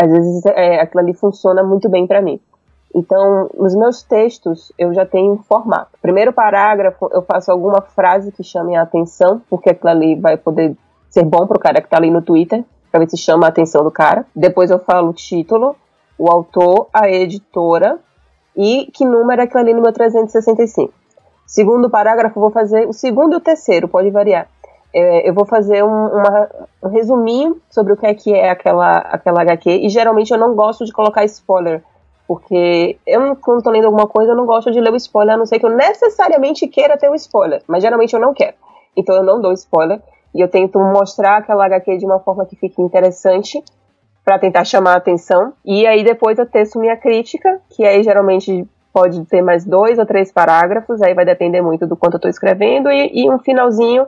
Às 0.00 0.10
vezes 0.10 0.46
é, 0.46 0.80
aquilo 0.80 1.02
ali 1.02 1.12
funciona 1.12 1.62
muito 1.62 1.90
bem 1.90 2.06
para 2.06 2.22
mim. 2.22 2.40
Então, 2.94 3.50
nos 3.54 3.74
meus 3.74 4.02
textos, 4.02 4.72
eu 4.78 4.94
já 4.94 5.04
tenho 5.04 5.34
um 5.34 5.42
formato. 5.42 5.90
Primeiro 6.00 6.32
parágrafo, 6.32 7.10
eu 7.12 7.20
faço 7.20 7.52
alguma 7.52 7.82
frase 7.82 8.32
que 8.32 8.42
chame 8.42 8.74
a 8.74 8.82
atenção, 8.82 9.42
porque 9.50 9.68
aquilo 9.68 9.90
ali 9.90 10.14
vai 10.14 10.38
poder 10.38 10.74
ser 11.10 11.22
bom 11.22 11.46
pro 11.46 11.58
cara 11.58 11.82
que 11.82 11.88
tá 11.88 11.98
ali 11.98 12.10
no 12.10 12.22
Twitter, 12.22 12.64
pra 12.90 13.00
ver 13.00 13.10
se 13.10 13.18
chama 13.18 13.44
a 13.44 13.50
atenção 13.50 13.84
do 13.84 13.90
cara. 13.90 14.24
Depois 14.34 14.70
eu 14.70 14.78
falo 14.78 15.10
o 15.10 15.12
título, 15.12 15.76
o 16.18 16.28
autor, 16.30 16.88
a 16.92 17.08
editora 17.08 17.98
e 18.56 18.90
que 18.92 19.04
número 19.04 19.40
é 19.40 19.44
aquilo 19.44 19.60
ali 19.60 19.72
no 19.72 19.80
meu 19.80 19.92
365. 19.92 20.92
Segundo 21.46 21.88
parágrafo, 21.88 22.40
vou 22.40 22.50
fazer 22.50 22.86
o 22.88 22.92
segundo 22.92 23.34
e 23.34 23.36
o 23.36 23.40
terceiro, 23.40 23.88
pode 23.88 24.10
variar. 24.10 24.48
É, 24.92 25.28
eu 25.28 25.32
vou 25.32 25.46
fazer 25.46 25.84
um, 25.84 26.06
uma, 26.06 26.48
um 26.82 26.88
resuminho 26.88 27.60
sobre 27.70 27.92
o 27.92 27.96
que 27.96 28.06
é 28.06 28.14
que 28.14 28.34
é 28.34 28.50
aquela, 28.50 28.98
aquela 28.98 29.42
HQ, 29.42 29.70
e 29.70 29.88
geralmente 29.88 30.32
eu 30.32 30.38
não 30.38 30.54
gosto 30.54 30.84
de 30.84 30.92
colocar 30.92 31.24
spoiler, 31.24 31.82
porque 32.26 32.98
eu, 33.06 33.36
quando 33.36 33.62
tô 33.62 33.70
lendo 33.70 33.86
alguma 33.86 34.06
coisa, 34.06 34.32
eu 34.32 34.36
não 34.36 34.44
gosto 34.44 34.70
de 34.70 34.80
ler 34.80 34.92
o 34.92 34.96
spoiler, 34.96 35.34
a 35.34 35.38
não 35.38 35.46
ser 35.46 35.58
que 35.58 35.66
eu 35.66 35.70
necessariamente 35.70 36.66
queira 36.66 36.98
ter 36.98 37.08
o 37.08 37.14
spoiler, 37.14 37.62
mas 37.66 37.82
geralmente 37.82 38.12
eu 38.12 38.20
não 38.20 38.34
quero. 38.34 38.56
Então 38.96 39.14
eu 39.14 39.22
não 39.22 39.40
dou 39.40 39.52
spoiler, 39.52 40.02
e 40.34 40.40
eu 40.40 40.48
tento 40.48 40.78
mostrar 40.78 41.38
aquela 41.38 41.64
HQ 41.66 41.98
de 41.98 42.04
uma 42.04 42.18
forma 42.18 42.44
que 42.44 42.56
fique 42.56 42.82
interessante, 42.82 43.62
para 44.28 44.38
tentar 44.38 44.62
chamar 44.62 44.92
a 44.92 44.96
atenção. 44.98 45.54
E 45.64 45.86
aí 45.86 46.04
depois 46.04 46.38
eu 46.38 46.44
teço 46.44 46.78
minha 46.78 46.98
crítica, 46.98 47.62
que 47.70 47.82
aí 47.82 48.02
geralmente 48.02 48.68
pode 48.92 49.24
ter 49.24 49.40
mais 49.40 49.64
dois 49.64 49.98
ou 49.98 50.04
três 50.04 50.30
parágrafos, 50.30 51.00
aí 51.00 51.14
vai 51.14 51.24
depender 51.24 51.62
muito 51.62 51.86
do 51.86 51.96
quanto 51.96 52.14
eu 52.14 52.18
estou 52.18 52.30
escrevendo, 52.30 52.90
e, 52.90 53.24
e, 53.24 53.30
um 53.30 53.38
finalzinho 53.38 54.06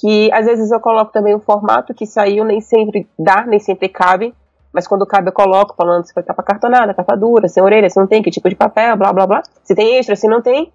que 0.00 0.30
às 0.32 0.46
vezes 0.46 0.70
eu 0.70 0.78
coloco 0.78 1.10
também 1.10 1.34
o 1.34 1.40
formato 1.40 1.92
que 1.92 2.06
saiu, 2.06 2.44
nem 2.44 2.60
sempre 2.60 3.08
dá, 3.18 3.44
nem 3.44 3.58
sempre 3.58 3.88
cabe, 3.88 4.32
mas 4.72 4.86
quando 4.86 5.04
cabe 5.04 5.30
eu 5.30 5.32
coloco, 5.32 5.74
falando 5.74 6.06
se 6.06 6.14
foi 6.14 6.22
capa 6.22 6.44
cartonada, 6.44 6.94
capa 6.94 7.16
dura, 7.16 7.48
sem 7.48 7.60
orelha, 7.60 7.90
se 7.90 7.98
não 7.98 8.06
tem, 8.06 8.22
que 8.22 8.30
tipo 8.30 8.48
de 8.48 8.54
papel, 8.54 8.96
blá 8.96 9.12
blá 9.12 9.26
blá. 9.26 9.42
Se 9.64 9.74
tem 9.74 9.96
extra, 9.96 10.14
se 10.14 10.28
não 10.28 10.40
tem, 10.40 10.72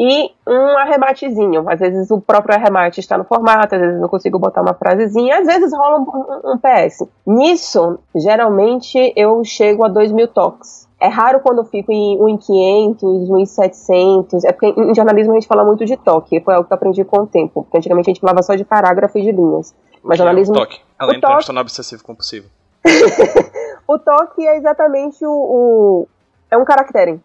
e 0.00 0.30
um 0.48 0.78
arrematezinho. 0.78 1.68
Às 1.68 1.78
vezes 1.78 2.10
o 2.10 2.18
próprio 2.18 2.56
arremate 2.56 3.00
está 3.00 3.18
no 3.18 3.24
formato, 3.24 3.74
às 3.74 3.80
vezes 3.82 4.00
eu 4.00 4.08
consigo 4.08 4.38
botar 4.38 4.62
uma 4.62 4.72
frasezinha, 4.72 5.40
às 5.40 5.46
vezes 5.46 5.70
rola 5.74 5.98
um, 5.98 6.02
um, 6.02 6.52
um 6.52 6.58
PS. 6.58 7.06
Nisso, 7.26 7.98
geralmente 8.16 9.12
eu 9.14 9.44
chego 9.44 9.84
a 9.84 9.88
2 9.88 10.10
mil 10.12 10.26
toques. 10.26 10.88
É 10.98 11.06
raro 11.06 11.40
quando 11.40 11.58
eu 11.58 11.64
fico 11.64 11.92
em 11.92 12.18
1.500, 12.18 12.98
1.700. 13.02 14.44
É 14.44 14.52
porque 14.52 14.68
em 14.68 14.94
jornalismo 14.94 15.32
a 15.32 15.34
gente 15.34 15.46
fala 15.46 15.64
muito 15.64 15.84
de 15.84 15.96
toque. 15.98 16.40
Foi 16.40 16.54
algo 16.54 16.66
que 16.66 16.72
eu 16.72 16.76
aprendi 16.76 17.04
com 17.04 17.22
o 17.22 17.26
tempo. 17.26 17.62
Porque 17.62 17.78
antigamente 17.78 18.10
a 18.10 18.12
gente 18.12 18.20
falava 18.20 18.42
só 18.42 18.54
de 18.54 18.64
parágrafo 18.64 19.18
e 19.18 19.22
de 19.22 19.32
linhas. 19.32 19.74
Mas 20.02 20.18
jornalismo. 20.18 20.54
É 20.56 20.58
o 20.58 20.60
toque. 20.60 20.80
Além 20.98 21.16
o 21.16 21.20
do 21.20 21.26
transtorno 21.26 21.60
obsessivo 21.60 22.04
compulsivo. 22.04 22.48
o 23.88 23.98
toque 23.98 24.46
é 24.46 24.58
exatamente 24.58 25.24
o, 25.24 25.30
o. 25.30 26.08
é 26.50 26.58
um 26.58 26.64
caractere. 26.66 27.18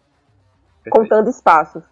Perfeito. 0.82 0.90
Contando 0.90 1.28
espaços. 1.28 1.82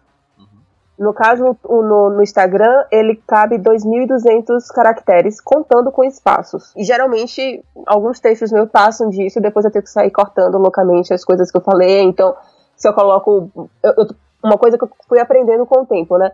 No 0.97 1.13
caso, 1.13 1.57
no, 1.65 2.09
no 2.09 2.23
Instagram, 2.23 2.85
ele 2.89 3.21
cabe 3.27 3.57
2.200 3.57 4.65
caracteres, 4.73 5.41
contando 5.41 5.91
com 5.91 6.05
espaços. 6.05 6.71
E 6.75 6.85
geralmente, 6.85 7.61
alguns 7.85 8.21
textos 8.21 8.49
meus 8.51 8.69
passam 8.69 9.09
disso, 9.09 9.41
depois 9.41 9.65
eu 9.65 9.71
tenho 9.71 9.83
que 9.83 9.89
sair 9.89 10.09
cortando 10.09 10.57
loucamente 10.57 11.13
as 11.13 11.25
coisas 11.25 11.51
que 11.51 11.57
eu 11.57 11.61
falei. 11.61 12.01
Então, 12.01 12.33
se 12.77 12.87
eu 12.87 12.93
coloco. 12.93 13.49
Eu, 13.83 13.93
eu, 13.97 14.07
uma 14.41 14.57
coisa 14.57 14.77
que 14.77 14.85
eu 14.85 14.89
fui 15.07 15.19
aprendendo 15.19 15.65
com 15.65 15.81
o 15.81 15.85
tempo, 15.85 16.17
né? 16.17 16.31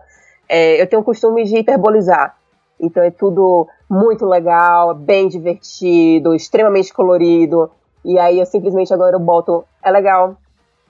É, 0.48 0.80
eu 0.80 0.88
tenho 0.88 1.02
o 1.02 1.06
costume 1.06 1.44
de 1.44 1.58
hiperbolizar. 1.58 2.36
Então, 2.80 3.02
é 3.02 3.10
tudo 3.10 3.68
muito 3.90 4.26
legal, 4.26 4.94
bem 4.94 5.28
divertido, 5.28 6.36
extremamente 6.36 6.94
colorido. 6.94 7.72
E 8.06 8.20
aí, 8.20 8.40
eu 8.40 8.46
simplesmente 8.46 8.94
agora 8.94 9.16
eu 9.16 9.20
boto. 9.20 9.64
É 9.84 9.90
legal, 9.90 10.36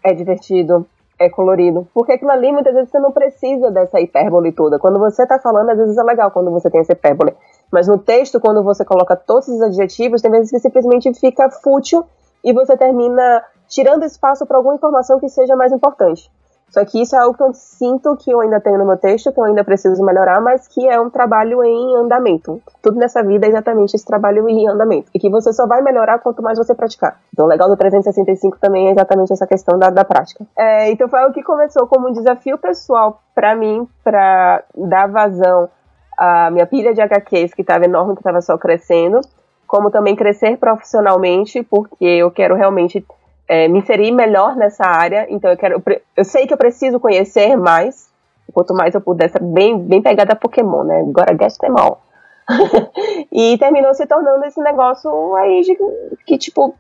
é 0.04 0.14
divertido, 0.14 0.86
é 1.22 1.30
colorido. 1.30 1.88
Porque 1.94 2.14
aquilo 2.14 2.32
ali, 2.32 2.52
muitas 2.52 2.74
vezes, 2.74 2.90
você 2.90 3.00
não 3.00 3.12
precisa 3.12 3.70
dessa 3.70 4.00
hipérbole 4.00 4.52
toda. 4.52 4.80
Quando 4.80 5.00
você 5.00 5.24
está 5.24 5.40
falando, 5.40 5.70
às 5.70 5.78
vezes 5.78 5.98
é 5.98 6.04
legal 6.04 6.32
quando 6.32 6.52
você 6.52 6.70
tem 6.70 6.82
essa 6.82 6.94
hipérbole. 6.94 7.34
Mas 7.72 7.88
no 7.88 7.98
texto, 7.98 8.40
quando 8.40 8.64
você 8.64 8.84
coloca 8.84 9.16
todos 9.16 9.48
os 9.48 9.62
adjetivos, 9.62 10.22
tem 10.22 10.32
vezes 10.32 10.50
que 10.50 10.60
simplesmente 10.60 11.14
fica 11.14 11.50
fútil 11.50 12.04
e 12.44 12.52
você 12.52 12.76
termina 12.76 13.44
tirando 13.68 14.04
espaço 14.04 14.46
para 14.46 14.58
alguma 14.58 14.76
informação 14.76 15.20
que 15.20 15.30
seja 15.30 15.56
mais 15.56 15.72
importante. 15.72 16.30
Só 16.72 16.86
que 16.86 17.02
isso 17.02 17.16
é 17.16 17.20
algo 17.20 17.36
que 17.36 17.44
eu 17.44 17.54
sinto 17.54 18.16
que 18.16 18.32
eu 18.32 18.40
ainda 18.40 18.60
tenho 18.60 18.78
no 18.78 18.86
meu 18.86 18.98
texto, 18.98 19.32
que 19.32 19.40
eu 19.40 19.44
ainda 19.44 19.64
preciso 19.64 20.04
melhorar, 20.04 20.40
mas 20.40 20.70
que 20.70 20.88
é 20.88 21.00
um 21.00 21.10
trabalho 21.10 21.62
em 21.64 21.96
andamento. 21.98 22.62
Tudo 22.82 22.98
nessa 22.98 23.22
vida 23.22 23.46
é 23.46 23.50
exatamente 23.50 23.94
esse 23.94 24.06
trabalho 24.06 24.48
em 24.48 24.68
andamento. 24.70 25.12
E 25.14 25.20
que 25.20 25.30
você 25.30 25.52
só 25.52 25.68
vai 25.68 25.82
melhorar 25.82 26.20
quanto 26.20 26.42
mais 26.42 26.58
você 26.58 26.74
praticar. 26.74 27.20
Então, 27.34 27.46
o 27.46 27.50
legal 27.50 27.68
do 27.68 27.76
365 27.76 28.58
também 28.58 28.88
é 28.88 28.92
exatamente 28.92 29.34
essa 29.34 29.46
questão 29.46 29.78
da, 29.78 29.90
da 29.90 30.06
prática. 30.06 30.46
É, 30.58 30.90
então, 30.90 31.10
foi 31.10 31.20
algo 31.20 31.34
que 31.34 31.44
começou 31.44 31.86
como 31.88 32.08
um 32.08 32.14
desafio 32.14 32.58
pessoal 32.58 33.22
para 33.36 33.54
mim, 33.54 33.86
para 34.02 34.64
dar 34.74 35.08
vazão 35.08 35.70
a 36.18 36.52
minha 36.52 36.66
pilha 36.66 36.94
de 36.94 37.02
HQs, 37.02 37.54
que 37.54 37.62
estava 37.62 37.84
enorme, 37.84 38.14
que 38.14 38.22
estava 38.22 38.42
só 38.42 38.58
crescendo, 38.58 39.20
como 39.68 39.90
também 39.90 40.16
crescer 40.16 40.58
profissionalmente, 40.58 41.64
porque 41.64 42.06
eu 42.06 42.30
quero 42.30 42.56
realmente 42.56 43.04
é, 43.52 43.68
me 43.68 43.80
inserir 43.80 44.12
melhor 44.12 44.56
nessa 44.56 44.86
área. 44.86 45.28
Então 45.30 45.52
eu 45.52 45.58
quero, 45.58 45.84
eu 46.16 46.24
sei 46.24 46.48
que 46.48 46.54
eu 46.54 46.58
preciso 46.58 47.02
conhecer 47.02 47.58
mais. 47.58 48.10
Quanto 48.54 48.74
mais 48.74 48.96
eu 48.96 49.02
puder, 49.02 49.30
bem, 49.42 49.78
bem 49.78 50.02
pegada 50.02 50.38
Pokémon, 50.38 50.86
né? 50.86 51.02
Agora 51.02 51.36
all. 51.78 52.02
e 53.30 53.58
terminou 53.58 53.94
se 53.94 54.06
tornando 54.06 54.46
esse 54.46 54.62
negócio 54.62 55.36
aí 55.36 55.62
de 55.62 55.78
que, 56.26 56.38
tipo, 56.38 56.74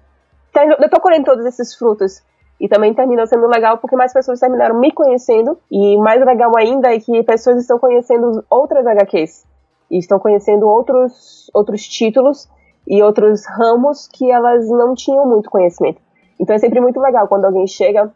eu 0.80 0.90
tô 0.90 1.02
colhendo 1.02 1.26
todos 1.26 1.46
esses 1.46 1.76
frutos. 1.76 2.24
E 2.58 2.70
também 2.70 2.94
terminou 2.94 3.28
sendo 3.28 3.48
legal 3.48 3.78
porque 3.78 3.96
mais 3.98 4.14
pessoas 4.14 4.40
terminaram 4.40 4.80
me 4.80 4.94
conhecendo. 4.94 5.58
E 5.70 5.98
mais 5.98 6.26
legal 6.26 6.54
ainda 6.58 6.94
é 6.94 7.00
que 7.00 7.22
pessoas 7.24 7.60
estão 7.60 7.80
conhecendo 7.80 8.46
outras 8.50 8.88
HQs. 8.88 9.46
E 9.90 9.98
estão 9.98 10.20
conhecendo 10.20 10.66
outros, 10.70 11.52
outros 11.54 11.86
títulos 11.86 12.48
e 12.88 13.04
outros 13.04 13.46
ramos 13.46 14.08
que 14.08 14.32
elas 14.32 14.70
não 14.70 14.96
tinham 14.96 15.26
muito 15.26 15.50
conhecimento. 15.50 16.02
Então 16.42 16.56
é 16.56 16.60
sempre 16.60 16.82
muito 16.82 17.00
legal 17.00 17.28
quando 17.28 17.46
alguém 17.46 17.68
chega 17.68 18.12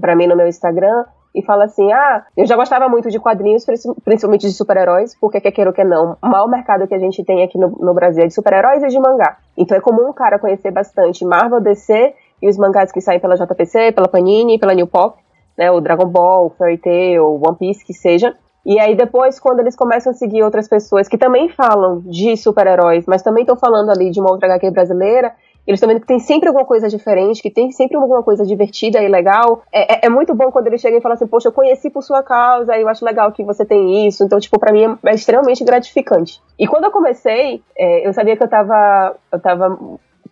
para 0.00 0.14
mim 0.14 0.28
no 0.28 0.36
meu 0.36 0.46
Instagram 0.46 1.04
e 1.34 1.42
fala 1.42 1.64
assim: 1.64 1.92
Ah, 1.92 2.24
eu 2.36 2.46
já 2.46 2.54
gostava 2.54 2.88
muito 2.88 3.10
de 3.10 3.18
quadrinhos, 3.18 3.66
principalmente 4.04 4.46
de 4.46 4.52
super-heróis, 4.52 5.16
porque 5.20 5.40
quer 5.40 5.50
queira 5.50 5.70
ou 5.70 5.74
quer 5.74 5.84
não, 5.84 6.16
o 6.22 6.28
maior 6.28 6.48
mercado 6.48 6.86
que 6.86 6.94
a 6.94 6.98
gente 6.98 7.24
tem 7.24 7.42
aqui 7.42 7.58
no, 7.58 7.70
no 7.80 7.92
Brasil 7.92 8.22
é 8.22 8.26
de 8.28 8.34
super-heróis 8.34 8.82
e 8.84 8.88
de 8.88 8.98
mangá. 9.00 9.38
Então 9.56 9.76
é 9.76 9.80
comum 9.80 10.08
um 10.08 10.12
cara 10.12 10.38
conhecer 10.38 10.70
bastante 10.70 11.24
Marvel, 11.24 11.60
DC 11.60 12.14
e 12.40 12.48
os 12.48 12.56
mangás 12.56 12.92
que 12.92 13.00
saem 13.00 13.18
pela 13.18 13.34
JPC, 13.34 13.90
pela 13.92 14.08
Panini, 14.08 14.58
pela 14.58 14.72
New 14.72 14.86
Pop, 14.86 15.18
né, 15.56 15.68
o 15.72 15.80
Dragon 15.80 16.06
Ball, 16.06 16.50
Fairy 16.50 16.78
Tail, 16.78 17.40
One 17.44 17.56
Piece, 17.58 17.84
que 17.84 17.92
seja. 17.92 18.36
E 18.64 18.78
aí 18.78 18.94
depois, 18.94 19.40
quando 19.40 19.60
eles 19.60 19.74
começam 19.74 20.12
a 20.12 20.14
seguir 20.14 20.42
outras 20.42 20.68
pessoas 20.68 21.08
que 21.08 21.18
também 21.18 21.48
falam 21.48 22.00
de 22.00 22.36
super-heróis, 22.36 23.04
mas 23.06 23.22
também 23.22 23.42
estão 23.42 23.56
falando 23.56 23.90
ali 23.90 24.10
de 24.10 24.20
uma 24.20 24.30
outra 24.30 24.46
HQ 24.46 24.70
brasileira, 24.70 25.32
eles 25.68 25.76
estão 25.76 25.88
vendo 25.90 26.00
que 26.00 26.06
tem 26.06 26.18
sempre 26.18 26.48
alguma 26.48 26.64
coisa 26.64 26.88
diferente, 26.88 27.42
que 27.42 27.50
tem 27.50 27.70
sempre 27.72 27.98
alguma 27.98 28.22
coisa 28.22 28.42
divertida 28.42 29.02
e 29.02 29.06
legal. 29.06 29.62
É, 29.70 29.96
é, 29.96 30.06
é 30.06 30.08
muito 30.08 30.34
bom 30.34 30.50
quando 30.50 30.66
eles 30.66 30.80
chegam 30.80 30.98
e 30.98 31.02
falam 31.02 31.14
assim, 31.14 31.26
poxa, 31.26 31.48
eu 31.48 31.52
conheci 31.52 31.90
por 31.90 32.02
sua 32.02 32.22
causa, 32.22 32.74
eu 32.78 32.88
acho 32.88 33.04
legal 33.04 33.30
que 33.32 33.44
você 33.44 33.66
tem 33.66 34.08
isso. 34.08 34.24
Então, 34.24 34.40
tipo, 34.40 34.58
pra 34.58 34.72
mim 34.72 34.84
é, 35.04 35.10
é 35.10 35.14
extremamente 35.14 35.62
gratificante. 35.62 36.40
E 36.58 36.66
quando 36.66 36.84
eu 36.84 36.90
comecei, 36.90 37.62
é, 37.76 38.08
eu 38.08 38.14
sabia 38.14 38.34
que 38.34 38.42
eu 38.42 38.48
tava, 38.48 39.14
eu 39.30 39.38
tava 39.40 39.78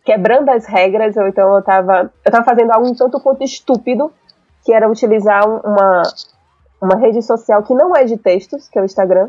quebrando 0.02 0.48
as 0.48 0.64
regras, 0.64 1.14
ou 1.18 1.28
então 1.28 1.54
eu 1.54 1.62
tava, 1.62 2.10
eu 2.24 2.32
tava 2.32 2.42
fazendo 2.42 2.70
algo 2.70 2.88
um 2.88 2.94
tanto 2.94 3.20
quanto 3.20 3.44
estúpido, 3.44 4.10
que 4.64 4.72
era 4.72 4.90
utilizar 4.90 5.46
uma, 5.46 6.02
uma 6.80 6.96
rede 6.96 7.20
social 7.20 7.62
que 7.62 7.74
não 7.74 7.94
é 7.94 8.04
de 8.04 8.16
textos, 8.16 8.70
que 8.70 8.78
é 8.78 8.82
o 8.82 8.86
Instagram, 8.86 9.28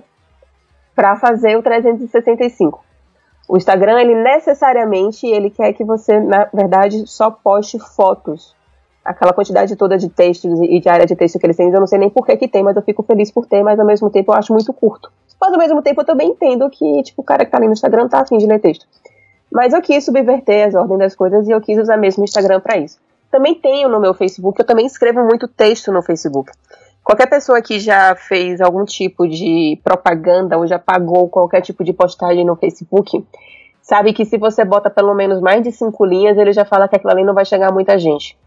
para 0.95 1.17
fazer 1.17 1.57
o 1.57 1.61
365. 1.61 2.86
O 3.47 3.55
Instagram, 3.55 4.01
ele 4.01 4.15
necessariamente, 4.15 5.25
ele 5.25 5.49
quer 5.49 5.71
que 5.73 5.83
você, 5.83 6.19
na 6.19 6.49
verdade, 6.53 7.07
só 7.07 7.31
poste 7.31 7.79
fotos. 7.79 8.55
Aquela 9.05 9.31
quantidade 9.31 9.73
toda 9.77 9.97
de 9.97 10.09
textos 10.09 10.59
e 10.61 10.81
de 10.81 10.89
área 10.89 11.05
de 11.05 11.15
texto 11.15 11.39
que 11.39 11.45
eles 11.45 11.55
têm, 11.55 11.71
eu 11.71 11.79
não 11.79 11.87
sei 11.87 11.97
nem 11.97 12.09
por 12.09 12.25
que, 12.25 12.35
que 12.35 12.47
tem, 12.47 12.61
mas 12.61 12.75
eu 12.75 12.81
fico 12.81 13.03
feliz 13.03 13.31
por 13.31 13.45
ter, 13.45 13.63
mas 13.63 13.79
ao 13.79 13.85
mesmo 13.85 14.09
tempo 14.09 14.33
eu 14.33 14.35
acho 14.35 14.51
muito 14.51 14.73
curto. 14.73 15.09
Mas 15.39 15.53
ao 15.53 15.59
mesmo 15.59 15.81
tempo 15.81 16.01
eu 16.01 16.05
também 16.05 16.31
entendo 16.31 16.69
que, 16.69 17.03
tipo, 17.03 17.21
o 17.21 17.25
cara 17.25 17.45
que 17.45 17.51
tá 17.51 17.57
ali 17.57 17.67
no 17.67 17.73
Instagram 17.73 18.09
tá 18.09 18.19
afim 18.19 18.37
de 18.37 18.45
ler 18.45 18.59
texto. 18.59 18.85
Mas 19.49 19.71
eu 19.71 19.81
quis 19.81 20.03
subverter 20.03 20.67
as 20.67 20.75
ordens 20.75 20.99
das 20.99 21.15
coisas 21.15 21.47
e 21.47 21.51
eu 21.51 21.61
quis 21.61 21.79
usar 21.79 21.95
mesmo 21.95 22.23
o 22.23 22.25
Instagram 22.25 22.59
para 22.59 22.77
isso. 22.77 22.99
Também 23.31 23.55
tenho 23.55 23.87
no 23.87 23.99
meu 23.99 24.13
Facebook, 24.13 24.59
eu 24.59 24.65
também 24.65 24.85
escrevo 24.85 25.23
muito 25.23 25.47
texto 25.47 25.91
no 25.91 26.01
Facebook. 26.01 26.51
Qualquer 27.07 27.27
pessoa 27.27 27.61
que 27.61 27.79
já 27.79 28.13
fez 28.17 28.59
algum 28.59 28.83
tipo 28.83 29.25
de 29.29 29.79
propaganda 29.81 30.57
ou 30.57 30.67
já 30.67 30.77
pagou 30.77 31.29
qualquer 31.29 31.61
tipo 31.61 31.81
de 31.81 31.93
postagem 31.93 32.43
no 32.43 32.57
Facebook, 32.57 33.25
sabe 33.81 34.11
que 34.11 34.25
se 34.25 34.37
você 34.37 34.65
bota 34.65 34.89
pelo 34.89 35.15
menos 35.15 35.39
mais 35.39 35.63
de 35.63 35.71
cinco 35.71 36.03
linhas, 36.03 36.37
ele 36.37 36.51
já 36.51 36.65
fala 36.65 36.85
que 36.85 36.97
aquilo 36.97 37.13
ali 37.13 37.23
não 37.23 37.33
vai 37.33 37.45
chegar 37.45 37.69
a 37.69 37.71
muita 37.71 37.97
gente. 37.97 38.37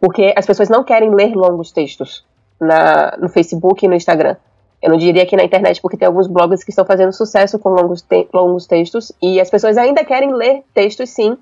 Porque 0.00 0.32
as 0.34 0.46
pessoas 0.46 0.70
não 0.70 0.82
querem 0.82 1.14
ler 1.14 1.34
longos 1.34 1.72
textos 1.72 2.24
na, 2.58 3.18
no 3.18 3.28
Facebook 3.28 3.84
e 3.84 3.88
no 3.88 3.94
Instagram. 3.94 4.34
Eu 4.82 4.88
não 4.88 4.96
diria 4.96 5.24
aqui 5.24 5.36
na 5.36 5.44
internet, 5.44 5.78
porque 5.82 5.98
tem 5.98 6.08
alguns 6.08 6.26
blogs 6.26 6.64
que 6.64 6.70
estão 6.70 6.86
fazendo 6.86 7.12
sucesso 7.12 7.58
com 7.58 7.68
longos, 7.68 8.00
te 8.00 8.26
longos 8.32 8.66
textos, 8.66 9.12
e 9.20 9.38
as 9.38 9.50
pessoas 9.50 9.76
ainda 9.76 10.02
querem 10.06 10.32
ler 10.32 10.62
textos, 10.72 11.10
sim, 11.10 11.36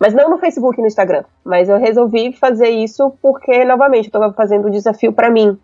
mas 0.00 0.14
não 0.14 0.30
no 0.30 0.38
Facebook 0.38 0.78
e 0.78 0.80
no 0.80 0.86
Instagram. 0.86 1.24
Mas 1.44 1.68
eu 1.68 1.76
resolvi 1.76 2.32
fazer 2.32 2.70
isso 2.70 3.12
porque, 3.20 3.62
novamente, 3.66 4.06
eu 4.06 4.08
estava 4.08 4.32
fazendo 4.32 4.68
um 4.68 4.70
desafio 4.70 5.12
para 5.12 5.28
mim 5.28 5.58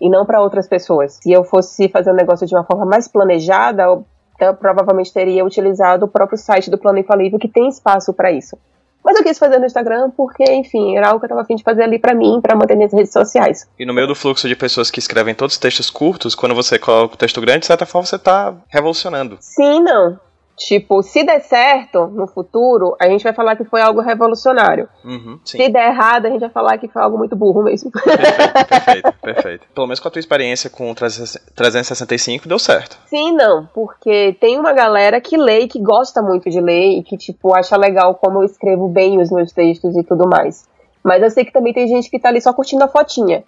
e 0.00 0.08
não 0.08 0.24
para 0.24 0.40
outras 0.40 0.66
pessoas. 0.66 1.18
Se 1.22 1.30
eu 1.30 1.44
fosse 1.44 1.88
fazer 1.88 2.10
o 2.10 2.12
um 2.12 2.16
negócio 2.16 2.46
de 2.46 2.54
uma 2.54 2.64
forma 2.64 2.86
mais 2.86 3.06
planejada, 3.06 3.82
eu, 3.82 4.06
eu 4.40 4.54
provavelmente 4.54 5.12
teria 5.12 5.44
utilizado 5.44 6.06
o 6.06 6.08
próprio 6.08 6.38
site 6.38 6.70
do 6.70 6.78
Plano 6.78 6.98
Infalível, 6.98 7.38
que 7.38 7.48
tem 7.48 7.68
espaço 7.68 8.12
para 8.12 8.32
isso. 8.32 8.56
Mas 9.04 9.16
eu 9.16 9.24
quis 9.24 9.38
fazer 9.38 9.58
no 9.58 9.64
Instagram 9.64 10.10
porque, 10.14 10.44
enfim, 10.44 10.96
era 10.96 11.08
algo 11.08 11.20
que 11.20 11.24
eu 11.24 11.28
tava 11.30 11.40
afim 11.40 11.56
de 11.56 11.62
fazer 11.62 11.82
ali 11.82 11.98
para 11.98 12.14
mim, 12.14 12.38
para 12.42 12.54
manter 12.54 12.76
minhas 12.76 12.92
redes 12.92 13.12
sociais. 13.12 13.66
E 13.78 13.86
no 13.86 13.94
meio 13.94 14.06
do 14.06 14.14
fluxo 14.14 14.46
de 14.46 14.54
pessoas 14.54 14.90
que 14.90 14.98
escrevem 14.98 15.34
todos 15.34 15.54
os 15.54 15.58
textos 15.58 15.88
curtos, 15.88 16.34
quando 16.34 16.54
você 16.54 16.78
coloca 16.78 17.14
o 17.14 17.18
texto 17.18 17.40
grande, 17.40 17.60
de 17.60 17.66
certa 17.66 17.86
forma 17.86 18.06
você 18.06 18.18
tá 18.18 18.54
revolucionando. 18.68 19.38
Sim, 19.40 19.80
não. 19.80 20.18
Tipo, 20.60 21.02
se 21.02 21.24
der 21.24 21.40
certo 21.40 22.06
no 22.08 22.26
futuro, 22.26 22.94
a 23.00 23.08
gente 23.08 23.24
vai 23.24 23.32
falar 23.32 23.56
que 23.56 23.64
foi 23.64 23.80
algo 23.80 24.02
revolucionário. 24.02 24.90
Uhum, 25.02 25.40
se 25.42 25.56
der 25.70 25.88
errado, 25.88 26.26
a 26.26 26.28
gente 26.28 26.42
vai 26.42 26.50
falar 26.50 26.76
que 26.76 26.86
foi 26.86 27.00
algo 27.00 27.16
muito 27.16 27.34
burro 27.34 27.62
mesmo. 27.62 27.90
Perfeito, 27.90 28.68
perfeito, 28.68 29.12
perfeito. 29.22 29.66
Pelo 29.74 29.86
menos 29.86 30.00
com 30.00 30.08
a 30.08 30.10
tua 30.10 30.20
experiência 30.20 30.68
com 30.68 30.90
o 30.90 30.94
365 30.94 32.46
deu 32.46 32.58
certo. 32.58 32.98
Sim, 33.06 33.32
não, 33.32 33.70
porque 33.72 34.36
tem 34.38 34.58
uma 34.58 34.74
galera 34.74 35.18
que 35.18 35.34
lê 35.34 35.60
e 35.60 35.68
que 35.68 35.80
gosta 35.80 36.20
muito 36.20 36.50
de 36.50 36.60
ler 36.60 36.98
e 36.98 37.02
que, 37.02 37.16
tipo, 37.16 37.56
acha 37.56 37.74
legal 37.78 38.14
como 38.16 38.40
eu 38.40 38.44
escrevo 38.44 38.86
bem 38.86 39.18
os 39.18 39.30
meus 39.30 39.52
textos 39.52 39.96
e 39.96 40.04
tudo 40.04 40.28
mais. 40.28 40.68
Mas 41.02 41.22
eu 41.22 41.30
sei 41.30 41.46
que 41.46 41.52
também 41.54 41.72
tem 41.72 41.88
gente 41.88 42.10
que 42.10 42.20
tá 42.20 42.28
ali 42.28 42.40
só 42.42 42.52
curtindo 42.52 42.84
a 42.84 42.88
fotinha. 42.88 43.44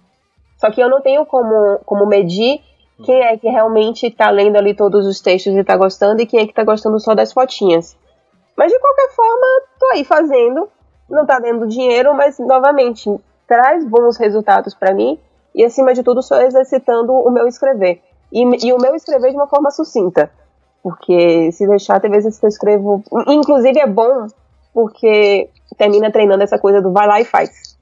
Só 0.56 0.70
que 0.70 0.80
eu 0.80 0.88
não 0.88 1.02
tenho 1.02 1.26
como, 1.26 1.78
como 1.84 2.06
medir 2.06 2.62
quem 3.04 3.22
é 3.22 3.36
que 3.36 3.48
realmente 3.48 4.06
está 4.06 4.30
lendo 4.30 4.56
ali 4.56 4.74
todos 4.74 5.06
os 5.06 5.20
textos 5.20 5.54
e 5.54 5.58
está 5.58 5.76
gostando 5.76 6.20
e 6.20 6.26
quem 6.26 6.40
é 6.40 6.44
que 6.44 6.52
está 6.52 6.64
gostando 6.64 6.98
só 7.00 7.14
das 7.14 7.32
fotinhas. 7.32 7.96
Mas 8.56 8.70
de 8.70 8.78
qualquer 8.78 9.10
forma, 9.10 9.46
tô 9.78 9.86
aí 9.92 10.04
fazendo, 10.04 10.68
não 11.08 11.26
tá 11.26 11.38
dando 11.38 11.66
dinheiro, 11.66 12.14
mas 12.14 12.38
novamente 12.38 13.10
traz 13.46 13.84
bons 13.84 14.16
resultados 14.16 14.74
para 14.74 14.94
mim 14.94 15.18
e 15.54 15.64
acima 15.64 15.92
de 15.94 16.02
tudo 16.02 16.22
só 16.22 16.40
exercitando 16.40 17.12
o 17.12 17.30
meu 17.30 17.46
escrever. 17.46 18.00
E, 18.32 18.66
e, 18.66 18.72
o 18.72 18.78
meu 18.78 18.94
escrever 18.94 19.30
de 19.30 19.36
uma 19.36 19.46
forma 19.46 19.70
sucinta. 19.70 20.30
Porque 20.82 21.52
se 21.52 21.66
deixar, 21.66 22.00
tem 22.00 22.10
vezes 22.10 22.38
que 22.38 22.46
eu 22.46 22.48
escrevo. 22.48 23.04
Inclusive 23.28 23.78
é 23.78 23.86
bom 23.86 24.26
porque 24.72 25.50
termina 25.76 26.10
treinando 26.10 26.42
essa 26.42 26.58
coisa 26.58 26.80
do 26.80 26.92
vai 26.92 27.06
lá 27.06 27.20
e 27.20 27.24
faz. 27.24 27.76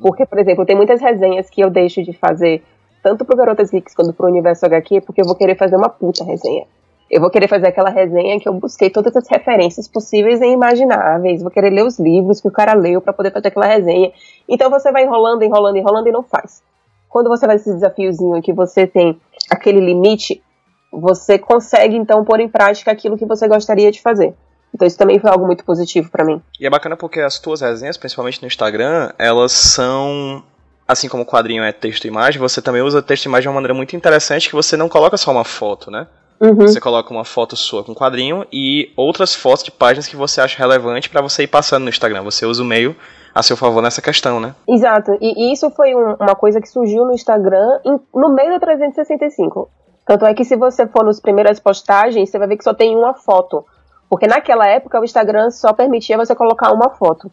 Porque, 0.00 0.26
por 0.26 0.38
exemplo, 0.38 0.66
tem 0.66 0.76
muitas 0.76 1.00
resenhas 1.00 1.48
que 1.48 1.62
eu 1.62 1.70
deixo 1.70 2.02
de 2.02 2.12
fazer 2.12 2.62
tanto 3.06 3.24
pro 3.24 3.36
Garotas 3.36 3.70
Geeks 3.70 3.94
quanto 3.94 4.12
pro 4.12 4.26
Universo 4.26 4.66
HQ, 4.66 5.02
porque 5.02 5.20
eu 5.20 5.24
vou 5.24 5.36
querer 5.36 5.56
fazer 5.56 5.76
uma 5.76 5.88
puta 5.88 6.24
resenha. 6.24 6.66
Eu 7.08 7.20
vou 7.20 7.30
querer 7.30 7.46
fazer 7.46 7.68
aquela 7.68 7.88
resenha 7.88 8.40
que 8.40 8.48
eu 8.48 8.52
busquei 8.52 8.90
todas 8.90 9.14
as 9.14 9.28
referências 9.28 9.86
possíveis 9.86 10.40
e 10.40 10.46
imagináveis. 10.46 11.40
Vou 11.40 11.52
querer 11.52 11.70
ler 11.70 11.84
os 11.84 12.00
livros 12.00 12.40
que 12.40 12.48
o 12.48 12.50
cara 12.50 12.74
leu 12.74 13.00
para 13.00 13.12
poder 13.12 13.30
fazer 13.30 13.46
aquela 13.46 13.66
resenha. 13.66 14.10
Então 14.48 14.68
você 14.68 14.90
vai 14.90 15.04
enrolando, 15.04 15.44
enrolando, 15.44 15.76
enrolando 15.76 16.08
e 16.08 16.10
não 16.10 16.24
faz. 16.24 16.64
Quando 17.08 17.28
você 17.28 17.46
faz 17.46 17.60
esse 17.60 17.74
desafiozinho 17.74 18.42
que 18.42 18.52
você 18.52 18.88
tem 18.88 19.20
aquele 19.48 19.78
limite, 19.78 20.42
você 20.90 21.38
consegue 21.38 21.94
então 21.94 22.24
pôr 22.24 22.40
em 22.40 22.48
prática 22.48 22.90
aquilo 22.90 23.16
que 23.16 23.24
você 23.24 23.46
gostaria 23.46 23.92
de 23.92 24.02
fazer. 24.02 24.34
Então 24.74 24.84
isso 24.84 24.98
também 24.98 25.20
foi 25.20 25.30
algo 25.30 25.46
muito 25.46 25.64
positivo 25.64 26.10
para 26.10 26.24
mim. 26.24 26.42
E 26.58 26.66
é 26.66 26.70
bacana 26.70 26.96
porque 26.96 27.20
as 27.20 27.38
tuas 27.38 27.60
resenhas, 27.60 27.96
principalmente 27.96 28.42
no 28.42 28.48
Instagram, 28.48 29.12
elas 29.16 29.52
são 29.52 30.42
assim 30.86 31.08
como 31.08 31.22
o 31.22 31.26
quadrinho 31.26 31.62
é 31.62 31.72
texto 31.72 32.04
e 32.04 32.08
imagem, 32.08 32.40
você 32.40 32.62
também 32.62 32.82
usa 32.82 33.02
texto 33.02 33.24
e 33.24 33.28
imagem 33.28 33.42
de 33.42 33.48
uma 33.48 33.54
maneira 33.54 33.74
muito 33.74 33.96
interessante 33.96 34.48
que 34.48 34.54
você 34.54 34.76
não 34.76 34.88
coloca 34.88 35.16
só 35.16 35.30
uma 35.30 35.44
foto, 35.44 35.90
né? 35.90 36.06
Uhum. 36.40 36.54
Você 36.54 36.80
coloca 36.80 37.12
uma 37.12 37.24
foto 37.24 37.56
sua 37.56 37.82
com 37.82 37.94
quadrinho 37.94 38.46
e 38.52 38.92
outras 38.96 39.34
fotos 39.34 39.64
de 39.64 39.70
páginas 39.70 40.06
que 40.06 40.16
você 40.16 40.40
acha 40.40 40.58
relevante 40.58 41.08
para 41.08 41.22
você 41.22 41.44
ir 41.44 41.46
passando 41.46 41.84
no 41.84 41.88
Instagram. 41.88 42.22
Você 42.24 42.44
usa 42.44 42.62
o 42.62 42.66
meio 42.66 42.94
a 43.34 43.42
seu 43.42 43.56
favor 43.56 43.82
nessa 43.82 44.02
questão, 44.02 44.38
né? 44.38 44.54
Exato. 44.68 45.16
E, 45.20 45.52
isso 45.52 45.70
foi 45.70 45.94
um, 45.94 46.14
uma 46.20 46.34
coisa 46.34 46.60
que 46.60 46.68
surgiu 46.68 47.04
no 47.04 47.12
Instagram 47.12 47.80
em, 47.84 47.98
no 48.14 48.34
meio 48.34 48.54
do 48.54 48.60
365. 48.60 49.70
Tanto 50.06 50.26
é 50.26 50.34
que 50.34 50.44
se 50.44 50.56
você 50.56 50.86
for 50.86 51.04
nas 51.04 51.20
primeiras 51.20 51.58
postagens, 51.58 52.30
você 52.30 52.38
vai 52.38 52.48
ver 52.48 52.58
que 52.58 52.64
só 52.64 52.74
tem 52.74 52.94
uma 52.96 53.14
foto. 53.14 53.64
Porque 54.08 54.26
naquela 54.26 54.66
época 54.66 55.00
o 55.00 55.04
Instagram 55.04 55.50
só 55.50 55.72
permitia 55.72 56.16
você 56.16 56.34
colocar 56.34 56.72
uma 56.72 56.90
foto. 56.90 57.30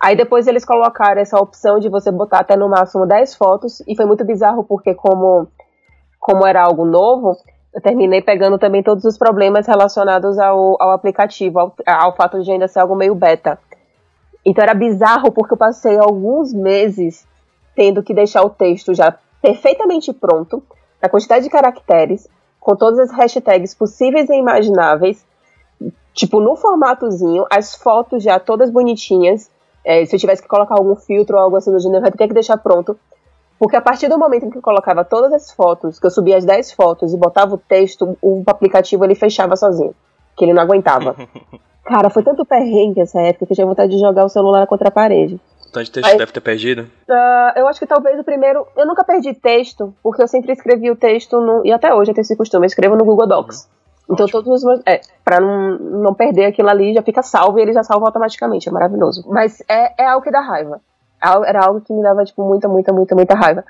Aí 0.00 0.16
depois 0.16 0.46
eles 0.46 0.64
colocaram 0.64 1.20
essa 1.20 1.38
opção 1.38 1.78
de 1.78 1.88
você 1.90 2.10
botar 2.10 2.40
até 2.40 2.56
no 2.56 2.68
máximo 2.68 3.06
10 3.06 3.34
fotos, 3.34 3.82
e 3.86 3.94
foi 3.94 4.06
muito 4.06 4.24
bizarro 4.24 4.64
porque 4.64 4.94
como, 4.94 5.46
como 6.18 6.46
era 6.46 6.62
algo 6.62 6.86
novo, 6.86 7.36
eu 7.74 7.80
terminei 7.80 8.22
pegando 8.22 8.58
também 8.58 8.82
todos 8.82 9.04
os 9.04 9.18
problemas 9.18 9.66
relacionados 9.66 10.38
ao, 10.38 10.80
ao 10.80 10.90
aplicativo, 10.92 11.60
ao, 11.60 11.74
ao 11.86 12.16
fato 12.16 12.42
de 12.42 12.50
ainda 12.50 12.66
ser 12.66 12.80
algo 12.80 12.96
meio 12.96 13.14
beta. 13.14 13.58
Então 14.44 14.62
era 14.62 14.74
bizarro 14.74 15.30
porque 15.30 15.52
eu 15.52 15.58
passei 15.58 15.98
alguns 15.98 16.52
meses 16.52 17.28
tendo 17.76 18.02
que 18.02 18.14
deixar 18.14 18.42
o 18.42 18.50
texto 18.50 18.94
já 18.94 19.16
perfeitamente 19.40 20.12
pronto, 20.12 20.62
na 21.00 21.08
quantidade 21.08 21.44
de 21.44 21.50
caracteres, 21.50 22.28
com 22.58 22.76
todas 22.76 22.98
as 22.98 23.10
hashtags 23.10 23.74
possíveis 23.74 24.28
e 24.28 24.34
imagináveis, 24.34 25.24
tipo, 26.12 26.40
no 26.40 26.56
formatozinho, 26.56 27.46
as 27.50 27.74
fotos 27.74 28.22
já 28.22 28.38
todas 28.38 28.70
bonitinhas. 28.70 29.50
É, 29.84 30.04
se 30.04 30.14
eu 30.14 30.20
tivesse 30.20 30.42
que 30.42 30.48
colocar 30.48 30.74
algum 30.74 30.94
filtro 30.96 31.36
ou 31.36 31.42
algo 31.42 31.56
assim 31.56 31.70
no 31.70 31.80
gênero, 31.80 32.04
eu 32.04 32.08
ia 32.08 32.12
ter 32.12 32.28
que 32.28 32.34
deixar 32.34 32.56
pronto. 32.58 32.98
Porque 33.58 33.76
a 33.76 33.80
partir 33.80 34.08
do 34.08 34.18
momento 34.18 34.46
em 34.46 34.50
que 34.50 34.56
eu 34.56 34.62
colocava 34.62 35.04
todas 35.04 35.32
as 35.32 35.50
fotos, 35.52 35.98
que 35.98 36.06
eu 36.06 36.10
subia 36.10 36.36
as 36.36 36.44
10 36.44 36.72
fotos 36.72 37.12
e 37.12 37.16
botava 37.16 37.54
o 37.54 37.58
texto, 37.58 38.16
o 38.22 38.42
aplicativo 38.46 39.04
ele 39.04 39.14
fechava 39.14 39.54
sozinho. 39.54 39.94
Que 40.34 40.46
ele 40.46 40.54
não 40.54 40.62
aguentava. 40.62 41.14
Cara, 41.84 42.08
foi 42.08 42.22
tanto 42.22 42.44
perrengue 42.44 43.00
essa 43.00 43.20
época 43.20 43.46
que 43.46 43.52
eu 43.52 43.56
tinha 43.56 43.66
vontade 43.66 43.92
de 43.92 43.98
jogar 43.98 44.24
o 44.24 44.28
celular 44.28 44.66
contra 44.66 44.88
a 44.88 44.90
parede. 44.90 45.38
Tanto 45.72 45.84
de 45.84 45.90
texto 45.90 46.08
Mas, 46.08 46.18
deve 46.18 46.32
ter 46.32 46.40
perdido? 46.40 46.82
Uh, 47.08 47.58
eu 47.58 47.68
acho 47.68 47.78
que 47.78 47.86
talvez 47.86 48.18
o 48.18 48.24
primeiro. 48.24 48.66
Eu 48.76 48.86
nunca 48.86 49.04
perdi 49.04 49.34
texto, 49.34 49.94
porque 50.02 50.22
eu 50.22 50.28
sempre 50.28 50.52
escrevi 50.52 50.90
o 50.90 50.96
texto 50.96 51.40
no. 51.40 51.64
E 51.64 51.72
até 51.72 51.94
hoje 51.94 52.10
eu 52.10 52.14
tenho 52.14 52.22
esse 52.22 52.36
costume, 52.36 52.64
eu 52.64 52.68
escrevo 52.68 52.96
no 52.96 53.04
Google 53.04 53.26
Docs. 53.26 53.64
Uhum. 53.64 53.79
Então 54.10 54.24
Ótimo. 54.24 54.42
todos 54.42 54.48
os 54.48 54.64
meus. 54.64 54.80
É, 54.84 55.00
pra 55.24 55.40
não, 55.40 55.78
não 55.78 56.14
perder 56.14 56.46
aquilo 56.46 56.68
ali, 56.68 56.92
já 56.92 57.02
fica 57.02 57.22
salvo 57.22 57.58
e 57.58 57.62
ele 57.62 57.72
já 57.72 57.84
salva 57.84 58.06
automaticamente. 58.06 58.68
É 58.68 58.72
maravilhoso. 58.72 59.24
Mas 59.28 59.62
é, 59.68 60.02
é 60.02 60.06
algo 60.06 60.22
que 60.22 60.30
dá 60.30 60.40
raiva. 60.40 60.80
Era 61.46 61.66
algo 61.66 61.80
que 61.80 61.92
me 61.92 62.02
dava, 62.02 62.24
tipo, 62.24 62.42
muita, 62.42 62.66
muita, 62.66 62.92
muita, 62.92 63.14
muita 63.14 63.34
raiva. 63.34 63.64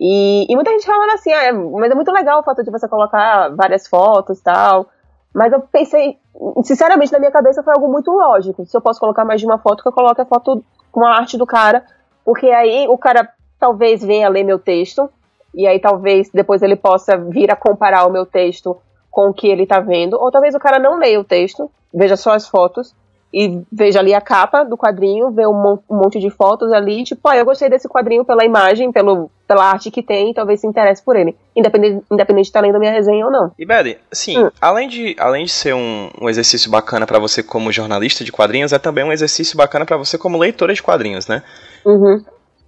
E, 0.00 0.46
e 0.50 0.54
muita 0.54 0.70
gente 0.70 0.86
falando 0.86 1.10
assim, 1.10 1.32
ah, 1.32 1.44
é, 1.44 1.52
mas 1.52 1.90
é 1.90 1.94
muito 1.94 2.10
legal 2.10 2.40
o 2.40 2.42
fato 2.42 2.62
de 2.64 2.70
você 2.70 2.88
colocar 2.88 3.50
várias 3.50 3.86
fotos 3.86 4.38
e 4.38 4.42
tal. 4.42 4.86
Mas 5.34 5.52
eu 5.52 5.60
pensei, 5.60 6.18
sinceramente, 6.62 7.12
na 7.12 7.18
minha 7.18 7.30
cabeça 7.30 7.62
foi 7.62 7.74
algo 7.74 7.88
muito 7.88 8.10
lógico. 8.10 8.64
Se 8.64 8.76
eu 8.76 8.80
posso 8.80 9.00
colocar 9.00 9.24
mais 9.24 9.40
de 9.40 9.46
uma 9.46 9.58
foto, 9.58 9.82
que 9.82 9.88
eu 9.88 9.92
coloque 9.92 10.20
a 10.20 10.26
foto 10.26 10.64
com 10.90 11.04
a 11.04 11.16
arte 11.16 11.36
do 11.36 11.46
cara. 11.46 11.84
Porque 12.24 12.46
aí 12.46 12.86
o 12.88 12.96
cara 12.96 13.28
talvez 13.58 14.02
venha 14.02 14.28
ler 14.28 14.44
meu 14.44 14.58
texto. 14.58 15.10
E 15.54 15.66
aí 15.66 15.78
talvez 15.78 16.30
depois 16.32 16.62
ele 16.62 16.76
possa 16.76 17.16
vir 17.16 17.50
a 17.50 17.56
comparar 17.56 18.06
o 18.06 18.10
meu 18.10 18.24
texto 18.24 18.76
com 19.12 19.28
o 19.28 19.34
que 19.34 19.46
ele 19.46 19.66
tá 19.66 19.78
vendo, 19.78 20.18
ou 20.18 20.30
talvez 20.30 20.54
o 20.54 20.58
cara 20.58 20.78
não 20.78 20.98
leia 20.98 21.20
o 21.20 21.24
texto, 21.24 21.70
veja 21.94 22.16
só 22.16 22.32
as 22.32 22.48
fotos 22.48 22.94
e 23.32 23.62
veja 23.70 23.98
ali 23.98 24.12
a 24.12 24.20
capa 24.20 24.64
do 24.64 24.76
quadrinho, 24.76 25.30
vê 25.30 25.46
um, 25.46 25.78
monte 25.90 26.18
de 26.18 26.30
fotos 26.30 26.72
ali, 26.72 27.04
tipo, 27.04 27.26
ah, 27.28 27.36
eu 27.36 27.44
gostei 27.44 27.68
desse 27.68 27.88
quadrinho 27.88 28.24
pela 28.24 28.44
imagem, 28.44 28.90
pelo, 28.90 29.30
pela 29.46 29.64
arte 29.64 29.90
que 29.90 30.02
tem, 30.02 30.34
talvez 30.34 30.60
se 30.60 30.66
interesse 30.66 31.02
por 31.02 31.16
ele, 31.16 31.34
independente, 31.54 32.04
independente 32.10 32.44
de 32.44 32.48
estar 32.48 32.60
tá 32.60 32.66
lendo 32.66 32.76
a 32.76 32.78
minha 32.78 32.92
resenha 32.92 33.24
ou 33.24 33.30
não. 33.30 33.50
E 33.58 33.64
Betty, 33.64 33.98
sim, 34.10 34.38
hum. 34.38 34.50
além, 34.60 34.88
de, 34.88 35.14
além 35.18 35.44
de 35.44 35.50
ser 35.50 35.74
um, 35.74 36.10
um 36.20 36.28
exercício 36.28 36.70
bacana 36.70 37.06
para 37.06 37.18
você 37.18 37.42
como 37.42 37.72
jornalista 37.72 38.24
de 38.24 38.32
quadrinhos, 38.32 38.72
é 38.72 38.78
também 38.78 39.04
um 39.04 39.12
exercício 39.12 39.56
bacana 39.56 39.86
para 39.86 39.96
você 39.96 40.18
como 40.18 40.38
leitora 40.38 40.74
de 40.74 40.82
quadrinhos, 40.82 41.26
né? 41.26 41.42
Uhum 41.84 42.22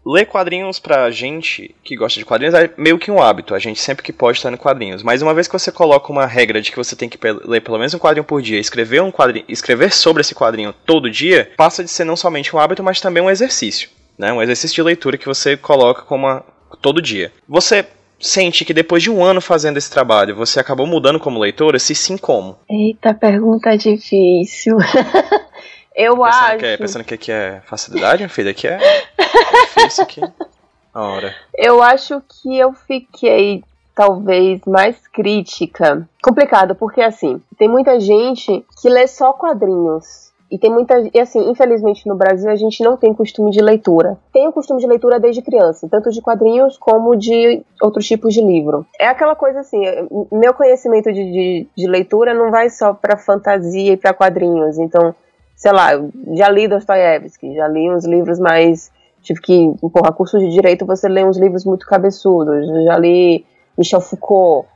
ler 0.07 0.26
quadrinhos 0.26 0.78
pra 0.78 1.11
gente 1.11 1.74
que 1.82 1.96
gosta 1.96 2.18
de 2.18 2.26
quadrinhos 2.26 2.55
é 2.55 2.70
meio 2.76 2.98
que 2.98 3.11
um 3.11 3.22
hábito, 3.22 3.55
a 3.55 3.59
gente 3.59 3.80
sempre 3.80 4.02
que 4.02 4.12
pode 4.12 4.38
estar 4.38 4.50
no 4.50 4.59
quadrinhos. 4.59 5.02
Mas 5.02 5.22
uma 5.22 5.34
vez 5.34 5.48
que 5.48 5.52
você 5.52 5.72
coloca 5.72 6.12
uma 6.12 6.26
regra 6.26 6.61
de 6.61 6.70
que 6.70 6.76
você 6.76 6.94
tem 6.94 7.09
que 7.09 7.18
ler 7.44 7.61
pelo 7.61 7.78
menos 7.78 7.94
um 7.94 7.98
quadrinho 7.98 8.24
por 8.24 8.42
dia, 8.42 8.59
escrever 8.59 9.02
um 9.02 9.11
quadrinho, 9.11 9.44
escrever 9.48 9.92
sobre 9.92 10.20
esse 10.20 10.34
quadrinho 10.34 10.74
todo 10.84 11.11
dia, 11.11 11.50
passa 11.57 11.82
de 11.82 11.90
ser 11.90 12.05
não 12.05 12.16
somente 12.16 12.55
um 12.55 12.59
hábito, 12.59 12.82
mas 12.82 13.00
também 13.00 13.22
um 13.22 13.30
exercício, 13.30 13.88
né? 14.18 14.32
Um 14.32 14.42
exercício 14.42 14.74
de 14.74 14.82
leitura 14.82 15.18
que 15.18 15.26
você 15.26 15.57
coloca 15.57 16.02
como 16.02 16.42
todo 16.80 17.00
dia. 17.00 17.32
Você 17.48 17.86
sente 18.18 18.64
que 18.64 18.72
depois 18.72 19.02
de 19.02 19.11
um 19.11 19.22
ano 19.22 19.40
fazendo 19.40 19.76
esse 19.76 19.90
trabalho, 19.90 20.34
você 20.34 20.59
acabou 20.59 20.86
mudando 20.86 21.20
como 21.20 21.38
leitora? 21.38 21.78
Se 21.78 21.94
sim, 21.94 22.16
como? 22.16 22.59
Eita, 22.68 23.12
pergunta 23.12 23.76
difícil. 23.76 24.76
Eu 25.95 26.16
pensando 26.16 26.26
acho. 26.26 26.59
Que 26.59 26.66
é, 26.66 26.76
pensando 26.76 27.05
que 27.05 27.14
aqui 27.14 27.32
é 27.32 27.61
facilidade, 27.64 28.28
filha, 28.28 28.51
aqui 28.51 28.66
é 28.66 28.78
difícil 29.76 30.05
aqui. 30.05 30.20
hora. 30.95 31.34
Eu 31.57 31.82
acho 31.82 32.22
que 32.28 32.59
eu 32.59 32.72
fiquei 32.72 33.62
talvez 33.95 34.61
mais 34.66 34.97
crítica. 35.09 36.09
Complicado, 36.22 36.74
porque 36.74 37.01
assim, 37.01 37.40
tem 37.57 37.68
muita 37.68 38.01
gente 38.01 38.64
que 38.80 38.88
lê 38.88 39.07
só 39.07 39.32
quadrinhos. 39.32 40.24
E 40.51 40.59
tem 40.59 40.70
muita. 40.70 41.11
E 41.12 41.18
assim, 41.18 41.51
infelizmente 41.51 42.07
no 42.07 42.14
Brasil 42.14 42.51
a 42.51 42.55
gente 42.55 42.82
não 42.82 42.97
tem 42.97 43.14
costume 43.14 43.51
de 43.51 43.61
leitura. 43.61 44.18
Tem 44.32 44.47
o 44.47 44.53
costume 44.53 44.80
de 44.80 44.86
leitura 44.86 45.18
desde 45.18 45.42
criança, 45.42 45.88
tanto 45.90 46.11
de 46.11 46.20
quadrinhos 46.20 46.76
como 46.76 47.16
de 47.16 47.64
outros 47.80 48.07
tipos 48.07 48.34
de 48.34 48.40
livro. 48.40 48.86
É 49.01 49.09
aquela 49.09 49.34
coisa 49.34 49.61
assim, 49.61 49.80
meu 50.30 50.55
conhecimento 50.55 51.12
de, 51.12 51.24
de, 51.24 51.68
de 51.76 51.88
leitura 51.88 52.34
não 52.34 52.51
vai 52.51 52.68
só 52.68 52.92
para 52.92 53.16
fantasia 53.16 53.95
e 53.95 53.97
para 53.97 54.14
quadrinhos. 54.14 54.78
Então, 54.78 55.14
sei 55.55 55.72
lá, 55.72 55.90
já 56.32 56.48
li 56.48 56.68
Dostoiévski, 56.68 57.55
já 57.55 57.68
li 57.68 57.90
uns 57.90 58.05
livros 58.05 58.38
mais. 58.38 58.92
Tive 59.22 59.40
que, 59.40 59.74
porra, 59.92 60.12
curso 60.12 60.38
de 60.38 60.50
direito 60.50 60.84
você 60.84 61.09
lê 61.09 61.24
uns 61.24 61.38
livros 61.38 61.64
muito 61.64 61.86
cabeçudos, 61.86 62.66
já 62.84 62.98
li 62.98 63.46
Michel 63.76 64.00
Foucault, 64.00 64.68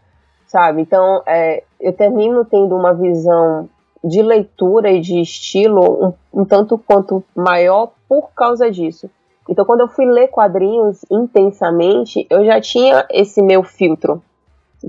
sabe? 0.47 0.81
Então, 0.81 1.23
é, 1.27 1.63
eu 1.79 1.93
termino 1.93 2.45
tendo 2.45 2.75
uma 2.75 2.95
visão 2.95 3.69
de 4.03 4.23
leitura 4.23 4.91
e 4.91 5.01
de 5.01 5.21
estilo 5.21 6.17
um, 6.33 6.41
um 6.41 6.45
tanto 6.47 6.79
quanto 6.79 7.23
maior 7.37 7.93
por 8.09 8.31
causa 8.35 8.71
disso. 8.71 9.11
Então, 9.49 9.65
quando 9.65 9.81
eu 9.81 9.89
fui 9.89 10.07
ler 10.07 10.29
quadrinhos 10.29 11.05
intensamente, 11.11 12.27
eu 12.31 12.45
já 12.45 12.61
tinha 12.61 13.07
esse 13.11 13.43
meu 13.43 13.63
filtro 13.63 14.23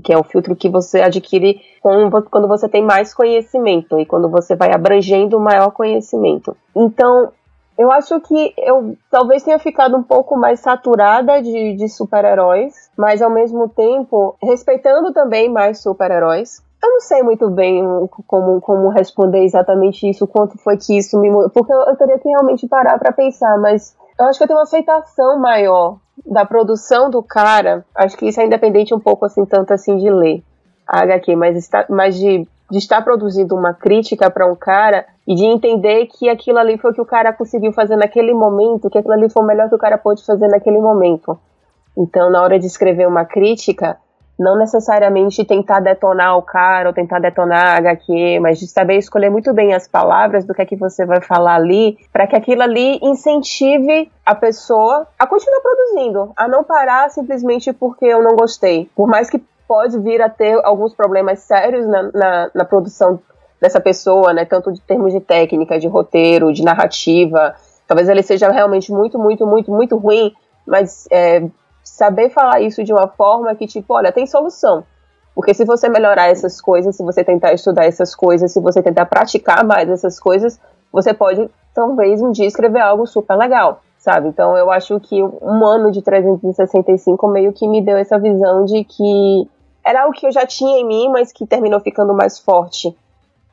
que 0.04 0.12
é 0.12 0.18
o 0.18 0.24
filtro 0.24 0.54
que 0.54 0.68
você 0.68 1.00
adquire 1.00 1.60
quando 1.80 2.46
você 2.46 2.68
tem 2.68 2.84
mais 2.84 3.12
conhecimento 3.12 3.98
e 3.98 4.06
quando 4.06 4.28
você 4.28 4.54
vai 4.54 4.72
abrangendo 4.72 5.40
maior 5.40 5.70
conhecimento. 5.70 6.56
Então, 6.76 7.32
eu 7.80 7.90
acho 7.90 8.20
que 8.20 8.52
eu 8.58 8.94
talvez 9.10 9.42
tenha 9.42 9.58
ficado 9.58 9.96
um 9.96 10.02
pouco 10.02 10.36
mais 10.36 10.60
saturada 10.60 11.42
de, 11.42 11.74
de 11.74 11.88
super-heróis, 11.88 12.90
mas 12.96 13.22
ao 13.22 13.30
mesmo 13.30 13.70
tempo 13.70 14.36
respeitando 14.42 15.14
também 15.14 15.48
mais 15.48 15.80
super-heróis. 15.80 16.62
Eu 16.82 16.90
não 16.92 17.00
sei 17.00 17.22
muito 17.22 17.48
bem 17.50 17.82
como, 18.26 18.60
como 18.60 18.88
responder 18.90 19.44
exatamente 19.44 20.08
isso, 20.08 20.26
quanto 20.26 20.58
foi 20.58 20.76
que 20.76 20.96
isso 20.96 21.18
me 21.18 21.30
porque 21.50 21.72
eu, 21.72 21.80
eu 21.80 21.96
teria 21.96 22.18
que 22.18 22.28
realmente 22.28 22.68
parar 22.68 22.98
para 22.98 23.12
pensar, 23.12 23.58
mas 23.58 23.96
eu 24.18 24.26
acho 24.26 24.38
que 24.38 24.44
eu 24.44 24.48
tenho 24.48 24.58
uma 24.58 24.64
aceitação 24.64 25.38
maior 25.38 25.96
da 26.26 26.44
produção 26.44 27.10
do 27.10 27.22
cara, 27.22 27.84
acho 27.94 28.16
que 28.16 28.26
isso 28.26 28.40
é 28.40 28.46
independente 28.46 28.94
um 28.94 29.00
pouco 29.00 29.24
assim, 29.24 29.44
tanto 29.44 29.72
assim 29.72 29.96
de 29.96 30.10
ler 30.10 30.42
a 30.86 31.02
HQ, 31.02 31.36
mas, 31.36 31.56
está, 31.56 31.86
mas 31.88 32.18
de, 32.18 32.46
de 32.70 32.78
estar 32.78 33.02
produzindo 33.02 33.54
uma 33.54 33.72
crítica 33.72 34.30
para 34.30 34.50
um 34.50 34.56
cara 34.56 35.06
e 35.26 35.34
de 35.34 35.44
entender 35.44 36.06
que 36.06 36.28
aquilo 36.28 36.58
ali 36.58 36.76
foi 36.76 36.90
o 36.90 36.94
que 36.94 37.00
o 37.00 37.06
cara 37.06 37.32
conseguiu 37.32 37.72
fazer 37.72 37.96
naquele 37.96 38.34
momento, 38.34 38.90
que 38.90 38.98
aquilo 38.98 39.14
ali 39.14 39.30
foi 39.30 39.42
o 39.42 39.46
melhor 39.46 39.68
que 39.68 39.74
o 39.74 39.78
cara 39.78 39.96
pôde 39.96 40.24
fazer 40.24 40.48
naquele 40.48 40.78
momento. 40.78 41.38
Então, 41.96 42.30
na 42.30 42.42
hora 42.42 42.58
de 42.58 42.66
escrever 42.66 43.06
uma 43.06 43.24
crítica, 43.24 43.96
não 44.40 44.56
necessariamente 44.56 45.44
tentar 45.44 45.80
detonar 45.80 46.38
o 46.38 46.40
cara 46.40 46.88
ou 46.88 46.94
tentar 46.94 47.18
detonar 47.18 47.74
a 47.74 47.76
HQ, 47.76 48.40
mas 48.40 48.58
de 48.58 48.66
saber 48.66 48.96
escolher 48.96 49.28
muito 49.28 49.52
bem 49.52 49.74
as 49.74 49.86
palavras 49.86 50.46
do 50.46 50.54
que 50.54 50.62
é 50.62 50.64
que 50.64 50.76
você 50.76 51.04
vai 51.04 51.20
falar 51.20 51.56
ali, 51.56 51.98
para 52.10 52.26
que 52.26 52.34
aquilo 52.34 52.62
ali 52.62 52.98
incentive 53.02 54.10
a 54.24 54.34
pessoa 54.34 55.06
a 55.18 55.26
continuar 55.26 55.60
produzindo, 55.60 56.32
a 56.34 56.48
não 56.48 56.64
parar 56.64 57.10
simplesmente 57.10 57.70
porque 57.74 58.06
eu 58.06 58.22
não 58.22 58.34
gostei. 58.34 58.88
Por 58.96 59.06
mais 59.06 59.28
que 59.28 59.38
pode 59.68 59.98
vir 59.98 60.22
a 60.22 60.30
ter 60.30 60.58
alguns 60.64 60.94
problemas 60.94 61.40
sérios 61.40 61.86
na, 61.86 62.02
na, 62.10 62.50
na 62.54 62.64
produção 62.64 63.20
dessa 63.60 63.78
pessoa, 63.78 64.32
né, 64.32 64.46
tanto 64.46 64.72
de 64.72 64.80
termos 64.80 65.12
de 65.12 65.20
técnica, 65.20 65.78
de 65.78 65.86
roteiro, 65.86 66.50
de 66.50 66.64
narrativa, 66.64 67.54
talvez 67.86 68.08
ele 68.08 68.22
seja 68.22 68.50
realmente 68.50 68.90
muito, 68.90 69.18
muito, 69.18 69.46
muito, 69.46 69.70
muito 69.70 69.98
ruim, 69.98 70.32
mas 70.66 71.06
é, 71.10 71.42
saber 71.90 72.30
falar 72.30 72.60
isso 72.60 72.82
de 72.84 72.92
uma 72.92 73.08
forma 73.08 73.54
que, 73.54 73.66
tipo, 73.66 73.94
olha, 73.94 74.12
tem 74.12 74.26
solução. 74.26 74.84
Porque 75.34 75.52
se 75.52 75.64
você 75.64 75.88
melhorar 75.88 76.28
essas 76.28 76.60
coisas, 76.60 76.96
se 76.96 77.04
você 77.04 77.24
tentar 77.24 77.52
estudar 77.52 77.84
essas 77.84 78.14
coisas, 78.14 78.52
se 78.52 78.60
você 78.60 78.82
tentar 78.82 79.06
praticar 79.06 79.64
mais 79.64 79.88
essas 79.88 80.18
coisas, 80.18 80.60
você 80.92 81.12
pode, 81.12 81.48
talvez, 81.74 82.22
um 82.22 82.30
dia 82.30 82.46
escrever 82.46 82.80
algo 82.80 83.06
super 83.06 83.36
legal, 83.36 83.80
sabe? 83.98 84.28
Então 84.28 84.56
eu 84.56 84.70
acho 84.70 84.98
que 85.00 85.22
um 85.22 85.64
ano 85.64 85.90
de 85.90 86.02
365 86.02 87.28
meio 87.28 87.52
que 87.52 87.68
me 87.68 87.84
deu 87.84 87.96
essa 87.96 88.18
visão 88.18 88.64
de 88.64 88.84
que 88.84 89.48
era 89.84 90.02
algo 90.02 90.14
que 90.14 90.26
eu 90.26 90.32
já 90.32 90.46
tinha 90.46 90.78
em 90.78 90.86
mim, 90.86 91.08
mas 91.08 91.32
que 91.32 91.46
terminou 91.46 91.80
ficando 91.80 92.14
mais 92.14 92.38
forte. 92.38 92.96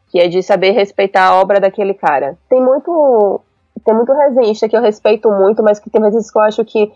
Que 0.09 0.19
é 0.19 0.27
de 0.27 0.41
saber 0.41 0.71
respeitar 0.71 1.27
a 1.27 1.41
obra 1.41 1.59
daquele 1.59 1.93
cara. 1.93 2.37
Tem 2.49 2.61
muito. 2.61 3.41
Tem 3.83 3.93
muito 3.93 4.11
resenhista 4.13 4.67
que 4.67 4.75
eu 4.75 4.81
respeito 4.81 5.29
muito, 5.29 5.63
mas 5.63 5.79
que 5.79 5.89
tem 5.89 6.01
vezes 6.01 6.31
que 6.31 6.37
eu 6.37 6.41
acho 6.41 6.65
que 6.65 6.91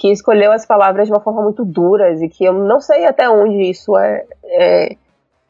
que 0.00 0.10
escolheu 0.10 0.50
as 0.50 0.64
palavras 0.64 1.06
de 1.06 1.12
uma 1.12 1.20
forma 1.20 1.42
muito 1.42 1.62
duras 1.62 2.22
e 2.22 2.28
que 2.28 2.42
eu 2.42 2.54
não 2.54 2.80
sei 2.80 3.04
até 3.04 3.28
onde 3.28 3.70
isso 3.70 3.94
é, 3.98 4.24
é, 4.44 4.92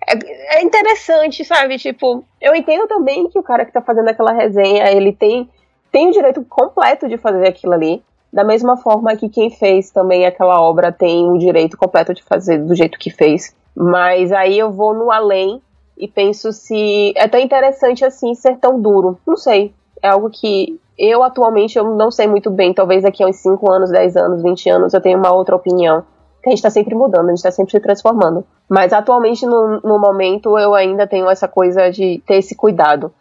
é, 0.09 0.57
é 0.57 0.63
interessante, 0.63 1.45
sabe? 1.45 1.79
Tipo, 1.79 2.25
eu 2.41 2.53
entendo 2.53 2.89
também 2.89 3.29
que 3.29 3.39
o 3.39 3.45
cara 3.45 3.65
que 3.65 3.73
tá 3.73 3.81
fazendo 3.81 4.09
aquela 4.09 4.33
resenha, 4.33 4.91
ele 4.91 5.13
tem, 5.13 5.49
tem 5.93 6.09
o 6.09 6.13
direito 6.13 6.45
completo 6.45 7.09
de 7.09 7.17
fazer 7.17 7.47
aquilo 7.47 7.75
ali, 7.75 8.03
da 8.33 8.43
mesma 8.43 8.77
forma 8.77 9.15
que 9.15 9.29
quem 9.29 9.51
fez 9.51 9.93
também 9.93 10.27
aquela 10.27 10.61
obra 10.61 10.91
tem 10.91 11.31
o 11.31 11.39
direito 11.39 11.77
completo 11.77 12.13
de 12.13 12.23
fazer 12.25 12.59
do 12.59 12.75
jeito 12.75 12.99
que 12.99 13.11
fez. 13.11 13.55
Mas 13.73 14.33
aí 14.33 14.59
eu 14.59 14.73
vou 14.73 14.93
no 14.93 15.13
além 15.13 15.63
e 15.97 16.09
penso 16.09 16.51
se 16.51 17.13
é 17.17 17.29
tão 17.29 17.39
interessante 17.39 18.05
assim 18.05 18.35
ser 18.35 18.57
tão 18.57 18.81
duro. 18.81 19.17
Não 19.25 19.37
sei. 19.37 19.73
É 20.03 20.09
algo 20.09 20.31
que 20.31 20.81
eu 20.99 21.23
atualmente 21.23 21.79
eu 21.79 21.97
não 21.97 22.11
sei 22.11 22.27
muito 22.27 22.51
bem, 22.51 22.75
talvez 22.75 23.03
daqui 23.03 23.23
a 23.23 23.27
uns 23.27 23.37
5 23.37 23.73
anos, 23.73 23.91
10 23.91 24.17
anos, 24.17 24.43
20 24.43 24.69
anos 24.71 24.95
eu 24.95 25.01
tenha 25.01 25.17
uma 25.17 25.33
outra 25.33 25.57
opinião. 25.57 26.05
que 26.43 26.49
a 26.49 26.51
gente 26.51 26.59
está 26.59 26.71
sempre 26.71 26.95
mudando, 26.95 27.27
a 27.27 27.29
gente 27.31 27.39
está 27.39 27.51
sempre 27.51 27.71
se 27.73 27.81
transformando. 27.81 28.45
Mas 28.69 28.93
atualmente, 28.93 29.45
no, 29.47 29.81
no 29.81 29.99
momento, 29.99 30.59
eu 30.59 30.75
ainda 30.75 31.07
tenho 31.07 31.29
essa 31.29 31.49
coisa 31.49 31.91
de 31.91 32.23
ter 32.27 32.37
esse 32.37 32.55
cuidado. 32.55 33.13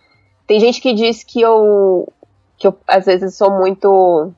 Tem 0.45 0.59
gente 0.59 0.81
que 0.81 0.93
diz 0.93 1.23
que 1.23 1.41
eu, 1.41 2.07
que 2.57 2.67
eu 2.67 2.75
às 2.87 3.05
vezes 3.05 3.35
sou 3.35 3.51
muito. 3.51 4.31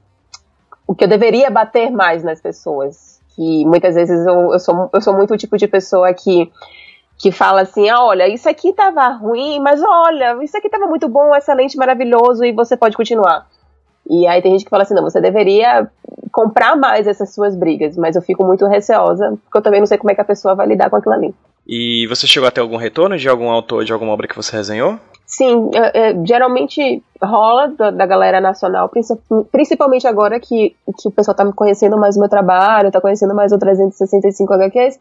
O 0.85 0.95
que 0.95 1.03
eu 1.03 1.07
deveria 1.07 1.49
bater 1.49 1.91
mais 1.91 2.23
nas 2.23 2.41
pessoas. 2.41 3.19
Que 3.35 3.65
muitas 3.65 3.95
vezes 3.95 4.25
eu, 4.25 4.53
eu, 4.53 4.59
sou, 4.59 4.89
eu 4.93 5.01
sou 5.01 5.13
muito 5.13 5.33
o 5.33 5.37
tipo 5.37 5.57
de 5.57 5.67
pessoa 5.67 6.13
que 6.13 6.51
que 7.21 7.31
fala 7.31 7.61
assim: 7.61 7.87
ah, 7.89 8.03
olha, 8.03 8.27
isso 8.27 8.49
aqui 8.49 8.73
tava 8.73 9.07
ruim, 9.09 9.59
mas 9.59 9.81
olha, 9.83 10.43
isso 10.43 10.57
aqui 10.57 10.69
tava 10.69 10.87
muito 10.87 11.07
bom, 11.07 11.35
excelente, 11.35 11.77
maravilhoso 11.77 12.43
e 12.43 12.51
você 12.51 12.75
pode 12.75 12.97
continuar. 12.97 13.47
E 14.09 14.25
aí 14.25 14.41
tem 14.41 14.51
gente 14.53 14.63
que 14.63 14.69
fala 14.69 14.83
assim: 14.83 14.95
não, 14.95 15.03
você 15.03 15.21
deveria 15.21 15.87
comprar 16.31 16.75
mais 16.75 17.07
essas 17.07 17.33
suas 17.33 17.55
brigas, 17.55 17.95
mas 17.95 18.15
eu 18.15 18.21
fico 18.21 18.43
muito 18.43 18.65
receosa, 18.65 19.37
porque 19.43 19.57
eu 19.57 19.61
também 19.61 19.79
não 19.79 19.87
sei 19.87 19.97
como 19.97 20.11
é 20.11 20.15
que 20.15 20.21
a 20.21 20.25
pessoa 20.25 20.55
vai 20.55 20.65
lidar 20.65 20.89
com 20.89 20.95
aquilo 20.95 21.13
ali. 21.13 21.35
E 21.67 22.07
você 22.07 22.25
chegou 22.25 22.47
a 22.47 22.51
ter 22.51 22.61
algum 22.61 22.77
retorno 22.77 23.15
de 23.17 23.29
algum 23.29 23.49
autor 23.49 23.85
de 23.85 23.93
alguma 23.93 24.11
obra 24.11 24.27
que 24.27 24.35
você 24.35 24.55
resenhou? 24.55 24.97
Sim, 25.27 25.69
é, 25.73 26.09
é, 26.09 26.25
geralmente 26.25 27.01
rola 27.21 27.67
da, 27.69 27.91
da, 27.91 28.05
galera 28.05 28.41
nacional, 28.41 28.91
principalmente 29.51 30.05
agora 30.05 30.39
que, 30.39 30.75
que 30.99 31.07
o 31.07 31.11
pessoal 31.11 31.35
tá 31.35 31.45
me 31.45 31.53
conhecendo 31.53 31.97
mais 31.97 32.17
o 32.17 32.19
meu 32.19 32.27
trabalho, 32.27 32.91
tá 32.91 32.99
conhecendo 32.99 33.33
mais 33.33 33.53
o 33.53 33.59
365 33.59 34.53
HQs. 34.53 34.99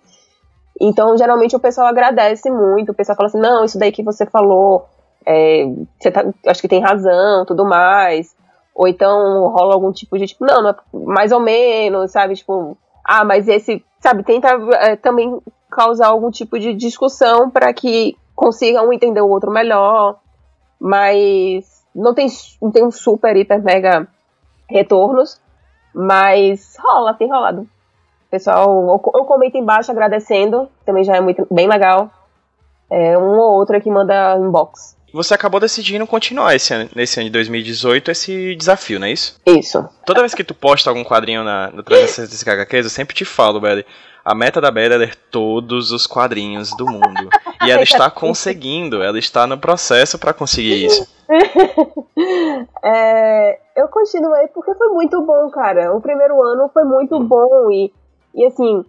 Então, 0.80 1.16
geralmente 1.16 1.54
o 1.54 1.60
pessoal 1.60 1.88
agradece 1.88 2.50
muito, 2.50 2.92
o 2.92 2.94
pessoal 2.94 3.14
fala 3.16 3.28
assim, 3.28 3.40
não, 3.40 3.64
isso 3.64 3.78
daí 3.78 3.92
que 3.92 4.02
você 4.02 4.24
falou, 4.24 4.86
é, 5.26 5.66
você 5.98 6.10
tá, 6.10 6.24
acho 6.46 6.62
que 6.62 6.68
tem 6.68 6.80
razão, 6.80 7.44
tudo 7.44 7.66
mais. 7.66 8.34
Ou 8.74 8.88
então 8.88 9.48
rola 9.48 9.74
algum 9.74 9.92
tipo 9.92 10.18
de, 10.18 10.26
tipo, 10.26 10.46
não, 10.46 10.62
não 10.62 10.70
é 10.70 10.74
mais 10.92 11.32
ou 11.32 11.40
menos, 11.40 12.10
sabe? 12.12 12.34
Tipo, 12.34 12.78
ah, 13.04 13.24
mas 13.24 13.46
esse, 13.46 13.84
sabe, 14.00 14.22
tenta 14.22 14.48
é, 14.74 14.96
também 14.96 15.38
causar 15.70 16.08
algum 16.08 16.30
tipo 16.30 16.58
de 16.58 16.72
discussão 16.72 17.50
para 17.50 17.72
que 17.74 18.16
consiga 18.34 18.82
um 18.82 18.92
entender 18.92 19.20
o 19.20 19.28
outro 19.28 19.50
melhor. 19.50 20.18
Mas 20.80 21.84
não 21.94 22.14
tem, 22.14 22.26
não 22.62 22.70
tem 22.70 22.84
um 22.84 22.90
super, 22.90 23.36
hiper, 23.36 23.62
mega 23.62 24.08
retornos. 24.68 25.38
Mas 25.94 26.76
rola, 26.80 27.12
tem 27.12 27.28
rolado. 27.28 27.68
Pessoal, 28.30 28.70
ou, 28.70 29.00
ou 29.02 29.24
comenta 29.24 29.58
embaixo 29.58 29.90
agradecendo, 29.90 30.68
também 30.86 31.02
já 31.02 31.16
é 31.16 31.20
muito, 31.20 31.46
bem 31.50 31.68
legal. 31.68 32.10
É, 32.90 33.16
um 33.18 33.38
ou 33.38 33.54
outro 33.54 33.80
que 33.80 33.90
manda 33.90 34.36
inbox. 34.36 34.96
Você 35.12 35.34
acabou 35.34 35.58
decidindo 35.58 36.06
continuar 36.06 36.54
esse 36.54 36.72
ano, 36.72 36.88
nesse 36.94 37.18
ano 37.18 37.28
de 37.28 37.32
2018 37.32 38.10
esse 38.10 38.54
desafio, 38.54 39.00
não 39.00 39.06
é 39.06 39.12
isso? 39.12 39.40
Isso. 39.44 39.88
Toda 40.06 40.20
vez 40.20 40.34
que 40.34 40.44
tu 40.44 40.54
posta 40.54 40.88
algum 40.88 41.02
quadrinho 41.02 41.42
na, 41.42 41.70
no 41.70 41.82
365 41.82 42.50
HQs, 42.50 42.84
eu 42.84 42.90
sempre 42.90 43.14
te 43.14 43.24
falo, 43.24 43.60
Belly. 43.60 43.84
A 44.24 44.34
meta 44.34 44.60
da 44.60 44.70
Belly 44.70 44.94
é 44.94 44.98
ler 44.98 45.16
todos 45.30 45.90
os 45.90 46.06
quadrinhos 46.06 46.76
do 46.76 46.86
mundo. 46.86 47.28
E 47.64 47.70
ela 47.70 47.82
está 47.82 48.10
conseguindo, 48.10 49.02
ela 49.02 49.18
está 49.18 49.46
no 49.46 49.58
processo 49.58 50.18
para 50.18 50.32
conseguir 50.32 50.86
isso. 50.86 51.08
é, 52.84 53.58
eu 53.76 53.88
continuei 53.88 54.46
porque 54.48 54.74
foi 54.74 54.88
muito 54.88 55.20
bom, 55.22 55.50
cara. 55.50 55.94
O 55.94 56.00
primeiro 56.00 56.40
ano 56.42 56.70
foi 56.72 56.84
muito 56.84 57.18
bom 57.20 57.70
e, 57.72 57.92
e 58.34 58.46
assim, 58.46 58.84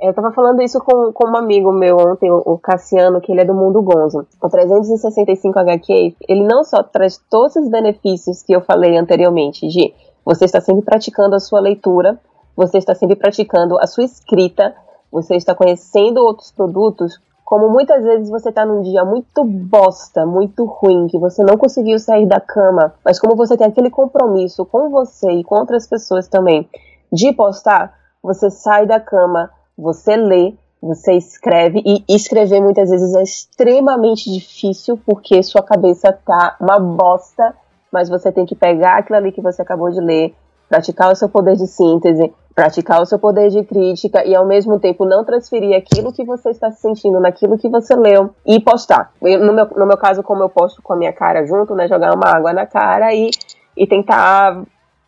eu 0.00 0.12
tava 0.12 0.30
falando 0.32 0.62
isso 0.62 0.78
com, 0.80 1.12
com 1.12 1.28
um 1.30 1.36
amigo 1.36 1.72
meu 1.72 1.96
ontem, 1.96 2.30
o 2.30 2.58
Cassiano, 2.58 3.20
que 3.20 3.32
ele 3.32 3.40
é 3.40 3.44
do 3.44 3.54
Mundo 3.54 3.80
Gonzo. 3.82 4.26
O 4.42 4.48
365 4.48 5.58
HQ, 5.58 6.16
ele 6.28 6.46
não 6.46 6.62
só 6.62 6.82
traz 6.82 7.18
todos 7.30 7.56
os 7.56 7.68
benefícios 7.70 8.42
que 8.42 8.54
eu 8.54 8.60
falei 8.60 8.96
anteriormente, 8.96 9.66
de 9.68 9.94
você 10.24 10.44
está 10.44 10.60
sempre 10.60 10.84
praticando 10.84 11.34
a 11.34 11.40
sua 11.40 11.60
leitura, 11.60 12.20
você 12.54 12.78
está 12.78 12.94
sempre 12.94 13.16
praticando 13.16 13.78
a 13.78 13.86
sua 13.86 14.04
escrita, 14.04 14.74
você 15.10 15.36
está 15.36 15.54
conhecendo 15.54 16.18
outros 16.18 16.50
produtos, 16.50 17.18
como 17.44 17.70
muitas 17.70 18.02
vezes 18.02 18.28
você 18.28 18.48
está 18.48 18.66
num 18.66 18.82
dia 18.82 19.04
muito 19.04 19.44
bosta, 19.44 20.26
muito 20.26 20.64
ruim, 20.64 21.06
que 21.06 21.16
você 21.16 21.44
não 21.44 21.56
conseguiu 21.56 21.98
sair 21.98 22.26
da 22.26 22.40
cama, 22.40 22.92
mas 23.04 23.20
como 23.20 23.36
você 23.36 23.56
tem 23.56 23.68
aquele 23.68 23.88
compromisso 23.88 24.66
com 24.66 24.90
você 24.90 25.30
e 25.30 25.44
com 25.44 25.54
outras 25.54 25.86
pessoas 25.86 26.26
também 26.28 26.68
de 27.12 27.32
postar, 27.32 27.94
você 28.26 28.50
sai 28.50 28.86
da 28.86 28.98
cama, 28.98 29.50
você 29.78 30.16
lê, 30.16 30.52
você 30.82 31.12
escreve, 31.12 31.80
e 31.86 32.04
escrever 32.08 32.60
muitas 32.60 32.90
vezes 32.90 33.14
é 33.14 33.22
extremamente 33.22 34.28
difícil 34.30 34.98
porque 35.06 35.44
sua 35.44 35.62
cabeça 35.62 36.12
tá 36.12 36.56
uma 36.60 36.80
bosta, 36.80 37.54
mas 37.90 38.08
você 38.08 38.32
tem 38.32 38.44
que 38.44 38.56
pegar 38.56 38.98
aquilo 38.98 39.16
ali 39.16 39.30
que 39.30 39.40
você 39.40 39.62
acabou 39.62 39.90
de 39.90 40.00
ler, 40.00 40.34
praticar 40.68 41.12
o 41.12 41.14
seu 41.14 41.28
poder 41.28 41.54
de 41.54 41.68
síntese, 41.68 42.34
praticar 42.52 43.00
o 43.00 43.06
seu 43.06 43.16
poder 43.16 43.48
de 43.48 43.62
crítica 43.62 44.24
e 44.24 44.34
ao 44.34 44.44
mesmo 44.44 44.80
tempo 44.80 45.04
não 45.04 45.24
transferir 45.24 45.76
aquilo 45.76 46.12
que 46.12 46.24
você 46.24 46.50
está 46.50 46.72
sentindo 46.72 47.20
naquilo 47.20 47.56
que 47.56 47.68
você 47.68 47.94
leu 47.94 48.30
e 48.44 48.58
postar. 48.58 49.12
Eu, 49.22 49.38
no, 49.44 49.52
meu, 49.52 49.68
no 49.76 49.86
meu 49.86 49.96
caso, 49.96 50.24
como 50.24 50.42
eu 50.42 50.48
posto 50.48 50.82
com 50.82 50.94
a 50.94 50.96
minha 50.96 51.12
cara 51.12 51.46
junto, 51.46 51.76
né, 51.76 51.86
jogar 51.86 52.12
uma 52.12 52.26
água 52.26 52.52
na 52.52 52.66
cara 52.66 53.14
e, 53.14 53.30
e 53.76 53.86
tentar 53.86 54.64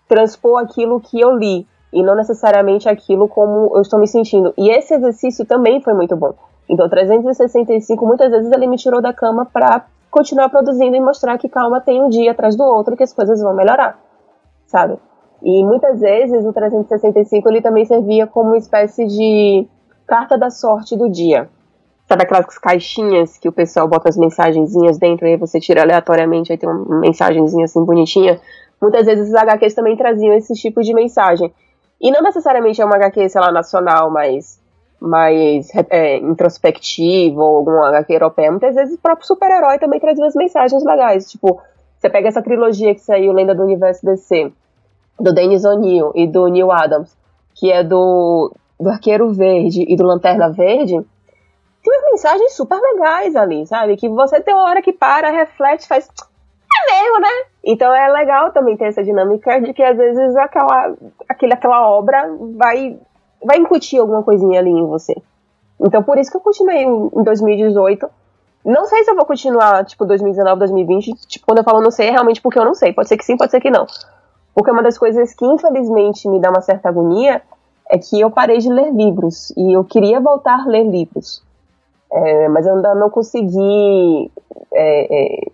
transpor 0.07 0.63
aquilo 0.63 1.01
que 1.01 1.21
eu 1.21 1.37
li 1.37 1.67
e 1.93 2.03
não 2.03 2.15
necessariamente 2.15 2.89
aquilo 2.89 3.29
como 3.29 3.77
eu 3.77 3.81
estou 3.81 3.99
me 3.99 4.07
sentindo. 4.07 4.53
E 4.57 4.71
esse 4.71 4.95
exercício 4.95 5.45
também 5.45 5.81
foi 5.81 5.95
muito 5.95 6.17
bom. 6.17 6.35
Então, 6.69 6.89
365, 6.89 8.07
muitas 8.07 8.31
vezes 8.31 8.53
ele 8.53 8.67
me 8.67 8.77
tirou 8.77 9.01
da 9.01 9.13
cama 9.13 9.47
para 9.47 9.87
continuar 10.11 10.49
produzindo 10.49 10.97
e 10.97 11.01
mostrar 11.01 11.39
que 11.39 11.49
calma 11.49 11.81
tem 11.81 12.03
um 12.03 12.09
dia 12.09 12.33
atrás 12.33 12.57
do 12.57 12.65
outro 12.65 12.97
que 12.97 13.03
as 13.03 13.13
coisas 13.13 13.41
vão 13.41 13.55
melhorar, 13.55 13.99
sabe? 14.67 14.99
E 15.43 15.65
muitas 15.65 16.01
vezes 16.01 16.45
o 16.45 16.53
365 16.53 17.49
ele 17.49 17.63
também 17.63 17.85
servia 17.85 18.27
como 18.27 18.51
uma 18.51 18.57
espécie 18.57 19.07
de 19.07 19.67
carta 20.07 20.37
da 20.37 20.51
sorte 20.51 20.97
do 20.97 21.09
dia. 21.09 21.49
Sabe 22.07 22.23
aquelas 22.23 22.59
caixinhas 22.59 23.37
que 23.37 23.49
o 23.49 23.53
pessoal 23.53 23.87
bota 23.87 24.09
as 24.09 24.17
mensagenzinhas 24.17 24.99
dentro 24.99 25.27
e 25.27 25.33
aí 25.33 25.37
você 25.37 25.61
tira 25.61 25.83
aleatoriamente, 25.83 26.51
aí 26.51 26.59
tem 26.59 26.69
uma 26.69 27.01
mensagenzinha 27.01 27.67
assim 27.67 27.85
bonitinha? 27.85 28.41
Muitas 28.81 29.07
vezes 29.07 29.29
os 29.29 29.35
HQs 29.35 29.75
também 29.75 29.97
traziam 29.97 30.35
esse 30.35 30.55
tipo 30.55 30.83
de 30.83 30.95
mensagem. 30.95 31.53
E 32.01 32.11
não 32.11 32.23
necessariamente 32.23 32.81
é 32.81 32.85
uma 32.85 32.97
HQ, 32.97 33.29
sei 33.29 33.41
lá, 33.41 33.51
nacional, 33.51 34.11
mas 34.11 34.61
mais 35.01 35.71
é, 35.91 36.17
introspectivo, 36.17 37.41
ou 37.41 37.57
alguma 37.57 37.89
HQ 37.89 38.13
europeia. 38.13 38.51
Muitas 38.51 38.75
vezes 38.75 38.95
o 38.97 39.01
próprio 39.01 39.27
super-herói 39.27 39.79
também 39.79 40.01
traz 40.01 40.19
umas 40.19 40.35
mensagens 40.35 40.85
legais. 40.85 41.31
Tipo, 41.31 41.61
você 41.99 42.09
pega 42.09 42.29
essa 42.29 42.43
trilogia 42.43 42.95
que 42.95 43.01
saiu, 43.01 43.33
Lenda 43.33 43.55
do 43.55 43.63
Universo 43.63 44.05
DC, 44.05 44.53
do 45.19 45.33
Dennis 45.33 45.65
O'Neill 45.65 46.13
e 46.15 46.27
do 46.27 46.47
Neil 46.49 46.71
Adams, 46.71 47.17
que 47.55 47.71
é 47.71 47.83
do, 47.83 48.53
do 48.79 48.89
Arqueiro 48.89 49.33
Verde 49.33 49.85
e 49.89 49.97
do 49.97 50.05
Lanterna 50.05 50.51
Verde, 50.51 51.05
tem 51.83 51.93
umas 51.93 52.11
mensagens 52.11 52.55
super 52.55 52.79
legais 52.81 53.37
ali, 53.37 53.67
sabe? 53.67 53.97
Que 53.97 54.09
você 54.09 54.41
tem 54.41 54.55
uma 54.55 54.65
hora 54.65 54.83
que 54.83 54.93
para, 54.93 55.31
reflete, 55.31 55.87
faz 55.87 56.09
é 56.79 57.03
mesmo, 57.03 57.21
né? 57.21 57.29
Então 57.65 57.95
é 57.95 58.09
legal 58.09 58.53
também 58.53 58.77
ter 58.77 58.87
essa 58.87 59.03
dinâmica 59.03 59.61
de 59.61 59.73
que 59.73 59.83
às 59.83 59.97
vezes 59.97 60.37
aquela, 60.37 60.95
aquele, 61.29 61.53
aquela 61.53 61.89
obra 61.91 62.31
vai, 62.57 62.99
vai 63.45 63.59
incutir 63.59 64.01
alguma 64.01 64.23
coisinha 64.23 64.61
ali 64.61 64.71
em 64.71 64.87
você. 64.87 65.15
Então 65.81 66.03
por 66.03 66.19
isso 66.19 66.31
que 66.31 66.37
eu 66.37 66.41
continuei 66.41 66.83
em 66.85 67.23
2018. 67.23 68.09
Não 68.65 68.85
sei 68.87 69.05
se 69.05 69.11
eu 69.11 69.17
vou 69.17 69.25
continuar, 69.25 69.85
tipo, 69.85 70.05
2019, 70.05 70.59
2020. 70.59 71.15
Tipo, 71.27 71.47
quando 71.47 71.59
eu 71.59 71.65
falo 71.65 71.81
não 71.81 71.91
sei, 71.91 72.09
é 72.09 72.11
realmente 72.11 72.41
porque 72.41 72.59
eu 72.59 72.65
não 72.65 72.75
sei. 72.75 72.93
Pode 72.93 73.09
ser 73.09 73.17
que 73.17 73.25
sim, 73.25 73.37
pode 73.37 73.51
ser 73.51 73.61
que 73.61 73.71
não. 73.71 73.87
Porque 74.55 74.71
uma 74.71 74.83
das 74.83 74.99
coisas 74.99 75.33
que 75.35 75.47
infelizmente 75.47 76.29
me 76.29 76.41
dá 76.41 76.51
uma 76.51 76.61
certa 76.61 76.89
agonia 76.89 77.43
é 77.89 77.97
que 77.97 78.21
eu 78.21 78.31
parei 78.31 78.59
de 78.59 78.69
ler 78.69 78.93
livros. 78.93 79.53
E 79.57 79.73
eu 79.77 79.85
queria 79.85 80.21
voltar 80.21 80.61
a 80.61 80.67
ler 80.67 80.85
livros. 80.85 81.43
É, 82.11 82.49
mas 82.49 82.67
eu 82.67 82.75
ainda 82.75 82.95
não 82.95 83.11
consegui 83.11 84.31
é, 84.73 85.37
é, 85.37 85.47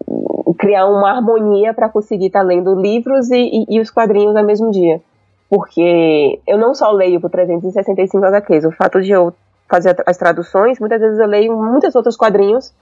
criar 0.53 0.87
uma 0.87 1.11
harmonia 1.11 1.73
para 1.73 1.89
conseguir 1.89 2.27
estar 2.27 2.41
tá 2.41 2.47
lendo 2.47 2.75
livros 2.75 3.31
e, 3.31 3.37
e, 3.37 3.77
e, 3.77 3.81
os 3.81 3.91
quadrinhos 3.91 4.37
ao 4.37 4.45
mesmo 4.45 4.71
dia. 4.71 5.01
Porque 5.49 6.41
eu 6.47 6.59
não 6.59 6.75
só 6.75 6.91
leio 6.91 7.21
por 7.21 7.31
365 7.31 8.25
HQs, 8.25 8.65
o 8.65 8.73
fato 8.73 9.01
de 9.01 9.13
eu 9.13 9.33
fazer 9.69 9.97
as 10.07 10.17
traduções, 10.17 10.79
muitas 10.79 11.01
vezes 11.01 11.19
eu 11.19 11.27
leio 11.27 11.57
muitos 11.57 11.95
outros 11.95 12.17
quadrinhos 12.17 12.73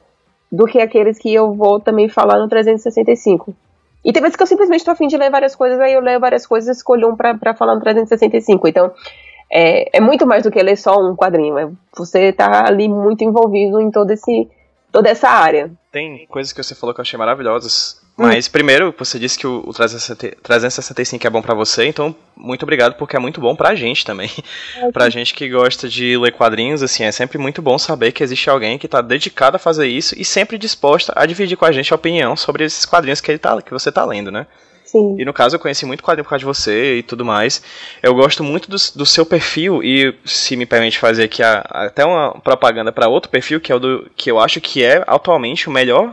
do 0.50 0.66
que 0.66 0.80
aqueles 0.80 1.18
que 1.18 1.32
eu 1.32 1.52
vou 1.52 1.78
também 1.78 2.08
falar 2.08 2.38
no 2.38 2.48
365. 2.48 3.54
E 4.04 4.12
tem 4.12 4.20
vezes 4.20 4.36
que 4.36 4.42
eu 4.42 4.46
simplesmente 4.46 4.80
estou 4.80 4.92
afim 4.92 5.06
de 5.06 5.16
ler 5.16 5.30
várias 5.30 5.54
coisas, 5.54 5.78
aí 5.80 5.92
eu 5.92 6.00
leio 6.00 6.18
várias 6.18 6.46
coisas 6.46 6.68
e 6.68 6.78
escolho 6.78 7.08
um 7.08 7.16
para 7.16 7.54
falar 7.54 7.74
no 7.74 7.80
365. 7.80 8.66
Então, 8.68 8.90
é, 9.50 9.98
é 9.98 10.00
muito 10.00 10.26
mais 10.26 10.42
do 10.42 10.50
que 10.50 10.62
ler 10.62 10.76
só 10.76 10.96
um 10.96 11.14
quadrinho. 11.14 11.58
É, 11.58 11.70
você 11.96 12.28
está 12.28 12.66
ali 12.66 12.88
muito 12.88 13.22
envolvido 13.22 13.80
em 13.80 13.90
todo 13.90 14.10
esse, 14.10 14.48
toda 14.92 15.08
essa 15.08 15.28
área. 15.28 15.72
Tem 15.90 16.26
coisas 16.26 16.52
que 16.52 16.62
você 16.62 16.74
falou 16.74 16.94
que 16.94 17.00
eu 17.00 17.02
achei 17.02 17.18
maravilhosas. 17.18 18.00
Hum. 18.18 18.24
Mas 18.24 18.46
primeiro, 18.46 18.94
você 18.96 19.18
disse 19.18 19.38
que 19.38 19.46
o 19.46 19.72
365 19.72 21.26
é 21.26 21.30
bom 21.30 21.40
para 21.40 21.54
você, 21.54 21.86
então 21.86 22.14
muito 22.36 22.62
obrigado 22.62 22.94
porque 22.94 23.16
é 23.16 23.18
muito 23.18 23.40
bom 23.40 23.56
pra 23.56 23.74
gente 23.74 24.04
também. 24.04 24.30
É, 24.76 24.90
pra 24.92 25.08
gente 25.08 25.32
que 25.32 25.48
gosta 25.48 25.88
de 25.88 26.16
ler 26.18 26.32
quadrinhos, 26.32 26.82
assim, 26.82 27.04
é 27.04 27.10
sempre 27.10 27.38
muito 27.38 27.62
bom 27.62 27.78
saber 27.78 28.12
que 28.12 28.22
existe 28.22 28.50
alguém 28.50 28.78
que 28.78 28.86
tá 28.86 29.00
dedicado 29.00 29.56
a 29.56 29.58
fazer 29.58 29.86
isso 29.86 30.14
e 30.18 30.24
sempre 30.24 30.58
disposta 30.58 31.12
a 31.16 31.24
dividir 31.24 31.56
com 31.56 31.64
a 31.64 31.72
gente 31.72 31.92
a 31.92 31.96
opinião 31.96 32.36
sobre 32.36 32.64
esses 32.64 32.84
quadrinhos 32.84 33.20
que 33.20 33.30
ele 33.30 33.38
tá, 33.38 33.60
que 33.62 33.72
você 33.72 33.90
tá 33.90 34.04
lendo, 34.04 34.30
né? 34.30 34.46
Sim. 34.92 35.16
E 35.18 35.24
no 35.24 35.32
caso 35.32 35.56
eu 35.56 35.60
conheci 35.60 35.86
muito 35.86 36.02
quadrinho 36.02 36.22
por 36.24 36.30
causa 36.30 36.40
de 36.40 36.44
você 36.44 36.98
e 36.98 37.02
tudo 37.02 37.24
mais. 37.24 37.62
Eu 38.02 38.14
gosto 38.14 38.44
muito 38.44 38.68
do, 38.70 38.76
do 38.94 39.06
seu 39.06 39.24
perfil 39.24 39.82
e 39.82 40.14
se 40.24 40.54
me 40.54 40.66
permite 40.66 40.98
fazer 40.98 41.24
aqui 41.24 41.42
a, 41.42 41.60
até 41.70 42.04
uma 42.04 42.32
propaganda 42.40 42.92
para 42.92 43.08
outro 43.08 43.30
perfil 43.30 43.58
que 43.60 43.72
é 43.72 43.74
o 43.74 43.78
do 43.80 44.10
que 44.14 44.30
eu 44.30 44.38
acho 44.38 44.60
que 44.60 44.84
é 44.84 45.02
atualmente 45.06 45.68
o 45.68 45.72
melhor 45.72 46.12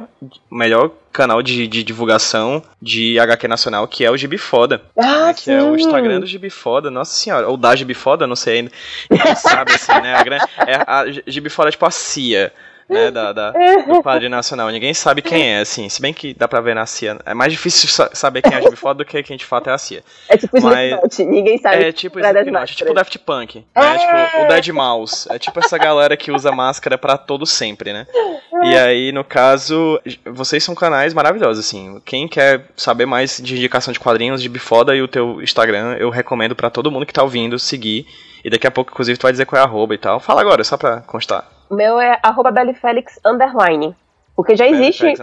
melhor 0.50 0.92
canal 1.12 1.42
de, 1.42 1.68
de 1.68 1.84
divulgação 1.84 2.64
de 2.82 3.20
HQ 3.20 3.48
nacional, 3.48 3.88
que 3.88 4.06
é 4.06 4.12
o 4.12 4.16
Gibi 4.16 4.38
Foda. 4.38 4.82
Ah, 4.98 5.28
né, 5.28 5.34
que 5.34 5.52
é 5.52 5.62
o 5.62 5.76
Instagram 5.76 6.20
do 6.22 6.26
Gibi 6.28 6.50
Foda, 6.50 6.90
nossa 6.90 7.14
senhora. 7.16 7.48
Ou 7.50 7.58
da 7.58 7.76
Gibi 7.76 7.94
Foda, 7.96 8.26
não 8.28 8.36
sei 8.36 8.60
ainda. 8.60 8.72
Ninguém 9.10 9.36
sabe, 9.36 9.74
assim, 9.74 9.92
né? 10.02 10.16
A, 10.16 10.24
gran- 10.24 10.38
é, 10.68 10.76
a 10.88 11.06
Gibi 11.28 11.50
Foda 11.50 11.70
é 11.70 11.72
tipo 11.72 11.86
a 11.86 11.92
CIA. 11.92 12.54
Né, 12.90 13.12
da, 13.12 13.32
da- 13.32 13.52
do 13.52 14.02
quadrinho 14.02 14.32
nacional. 14.32 14.68
Ninguém 14.70 14.94
sabe 14.96 15.22
quem 15.22 15.54
é, 15.54 15.60
assim. 15.60 15.88
Se 15.90 16.02
bem 16.02 16.12
que 16.14 16.34
dá 16.34 16.48
pra 16.48 16.60
ver 16.60 16.74
na 16.74 16.86
CIA. 16.88 17.20
É 17.26 17.34
mais 17.36 17.52
difícil 17.52 17.88
sa- 17.88 18.10
saber 18.14 18.42
quem 18.42 18.52
é 18.54 18.58
a 18.58 18.62
Gibi 18.62 18.76
Foda 18.76 19.04
do 19.04 19.06
que 19.06 19.22
quem 19.22 19.38
de 19.38 19.46
fato 19.46 19.70
é 19.70 19.74
a 19.74 19.78
CIA. 19.78 20.04
É 20.28 20.36
tipo 20.38 20.60
Mas- 20.62 20.90
Slipknot, 20.92 21.26
ninguém 21.26 21.58
sabe. 21.60 21.84
É 21.84 21.92
tipo 21.92 22.20
dar 22.20 22.30
Slipknot, 22.30 22.52
máscara. 22.62 22.76
tipo 22.78 22.94
Daft 22.94 23.20
Punk, 23.20 23.64
É. 23.76 23.80
né? 23.80 23.98
Tipo 24.00 24.44
o 24.44 24.48
Dead 24.48 24.68
Mouse. 24.70 25.28
É 25.32 25.38
tipo 25.38 25.60
essa 25.60 25.78
galera 25.78 26.18
que 26.18 26.32
usa 26.32 26.52
máscara 26.52 26.98
pra 26.98 27.18
todo 27.18 27.46
sempre, 27.46 27.94
né? 27.94 28.08
E 28.64 28.76
aí, 28.76 29.12
no 29.12 29.24
caso, 29.24 30.02
vocês 30.26 30.64
são 30.64 30.74
canais 30.74 31.14
maravilhosos, 31.14 31.66
assim. 31.66 32.02
Quem 32.04 32.28
quer 32.28 32.66
saber 32.76 33.06
mais 33.06 33.38
de 33.38 33.56
indicação 33.56 33.94
de 33.94 34.00
quadrinhos, 34.00 34.42
de 34.42 34.50
Bifoda 34.50 34.96
e 34.96 35.02
o 35.02 35.08
teu 35.08 35.42
Instagram, 35.42 35.96
eu 36.00 36.10
recomendo 36.10 36.56
pra 36.56 36.70
todo 36.70 36.90
mundo 36.92 37.06
que 37.06 37.14
tá 37.14 37.22
ouvindo 37.24 37.58
seguir. 37.60 38.06
E 38.44 38.50
daqui 38.50 38.66
a 38.66 38.72
pouco, 38.72 38.92
inclusive, 38.92 39.18
tu 39.18 39.24
vai 39.24 39.32
dizer 39.32 39.46
qual 39.46 39.60
é 39.60 39.64
a 39.64 39.68
arroba 39.68 39.94
e 39.94 39.98
tal. 39.98 40.20
Fala 40.20 40.42
agora, 40.42 40.64
só 40.64 40.76
pra 40.78 41.02
constar. 41.02 41.46
O 41.70 41.76
meu 41.76 42.00
é 42.00 42.20
arroba 42.24 42.54
underline. 43.26 43.96
Porque 44.36 44.56
já 44.56 44.66
Belly 44.66 44.88
existe. 44.88 45.14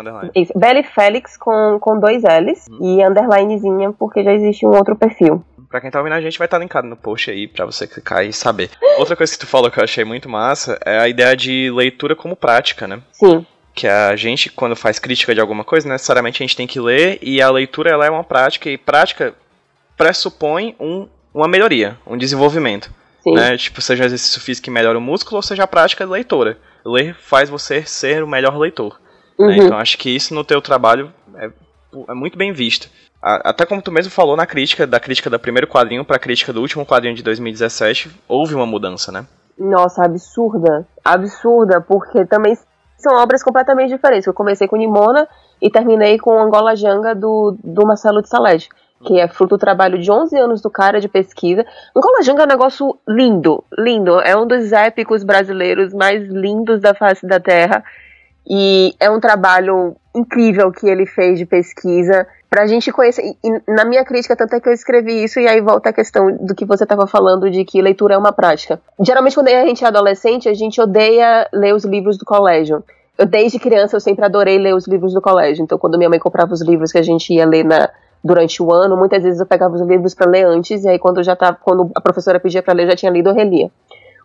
Belly 0.54 0.82
Felix 0.82 1.36
com, 1.36 1.78
com 1.80 1.98
dois 1.98 2.22
L's 2.22 2.66
e 2.80 3.04
underlinezinha, 3.04 3.92
porque 3.92 4.22
já 4.22 4.32
existe 4.32 4.66
um 4.66 4.70
outro 4.70 4.94
perfil. 4.94 5.42
Pra 5.70 5.80
quem 5.80 5.90
tá 5.90 5.98
ouvindo 5.98 6.12
a 6.12 6.20
gente, 6.20 6.38
vai 6.38 6.46
estar 6.46 6.58
linkado 6.58 6.86
no 6.86 6.96
post 6.96 7.30
aí 7.30 7.48
pra 7.48 7.64
você 7.64 7.86
clicar 7.86 8.24
e 8.24 8.32
saber. 8.32 8.70
Outra 8.98 9.16
coisa 9.16 9.32
que 9.32 9.38
tu 9.38 9.46
falou 9.46 9.70
que 9.70 9.80
eu 9.80 9.84
achei 9.84 10.04
muito 10.04 10.28
massa 10.28 10.78
é 10.84 10.98
a 10.98 11.08
ideia 11.08 11.34
de 11.34 11.70
leitura 11.70 12.14
como 12.14 12.36
prática, 12.36 12.86
né? 12.86 13.00
Sim, 13.10 13.44
que 13.76 13.86
a 13.86 14.16
gente, 14.16 14.50
quando 14.50 14.74
faz 14.74 14.98
crítica 14.98 15.34
de 15.34 15.40
alguma 15.40 15.62
coisa, 15.62 15.86
necessariamente 15.86 16.42
a 16.42 16.46
gente 16.46 16.56
tem 16.56 16.66
que 16.66 16.80
ler, 16.80 17.18
e 17.20 17.42
a 17.42 17.50
leitura 17.50 17.90
ela 17.90 18.06
é 18.06 18.10
uma 18.10 18.24
prática, 18.24 18.70
e 18.70 18.78
prática 18.78 19.34
pressupõe 19.96 20.74
um, 20.80 21.06
uma 21.32 21.46
melhoria, 21.46 21.98
um 22.06 22.16
desenvolvimento. 22.16 22.90
Sim. 23.26 23.34
Né? 23.34 23.56
Tipo, 23.56 23.80
seja 23.82 24.04
exercício 24.04 24.40
físico 24.40 24.64
que 24.66 24.70
melhora 24.70 24.98
o 24.98 25.00
músculo, 25.00 25.36
ou 25.36 25.42
seja 25.42 25.64
a 25.64 25.66
prática 25.66 26.04
de 26.04 26.10
leitora. 26.12 26.58
Ler 26.84 27.14
faz 27.14 27.48
você 27.50 27.82
ser 27.84 28.22
o 28.22 28.28
melhor 28.28 28.56
leitor. 28.56 29.00
né? 29.38 29.46
Uhum. 29.46 29.52
Então 29.54 29.78
acho 29.78 29.98
que 29.98 30.08
isso 30.14 30.34
no 30.34 30.44
teu 30.44 30.60
trabalho 30.62 31.12
é, 31.34 31.50
é 32.08 32.14
muito 32.14 32.38
bem 32.38 32.52
visto. 32.52 32.88
A- 33.22 33.50
Até 33.50 33.66
como 33.66 33.82
tu 33.82 33.90
mesmo 33.90 34.10
falou 34.12 34.36
na 34.36 34.46
crítica, 34.46 34.86
da 34.86 35.00
crítica 35.00 35.28
do 35.28 35.38
primeiro 35.38 35.66
quadrinho 35.66 36.04
pra 36.04 36.18
crítica 36.18 36.52
do 36.52 36.60
último 36.60 36.86
quadrinho 36.86 37.14
de 37.14 37.22
2017, 37.22 38.10
houve 38.28 38.54
uma 38.54 38.66
mudança, 38.66 39.10
né? 39.10 39.26
Nossa, 39.58 40.04
absurda. 40.04 40.86
Absurda, 41.04 41.80
porque 41.80 42.24
também 42.26 42.56
são 42.98 43.16
obras 43.16 43.42
completamente 43.42 43.90
diferentes. 43.92 44.26
Eu 44.26 44.34
comecei 44.34 44.68
com 44.68 44.76
Nimona 44.76 45.26
e 45.60 45.70
terminei 45.70 46.18
com 46.18 46.38
Angola 46.38 46.76
Janga 46.76 47.14
do, 47.14 47.56
do 47.64 47.86
Marcelo 47.86 48.22
de 48.22 48.28
Salete, 48.28 48.68
que 49.04 49.20
é 49.20 49.28
fruto 49.28 49.56
do 49.56 49.60
trabalho 49.60 49.98
de 49.98 50.10
11 50.10 50.36
anos 50.36 50.60
do 50.60 50.70
cara 50.70 51.00
de 51.00 51.08
pesquisa. 51.08 51.64
Angola 51.94 52.22
Janga 52.22 52.42
é 52.42 52.44
um 52.44 52.48
negócio 52.48 52.98
lindo, 53.06 53.62
lindo. 53.78 54.20
É 54.20 54.36
um 54.36 54.46
dos 54.46 54.72
épicos 54.72 55.22
brasileiros 55.22 55.92
mais 55.92 56.26
lindos 56.28 56.80
da 56.80 56.94
face 56.94 57.26
da 57.26 57.38
Terra. 57.38 57.84
E 58.48 58.94
é 59.00 59.10
um 59.10 59.20
trabalho 59.20 59.96
incrível 60.14 60.70
que 60.72 60.86
ele 60.86 61.04
fez 61.04 61.38
de 61.38 61.44
pesquisa 61.44 62.26
pra 62.48 62.66
gente 62.66 62.92
conhecer. 62.92 63.36
E 63.44 63.70
na 63.70 63.84
minha 63.84 64.04
crítica, 64.04 64.36
tanto 64.36 64.54
é 64.54 64.60
que 64.60 64.68
eu 64.68 64.72
escrevi 64.72 65.24
isso, 65.24 65.40
e 65.40 65.48
aí 65.48 65.60
volta 65.60 65.90
a 65.90 65.92
questão 65.92 66.34
do 66.36 66.54
que 66.54 66.64
você 66.64 66.84
estava 66.84 67.06
falando 67.06 67.50
de 67.50 67.64
que 67.64 67.82
leitura 67.82 68.14
é 68.14 68.18
uma 68.18 68.32
prática. 68.32 68.80
Geralmente, 69.00 69.34
quando 69.34 69.48
a 69.48 69.66
gente 69.66 69.84
é 69.84 69.88
adolescente, 69.88 70.48
a 70.48 70.54
gente 70.54 70.80
odeia 70.80 71.48
ler 71.52 71.74
os 71.74 71.84
livros 71.84 72.16
do 72.16 72.24
colégio. 72.24 72.82
Eu, 73.18 73.26
desde 73.26 73.58
criança, 73.58 73.96
eu 73.96 74.00
sempre 74.00 74.24
adorei 74.24 74.58
ler 74.58 74.74
os 74.74 74.86
livros 74.86 75.12
do 75.12 75.20
colégio. 75.20 75.62
Então, 75.62 75.78
quando 75.78 75.98
minha 75.98 76.08
mãe 76.08 76.18
comprava 76.18 76.52
os 76.52 76.62
livros 76.62 76.92
que 76.92 76.98
a 76.98 77.02
gente 77.02 77.32
ia 77.32 77.46
ler 77.46 77.64
na, 77.64 77.90
durante 78.26 78.62
o 78.62 78.72
ano, 78.72 78.96
muitas 78.96 79.22
vezes 79.22 79.40
eu 79.40 79.46
pegava 79.46 79.74
os 79.74 79.80
livros 79.82 80.14
para 80.14 80.28
ler 80.28 80.44
antes, 80.44 80.84
e 80.84 80.88
aí 80.88 80.98
quando, 80.98 81.22
já 81.22 81.36
tava, 81.36 81.56
quando 81.62 81.90
a 81.94 82.00
professora 82.00 82.40
pedia 82.40 82.62
para 82.62 82.74
ler, 82.74 82.84
eu 82.84 82.90
já 82.90 82.96
tinha 82.96 83.12
lido, 83.12 83.30
eu 83.30 83.34
relia. 83.34 83.70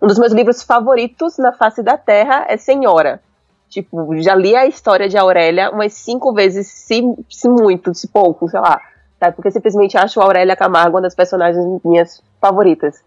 Um 0.01 0.07
dos 0.07 0.17
meus 0.17 0.33
livros 0.33 0.63
favoritos 0.63 1.37
na 1.37 1.53
face 1.53 1.83
da 1.83 1.97
Terra 1.97 2.45
é 2.49 2.57
Senhora. 2.57 3.21
Tipo, 3.69 4.19
já 4.19 4.35
li 4.35 4.55
a 4.55 4.65
história 4.65 5.07
de 5.07 5.17
Aurélia 5.17 5.69
umas 5.69 5.93
cinco 5.93 6.33
vezes, 6.33 6.67
se, 6.67 7.01
se 7.29 7.47
muito, 7.47 7.93
se 7.93 8.07
pouco, 8.07 8.49
sei 8.49 8.59
lá. 8.59 8.81
Tá? 9.19 9.31
Porque 9.31 9.51
simplesmente 9.51 9.97
acho 9.97 10.19
a 10.19 10.23
Aurélia 10.23 10.55
Camargo 10.55 10.97
uma 10.97 11.01
das 11.01 11.13
personagens 11.13 11.63
minhas 11.85 12.21
favoritas. 12.41 13.01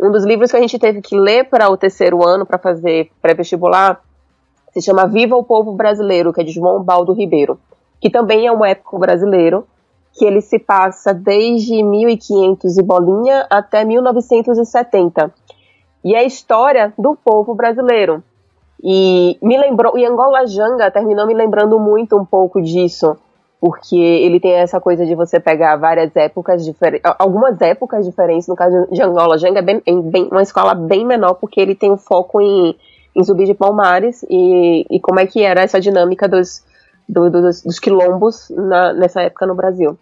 Um 0.00 0.10
dos 0.10 0.24
livros 0.24 0.50
que 0.50 0.56
a 0.56 0.60
gente 0.60 0.78
teve 0.78 1.02
que 1.02 1.16
ler 1.16 1.44
para 1.44 1.68
o 1.68 1.76
terceiro 1.76 2.26
ano, 2.26 2.46
para 2.46 2.58
fazer 2.58 3.10
pré-vestibular, 3.20 4.00
se 4.72 4.80
chama 4.80 5.06
Viva 5.06 5.36
o 5.36 5.44
Povo 5.44 5.72
Brasileiro, 5.72 6.32
que 6.32 6.40
é 6.40 6.44
de 6.44 6.52
João 6.52 6.82
Baldo 6.82 7.12
Ribeiro. 7.12 7.58
Que 8.00 8.08
também 8.08 8.46
é 8.46 8.52
um 8.52 8.64
épico 8.64 8.98
brasileiro, 8.98 9.66
que 10.18 10.24
ele 10.24 10.40
se 10.40 10.58
passa 10.58 11.14
desde 11.14 11.82
1500 11.82 12.76
e 12.76 12.82
bolinha 12.82 13.46
até 13.48 13.84
1970. 13.84 15.32
E 16.04 16.14
é 16.14 16.18
a 16.18 16.24
história 16.24 16.92
do 16.98 17.14
povo 17.16 17.54
brasileiro. 17.54 18.22
E 18.82 19.36
me 19.42 19.58
lembrou, 19.58 19.98
e 19.98 20.04
Angola 20.06 20.46
Janga 20.46 20.90
terminou 20.90 21.26
me 21.26 21.34
lembrando 21.34 21.78
muito 21.80 22.16
um 22.16 22.24
pouco 22.24 22.62
disso, 22.62 23.16
porque 23.60 23.96
ele 23.96 24.38
tem 24.38 24.52
essa 24.52 24.80
coisa 24.80 25.04
de 25.04 25.14
você 25.16 25.40
pegar 25.40 25.74
várias 25.76 26.14
épocas 26.14 26.64
diferentes, 26.64 27.10
algumas 27.18 27.60
épocas 27.60 28.06
diferentes, 28.06 28.46
no 28.46 28.54
caso 28.54 28.86
de 28.92 29.02
Angola 29.02 29.36
Janga 29.36 29.58
é 29.58 29.62
bem, 29.62 29.82
bem- 29.84 30.28
uma 30.30 30.42
escola 30.42 30.74
bem 30.76 31.04
menor, 31.04 31.34
porque 31.34 31.60
ele 31.60 31.74
tem 31.74 31.90
um 31.90 31.96
foco 31.96 32.40
em, 32.40 32.76
em 33.16 33.24
Zumbi 33.24 33.46
de 33.46 33.54
Palmares 33.54 34.24
e, 34.30 34.86
e 34.88 35.00
como 35.00 35.18
é 35.18 35.26
que 35.26 35.42
era 35.42 35.60
essa 35.62 35.80
dinâmica 35.80 36.28
dos, 36.28 36.64
do- 37.08 37.28
dos, 37.30 37.62
dos 37.64 37.80
quilombos 37.80 38.48
na- 38.50 38.92
nessa 38.92 39.22
época 39.22 39.44
no 39.44 39.56
Brasil. 39.56 39.98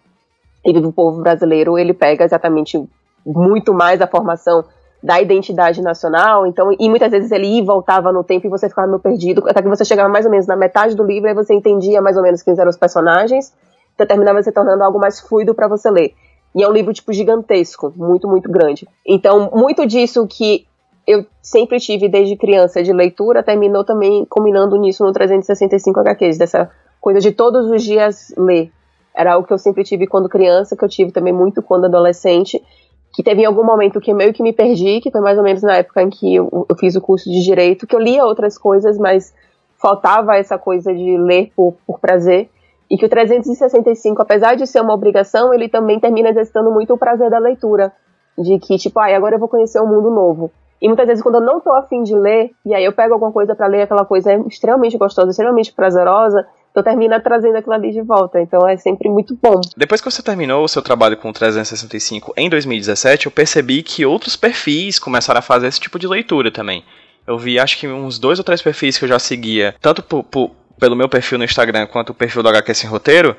E 0.67 0.77
o 0.77 0.91
povo 0.91 1.21
brasileiro, 1.21 1.77
ele 1.79 1.93
pega 1.93 2.25
exatamente 2.25 2.77
muito 3.25 3.73
mais 3.73 4.01
a 4.01 4.07
formação 4.07 4.65
da 5.01 5.21
identidade 5.21 5.81
nacional, 5.81 6.45
então, 6.45 6.69
e 6.77 6.89
muitas 6.89 7.11
vezes 7.11 7.31
ele 7.31 7.47
ia 7.47 7.61
e 7.61 7.65
voltava 7.65 8.11
no 8.11 8.23
tempo 8.23 8.47
e 8.47 8.49
você 8.49 8.67
ficava 8.67 8.87
meio 8.87 8.99
perdido, 8.99 9.43
até 9.47 9.61
que 9.61 9.69
você 9.69 9.85
chegava 9.85 10.09
mais 10.09 10.25
ou 10.25 10.31
menos 10.31 10.47
na 10.47 10.55
metade 10.55 10.95
do 10.95 11.03
livro 11.03 11.27
e 11.27 11.29
aí 11.29 11.35
você 11.35 11.53
entendia 11.53 12.01
mais 12.01 12.17
ou 12.17 12.23
menos 12.23 12.41
quem 12.41 12.53
eram 12.57 12.69
os 12.69 12.77
personagens, 12.77 13.53
então 13.93 14.05
terminava 14.05 14.41
se 14.43 14.51
tornando 14.51 14.83
algo 14.83 14.99
mais 14.99 15.21
fluido 15.21 15.53
para 15.53 15.67
você 15.67 15.89
ler. 15.89 16.13
E 16.53 16.63
é 16.63 16.67
um 16.67 16.73
livro, 16.73 16.91
tipo, 16.91 17.13
gigantesco, 17.13 17.93
muito, 17.95 18.27
muito 18.27 18.51
grande. 18.51 18.87
Então, 19.05 19.51
muito 19.53 19.85
disso 19.85 20.25
que 20.27 20.65
eu 21.05 21.25
sempre 21.41 21.79
tive 21.79 22.09
desde 22.09 22.35
criança 22.35 22.83
de 22.83 22.91
leitura 22.91 23.43
terminou 23.43 23.85
também 23.85 24.25
combinando 24.25 24.75
nisso 24.77 25.03
no 25.05 25.13
365 25.13 25.99
HQs, 25.99 26.37
dessa 26.37 26.69
coisa 26.99 27.19
de 27.19 27.31
todos 27.31 27.69
os 27.69 27.83
dias 27.83 28.33
ler. 28.37 28.71
Era 29.17 29.33
algo 29.33 29.47
que 29.47 29.53
eu 29.53 29.57
sempre 29.57 29.83
tive 29.83 30.05
quando 30.05 30.29
criança, 30.29 30.77
que 30.77 30.85
eu 30.85 30.87
tive 30.87 31.11
também 31.11 31.33
muito 31.33 31.61
quando 31.63 31.85
adolescente, 31.85 32.63
que 33.11 33.23
teve 33.23 33.41
em 33.41 33.45
algum 33.45 33.63
momento 33.63 33.99
que 33.99 34.13
meio 34.13 34.31
que 34.31 34.43
me 34.43 34.53
perdi, 34.53 35.01
que 35.01 35.09
foi 35.09 35.21
mais 35.21 35.39
ou 35.39 35.43
menos 35.43 35.63
na 35.63 35.77
época 35.77 36.03
em 36.03 36.09
que 36.09 36.35
eu, 36.35 36.67
eu 36.69 36.75
fiz 36.75 36.95
o 36.95 37.01
curso 37.01 37.27
de 37.27 37.43
direito, 37.43 37.87
que 37.87 37.95
eu 37.95 37.99
lia 37.99 38.23
outras 38.23 38.59
coisas, 38.59 38.95
mas 38.95 39.33
faltava 39.81 40.35
essa 40.35 40.55
coisa 40.57 40.93
de 40.93 41.17
ler 41.17 41.51
por, 41.55 41.73
por 41.85 41.99
prazer. 41.99 42.47
E 42.89 42.95
que 42.95 43.05
o 43.05 43.09
365, 43.09 44.21
apesar 44.21 44.55
de 44.55 44.67
ser 44.67 44.81
uma 44.81 44.93
obrigação, 44.93 45.51
ele 45.51 45.67
também 45.67 45.99
termina 45.99 46.29
exercitando 46.29 46.71
muito 46.71 46.93
o 46.93 46.97
prazer 46.97 47.31
da 47.31 47.39
leitura. 47.39 47.91
De 48.37 48.59
que, 48.59 48.77
tipo, 48.77 48.99
ai, 48.99 49.15
agora 49.15 49.35
eu 49.35 49.39
vou 49.39 49.49
conhecer 49.49 49.81
um 49.81 49.87
mundo 49.87 50.11
novo. 50.11 50.51
E 50.81 50.87
muitas 50.87 51.07
vezes, 51.07 51.23
quando 51.23 51.35
eu 51.35 51.41
não 51.41 51.59
tô 51.59 51.73
afim 51.73 52.03
de 52.03 52.15
ler, 52.15 52.51
e 52.63 52.73
aí 52.73 52.85
eu 52.85 52.93
pego 52.93 53.13
alguma 53.13 53.31
coisa 53.31 53.55
para 53.55 53.65
ler, 53.65 53.81
aquela 53.81 54.05
coisa 54.05 54.31
é 54.31 54.39
extremamente 54.41 54.95
gostosa, 54.95 55.31
extremamente 55.31 55.73
prazerosa, 55.73 56.47
então 56.79 56.83
termina 56.83 57.19
trazendo 57.19 57.55
aquilo 57.57 57.73
ali 57.73 57.91
de 57.91 58.01
volta. 58.01 58.39
Então 58.41 58.67
é 58.67 58.77
sempre 58.77 59.09
muito 59.09 59.37
bom. 59.41 59.59
Depois 59.75 59.99
que 60.01 60.09
você 60.09 60.21
terminou 60.21 60.63
o 60.63 60.67
seu 60.67 60.81
trabalho 60.81 61.17
com 61.17 61.29
o 61.29 61.33
365 61.33 62.33
em 62.37 62.49
2017, 62.49 63.25
eu 63.25 63.31
percebi 63.31 63.81
que 63.81 64.05
outros 64.05 64.35
perfis 64.35 64.99
começaram 64.99 65.39
a 65.39 65.41
fazer 65.41 65.67
esse 65.67 65.79
tipo 65.79 65.97
de 65.97 66.07
leitura 66.07 66.51
também. 66.51 66.83
Eu 67.25 67.37
vi, 67.37 67.59
acho 67.59 67.77
que 67.77 67.87
uns 67.87 68.19
dois 68.19 68.37
ou 68.39 68.43
três 68.45 68.61
perfis 68.61 68.97
que 68.97 69.05
eu 69.05 69.09
já 69.09 69.19
seguia, 69.19 69.75
tanto 69.81 70.01
por- 70.03 70.23
por- 70.23 70.51
pelo 70.79 70.95
meu 70.95 71.09
perfil 71.09 71.37
no 71.39 71.43
Instagram 71.43 71.87
quanto 71.87 72.11
o 72.11 72.13
perfil 72.13 72.43
do 72.43 72.49
HQ 72.49 72.73
Sem 72.75 72.89
Roteiro, 72.89 73.35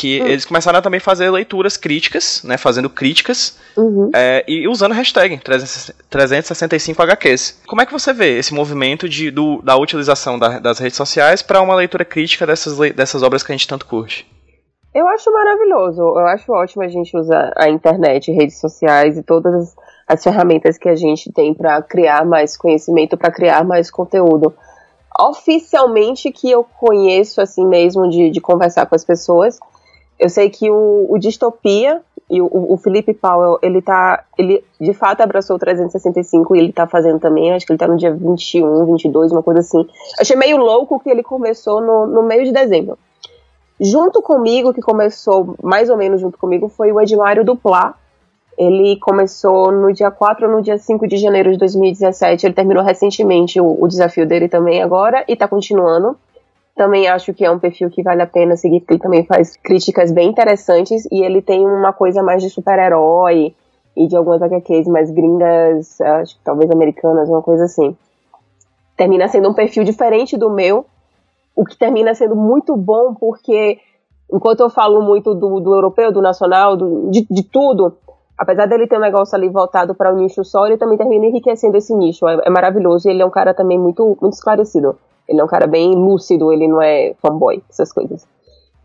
que 0.00 0.22
Hum. 0.22 0.26
eles 0.28 0.44
começaram 0.44 0.78
a 0.78 0.82
também 0.82 1.00
fazer 1.00 1.28
leituras 1.28 1.76
críticas, 1.76 2.42
né, 2.44 2.56
fazendo 2.56 2.88
críticas 2.88 3.58
Uhum. 3.76 4.10
é, 4.14 4.44
e 4.46 4.68
usando 4.68 4.92
a 4.92 4.94
hashtag 4.94 5.40
365 6.08 7.02
HQs. 7.02 7.60
Como 7.66 7.82
é 7.82 7.86
que 7.86 7.92
você 7.92 8.12
vê 8.12 8.38
esse 8.38 8.54
movimento 8.54 9.08
de, 9.08 9.30
do- 9.30 9.60
da 9.62 9.76
utilização 9.76 10.38
da- 10.38 10.58
das 10.60 10.78
redes 10.78 10.96
sociais 10.96 11.42
para 11.42 11.60
uma 11.60 11.74
leitura 11.74 12.04
crítica 12.04 12.46
dessas, 12.46 12.78
dessas 12.94 13.22
obras 13.22 13.42
que 13.42 13.50
a 13.50 13.56
gente 13.56 13.66
tanto 13.66 13.86
curte? 13.86 14.24
Eu 14.94 15.06
acho 15.08 15.30
maravilhoso. 15.32 16.00
Eu 16.00 16.26
acho 16.28 16.52
ótimo 16.52 16.82
a 16.82 16.88
gente 16.88 17.16
usar 17.16 17.52
a 17.56 17.68
internet, 17.68 18.30
redes 18.32 18.58
sociais 18.60 19.18
e 19.18 19.22
todas 19.22 19.52
as, 19.54 19.74
as 20.06 20.22
ferramentas 20.24 20.78
que 20.78 20.88
a 20.88 20.94
gente 20.96 21.30
tem 21.32 21.52
para 21.54 21.82
criar 21.82 22.24
mais 22.24 22.56
conhecimento, 22.56 23.16
para 23.16 23.30
criar 23.30 23.64
mais 23.64 23.90
conteúdo. 23.90 24.54
Oficialmente 25.20 26.30
que 26.32 26.50
eu 26.50 26.64
conheço 26.64 27.40
assim 27.40 27.66
mesmo 27.66 28.08
de, 28.08 28.30
de 28.30 28.40
conversar 28.40 28.86
com 28.86 28.94
as 28.94 29.04
pessoas, 29.04 29.58
Eu 30.18 30.28
sei 30.28 30.50
que 30.50 30.70
o, 30.70 31.06
o 31.08 31.18
Distopia 31.18 32.02
e 32.30 32.42
o, 32.42 32.48
o, 32.50 32.76
Felipe 32.76 33.14
Powell, 33.14 33.58
ele 33.62 33.80
tá. 33.80 34.24
Ele 34.36 34.62
de 34.78 34.92
fato 34.92 35.22
abraçou 35.22 35.56
o 35.56 35.58
365 35.58 36.54
e 36.54 36.58
ele 36.58 36.72
tá 36.72 36.86
fazendo 36.86 37.18
também. 37.18 37.52
Acho 37.52 37.64
que 37.64 37.72
ele 37.72 37.78
tá 37.78 37.88
no 37.88 37.96
dia 37.96 38.12
21, 38.12 38.84
22, 38.84 39.32
uma 39.32 39.42
coisa 39.42 39.60
assim. 39.60 39.86
Achei 40.20 40.36
meio 40.36 40.58
louco 40.58 41.00
que 41.00 41.08
ele 41.08 41.22
começou 41.22 41.80
no, 41.80 42.06
no 42.06 42.22
meio 42.22 42.44
de 42.44 42.52
dezembro. 42.52 42.98
Junto 43.80 44.20
comigo, 44.20 44.74
que 44.74 44.82
começou 44.82 45.54
mais 45.62 45.88
ou 45.88 45.96
menos 45.96 46.20
junto 46.20 46.36
comigo, 46.36 46.68
foi 46.68 46.92
o 46.92 47.00
Edmário 47.00 47.44
Duplá. 47.44 47.94
Ele 48.58 48.96
começou 48.96 49.70
no 49.70 49.92
dia 49.92 50.10
4 50.10 50.48
ou 50.48 50.56
no 50.56 50.60
dia 50.60 50.76
5 50.76 51.06
de 51.06 51.16
janeiro 51.16 51.52
de 51.52 51.58
2017. 51.58 52.44
Ele 52.44 52.54
terminou 52.54 52.82
recentemente 52.82 53.60
o, 53.60 53.80
o 53.80 53.86
desafio 53.86 54.26
dele 54.26 54.48
também 54.48 54.82
agora 54.82 55.24
e 55.28 55.36
tá 55.36 55.46
continuando. 55.46 56.16
Também 56.78 57.08
acho 57.08 57.34
que 57.34 57.44
é 57.44 57.50
um 57.50 57.58
perfil 57.58 57.90
que 57.90 58.04
vale 58.04 58.22
a 58.22 58.26
pena 58.26 58.56
seguir, 58.56 58.78
porque 58.78 58.94
ele 58.94 59.02
também 59.02 59.24
faz 59.26 59.56
críticas 59.56 60.12
bem 60.12 60.28
interessantes 60.28 61.08
e 61.10 61.24
ele 61.24 61.42
tem 61.42 61.66
uma 61.66 61.92
coisa 61.92 62.22
mais 62.22 62.40
de 62.40 62.48
super-herói 62.48 63.52
e 63.96 64.06
de 64.06 64.16
algumas 64.16 64.40
HQs 64.40 64.86
mais 64.86 65.10
gringas, 65.10 66.00
acho 66.00 66.36
que 66.36 66.44
talvez 66.44 66.70
americanas, 66.70 67.28
uma 67.28 67.42
coisa 67.42 67.64
assim. 67.64 67.96
Termina 68.96 69.26
sendo 69.26 69.48
um 69.48 69.54
perfil 69.54 69.82
diferente 69.82 70.36
do 70.36 70.50
meu, 70.50 70.86
o 71.56 71.64
que 71.64 71.76
termina 71.76 72.14
sendo 72.14 72.36
muito 72.36 72.76
bom 72.76 73.12
porque, 73.12 73.78
enquanto 74.32 74.60
eu 74.60 74.70
falo 74.70 75.02
muito 75.02 75.34
do, 75.34 75.58
do 75.58 75.74
europeu, 75.74 76.12
do 76.12 76.22
nacional, 76.22 76.76
do, 76.76 77.10
de, 77.10 77.26
de 77.28 77.42
tudo, 77.42 77.92
apesar 78.38 78.66
dele 78.66 78.86
ter 78.86 78.98
um 78.98 79.00
negócio 79.00 79.34
ali 79.34 79.48
voltado 79.48 79.96
para 79.96 80.12
o 80.12 80.16
um 80.16 80.20
nicho 80.20 80.44
só, 80.44 80.64
ele 80.64 80.78
também 80.78 80.96
termina 80.96 81.26
enriquecendo 81.26 81.76
esse 81.76 81.92
nicho. 81.92 82.28
É, 82.28 82.40
é, 82.44 82.50
maravilhoso 82.50 83.08
e 83.08 83.10
ele 83.10 83.22
é 83.22 83.26
um 83.26 83.30
cara 83.30 83.52
também 83.52 83.76
muito, 83.76 84.16
muito 84.20 84.34
esclarecido. 84.34 84.96
Ele 85.28 85.40
é 85.40 85.44
um 85.44 85.48
cara 85.48 85.66
bem 85.66 85.94
lúcido, 85.94 86.52
ele 86.52 86.66
não 86.66 86.80
é 86.80 87.14
fanboy, 87.20 87.62
essas 87.68 87.92
coisas. 87.92 88.26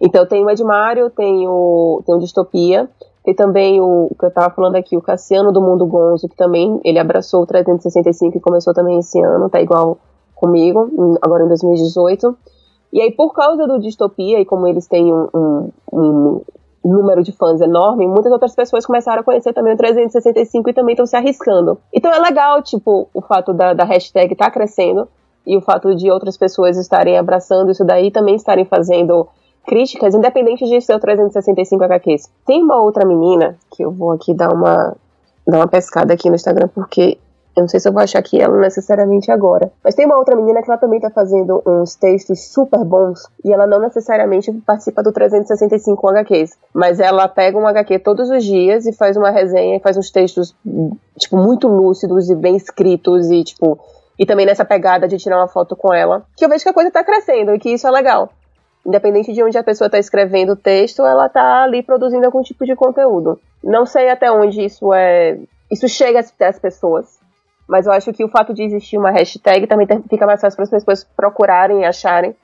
Então 0.02 0.26
tem 0.26 0.44
o 0.44 0.50
Edmário, 0.50 1.10
tem 1.10 1.48
o, 1.48 2.02
tem 2.06 2.16
o 2.16 2.20
Distopia, 2.20 2.90
tem 3.24 3.34
também 3.34 3.80
o, 3.80 4.08
o 4.12 4.16
que 4.16 4.26
eu 4.26 4.32
tava 4.32 4.54
falando 4.54 4.76
aqui, 4.76 4.98
o 4.98 5.02
Cassiano 5.02 5.52
do 5.52 5.62
Mundo 5.62 5.86
Gonzo, 5.86 6.28
que 6.28 6.36
também 6.36 6.82
ele 6.84 7.00
abraçou 7.00 7.44
o 7.44 7.46
365 7.46 8.38
e 8.38 8.42
começou 8.42 8.74
também 8.74 9.00
esse 9.00 9.22
ano, 9.22 9.50
tá 9.50 9.62
igual 9.62 9.98
comigo, 10.36 11.18
agora 11.22 11.46
em 11.46 11.48
2018. 11.48 12.36
E 12.92 13.02
aí, 13.02 13.12
por 13.12 13.34
causa 13.34 13.66
do 13.66 13.80
Distopia, 13.80 14.40
e 14.40 14.46
como 14.46 14.68
eles 14.68 14.86
têm 14.88 15.12
um, 15.12 15.28
um, 15.34 15.72
um 15.94 16.42
número 16.84 17.24
de 17.24 17.32
fãs 17.32 17.62
enorme, 17.62 18.06
muitas 18.06 18.32
outras 18.32 18.54
pessoas 18.54 18.86
começaram 18.86 19.22
a 19.22 19.24
conhecer 19.24 19.54
também 19.54 19.74
o 19.74 19.78
365 19.78 20.70
e 20.70 20.74
também 20.74 20.94
estão 20.94 21.06
se 21.06 21.16
arriscando. 21.16 21.80
Então 21.94 22.12
é 22.12 22.20
legal, 22.20 22.62
tipo, 22.62 23.08
o 23.14 23.22
fato 23.22 23.54
da, 23.54 23.74
da 23.74 23.86
hashtag 23.86 24.36
tá 24.36 24.52
crescendo, 24.52 25.08
e 25.46 25.58
o 25.58 25.62
fato 25.62 25.96
de 25.96 26.10
outras 26.10 26.38
pessoas 26.38 26.78
estarem 26.78 27.18
abraçando 27.18 27.72
isso 27.72 27.84
daí 27.84 28.12
também 28.12 28.36
estarem 28.36 28.66
fazendo 28.66 29.28
críticas, 29.66 30.14
independente 30.14 30.66
de 30.66 30.82
ser 30.82 30.96
o 30.96 31.00
365 31.00 31.84
HQs. 31.84 32.30
Tem 32.46 32.64
uma 32.64 32.82
outra 32.82 33.06
menina 33.06 33.56
que 33.72 33.84
eu 33.84 33.92
vou 33.92 34.12
aqui 34.12 34.34
dar 34.34 34.54
uma 34.54 34.96
dar 35.46 35.58
uma 35.58 35.68
pescada 35.68 36.14
aqui 36.14 36.30
no 36.30 36.36
Instagram 36.36 36.70
porque 36.74 37.18
eu 37.56 37.62
não 37.62 37.68
sei 37.68 37.80
se 37.80 37.88
eu 37.88 37.94
vou 37.94 38.02
achar 38.02 38.18
aqui 38.18 38.42
ela 38.42 38.58
necessariamente 38.58 39.32
agora. 39.32 39.72
Mas 39.84 39.94
tem 39.94 40.08
uma 40.08 40.18
outra 40.18 40.36
menina 40.36 40.62
que 40.62 40.70
ela 40.70 40.80
também 40.80 41.00
tá 41.00 41.12
fazendo 41.12 41.62
uns 41.66 41.96
textos 41.96 42.52
super 42.52 42.84
bons. 42.84 43.28
E 43.46 43.54
ela 43.54 43.68
não 43.68 43.80
necessariamente 43.80 44.52
participa 44.66 45.04
do 45.04 45.12
365 45.12 46.08
HQs. 46.08 46.58
Mas 46.74 47.00
ela 47.00 47.28
pega 47.28 47.58
um 47.58 47.68
HQ 47.68 48.00
todos 48.00 48.32
os 48.32 48.44
dias 48.44 48.88
e 48.88 48.94
faz 48.94 49.16
uma 49.16 49.30
resenha 49.30 49.78
e 49.78 49.80
faz 49.80 49.98
uns 49.98 50.10
textos, 50.10 50.56
tipo, 51.20 51.38
muito 51.38 51.68
lúcidos 51.68 52.28
e 52.28 52.36
bem 52.36 52.56
escritos. 52.56 53.30
E, 53.30 53.44
tipo, 53.44 53.80
e 54.18 54.26
também 54.26 54.46
nessa 54.46 54.64
pegada 54.64 55.08
de 55.08 55.18
tirar 55.18 55.38
uma 55.38 55.48
foto 55.48 55.76
com 55.76 55.94
ela, 55.94 56.24
que 56.36 56.46
eu 56.46 56.50
vejo 56.50 56.64
que 56.64 56.70
a 56.70 56.74
coisa 56.74 56.92
tá 56.92 57.04
crescendo 57.04 57.54
e 57.54 57.60
que 57.60 57.74
isso 57.74 57.88
é 57.88 57.92
legal. 57.92 58.30
Independente 58.86 59.34
de 59.34 59.42
onde 59.42 59.58
a 59.58 59.64
pessoa 59.64 59.88
está 59.88 59.98
escrevendo 59.98 60.54
o 60.54 60.58
texto, 60.58 61.06
ela 61.06 61.30
tá 61.30 61.64
ali 61.64 61.82
produzindo 61.82 62.26
algum 62.26 62.42
tipo 62.42 62.66
de 62.66 62.76
conteúdo. 62.76 63.40
Não 63.64 63.86
sei 63.86 64.10
até 64.10 64.30
onde 64.30 64.62
isso 64.62 64.94
é. 64.94 65.40
Isso 65.72 65.88
chega 65.88 66.20
até 66.20 66.48
as 66.48 66.60
pessoas. 66.60 67.18
Mas 67.68 67.86
eu 67.86 67.94
acho 67.94 68.12
que 68.12 68.26
o 68.26 68.28
fato 68.28 68.54
de 68.54 68.62
existir 68.62 68.98
uma 68.98 69.10
hashtag 69.10 69.68
também 69.68 69.88
fica 70.10 70.26
mais 70.26 70.42
fácil 70.42 70.58
para 70.58 70.64
as 70.64 70.70
pessoas 70.70 71.04
procurarem 71.16 71.82
e 71.82 71.86
acharem 71.86 72.36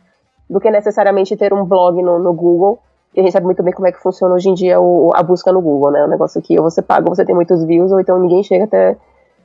do 0.49 0.59
que 0.61 0.71
necessariamente 0.71 1.35
ter 1.35 1.53
um 1.53 1.65
blog 1.65 2.01
no, 2.01 2.17
no 2.19 2.33
Google. 2.33 2.79
E 3.13 3.19
a 3.19 3.23
gente 3.23 3.33
sabe 3.33 3.45
muito 3.45 3.61
bem 3.61 3.73
como 3.73 3.87
é 3.87 3.91
que 3.91 4.01
funciona 4.01 4.33
hoje 4.33 4.49
em 4.49 4.53
dia 4.53 4.79
o, 4.79 5.11
a 5.13 5.21
busca 5.21 5.51
no 5.51 5.61
Google, 5.61 5.91
né? 5.91 6.05
O 6.05 6.07
negócio 6.07 6.41
que 6.41 6.57
ou 6.57 6.63
você 6.63 6.81
paga 6.81 7.09
ou 7.09 7.15
você 7.15 7.25
tem 7.25 7.35
muitos 7.35 7.65
views, 7.65 7.91
ou 7.91 7.99
então 7.99 8.17
ninguém 8.17 8.43
chega 8.43 8.63
até, 8.63 8.95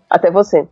até 0.08 0.30
você. 0.30 0.68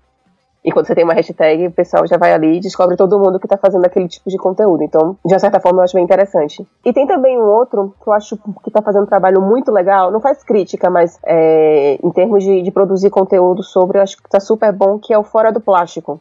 E 0.65 0.71
quando 0.71 0.87
você 0.87 0.95
tem 0.95 1.03
uma 1.03 1.13
hashtag, 1.13 1.67
o 1.67 1.73
pessoal 1.73 2.07
já 2.07 2.17
vai 2.17 2.33
ali 2.33 2.57
e 2.57 2.61
descobre 2.61 2.97
todo 2.97 3.19
mundo 3.19 3.41
que 3.41 3.49
tá 3.49 3.57
fazendo 3.57 3.85
aquele 3.85 4.07
tipo 4.07 4.31
de 4.31 4.37
conteúdo. 4.37 4.85
Então, 4.85 5.17
de 5.25 5.35
uma 5.35 5.39
certa 5.41 5.59
forma, 5.59 5.81
eu 5.81 5.85
acho 5.85 5.95
bem 5.95 6.05
interessante. 6.05 6.65
E 6.85 6.93
tem 6.93 7.05
também 7.05 7.37
um 7.37 7.45
outro 7.45 7.93
que 8.01 8.09
eu 8.09 8.13
acho 8.13 8.39
que 8.63 8.71
tá 8.71 8.81
fazendo 8.81 9.03
um 9.03 9.07
trabalho 9.07 9.43
muito 9.43 9.73
legal, 9.73 10.13
não 10.13 10.21
faz 10.21 10.45
crítica, 10.45 10.89
mas 10.89 11.19
é, 11.25 11.99
em 12.01 12.11
termos 12.13 12.45
de, 12.45 12.63
de, 12.63 12.71
produzir 12.71 13.11
conteúdo 13.11 13.63
sobre, 13.65 13.99
eu 13.99 14.03
acho 14.03 14.17
que 14.17 14.29
tá 14.29 14.39
super 14.39 14.73
bom, 14.73 15.01
que 15.01 15.13
é 15.13 15.19
o 15.19 15.25
Fora 15.25 15.51
do 15.51 15.61
Plástico. 15.61 16.21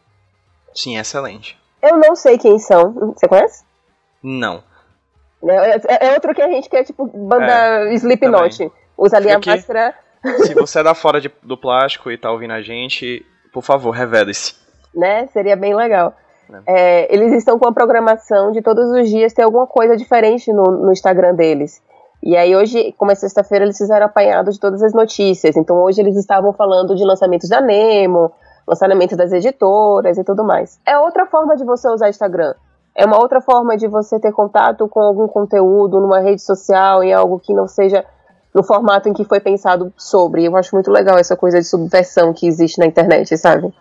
Sim, 0.74 0.98
excelente. 0.98 1.56
Eu 1.80 1.96
não 1.96 2.16
sei 2.16 2.36
quem 2.36 2.58
são. 2.58 3.14
Você 3.14 3.28
conhece? 3.28 3.64
Não. 4.20 4.62
É, 5.44 5.76
é, 5.76 6.06
é 6.08 6.14
outro 6.14 6.34
que 6.34 6.42
a 6.42 6.48
gente 6.48 6.68
quer, 6.68 6.82
tipo, 6.82 7.06
banda 7.06 7.90
é, 7.90 7.94
Slipknot. 7.94 8.72
Usa 8.96 9.16
ali 9.16 9.30
a 9.30 9.38
máscara. 9.38 9.94
Se 10.38 10.54
você 10.54 10.80
é 10.80 10.82
da 10.82 10.94
fora 10.94 11.20
de, 11.20 11.30
do 11.42 11.56
plástico 11.56 12.10
e 12.10 12.16
tá 12.16 12.30
ouvindo 12.30 12.52
a 12.52 12.62
gente, 12.62 13.26
por 13.52 13.62
favor, 13.62 13.90
revele-se. 13.90 14.54
Né? 14.94 15.26
Seria 15.28 15.56
bem 15.56 15.74
legal. 15.74 16.14
É. 16.66 17.04
É, 17.06 17.14
eles 17.14 17.32
estão 17.32 17.58
com 17.58 17.68
a 17.68 17.72
programação 17.72 18.50
de 18.50 18.62
todos 18.62 18.90
os 18.90 19.08
dias 19.08 19.32
ter 19.32 19.42
alguma 19.42 19.66
coisa 19.66 19.96
diferente 19.96 20.52
no, 20.52 20.64
no 20.64 20.92
Instagram 20.92 21.34
deles. 21.34 21.82
E 22.22 22.36
aí 22.36 22.54
hoje, 22.54 22.94
como 22.96 23.10
é 23.10 23.14
sexta-feira, 23.14 23.64
eles 23.64 23.76
fizeram 23.76 24.06
apanhado 24.06 24.50
de 24.50 24.60
todas 24.60 24.82
as 24.82 24.92
notícias. 24.92 25.56
Então 25.56 25.76
hoje 25.82 26.00
eles 26.00 26.16
estavam 26.16 26.52
falando 26.52 26.94
de 26.94 27.04
lançamentos 27.04 27.48
da 27.48 27.60
Nemo, 27.60 28.32
lançamento 28.66 29.16
das 29.16 29.32
editoras 29.32 30.18
e 30.18 30.24
tudo 30.24 30.44
mais. 30.44 30.78
É 30.86 30.96
outra 30.98 31.26
forma 31.26 31.56
de 31.56 31.64
você 31.64 31.88
usar 31.88 32.08
Instagram. 32.08 32.54
É 32.94 33.06
uma 33.06 33.18
outra 33.18 33.40
forma 33.40 33.76
de 33.76 33.88
você 33.88 34.20
ter 34.20 34.32
contato 34.32 34.86
com 34.86 35.00
algum 35.00 35.26
conteúdo 35.26 36.00
numa 36.00 36.20
rede 36.20 36.42
social, 36.42 37.02
em 37.02 37.12
algo 37.12 37.40
que 37.40 37.54
não 37.54 37.66
seja 37.66 38.04
no 38.54 38.62
formato 38.62 39.08
em 39.08 39.12
que 39.12 39.24
foi 39.24 39.40
pensado 39.40 39.92
sobre. 39.96 40.44
Eu 40.44 40.56
acho 40.56 40.74
muito 40.74 40.90
legal 40.90 41.18
essa 41.18 41.36
coisa 41.36 41.58
de 41.58 41.66
subversão 41.66 42.32
que 42.32 42.46
existe 42.46 42.78
na 42.78 42.86
internet, 42.86 43.36
sabe? 43.36 43.72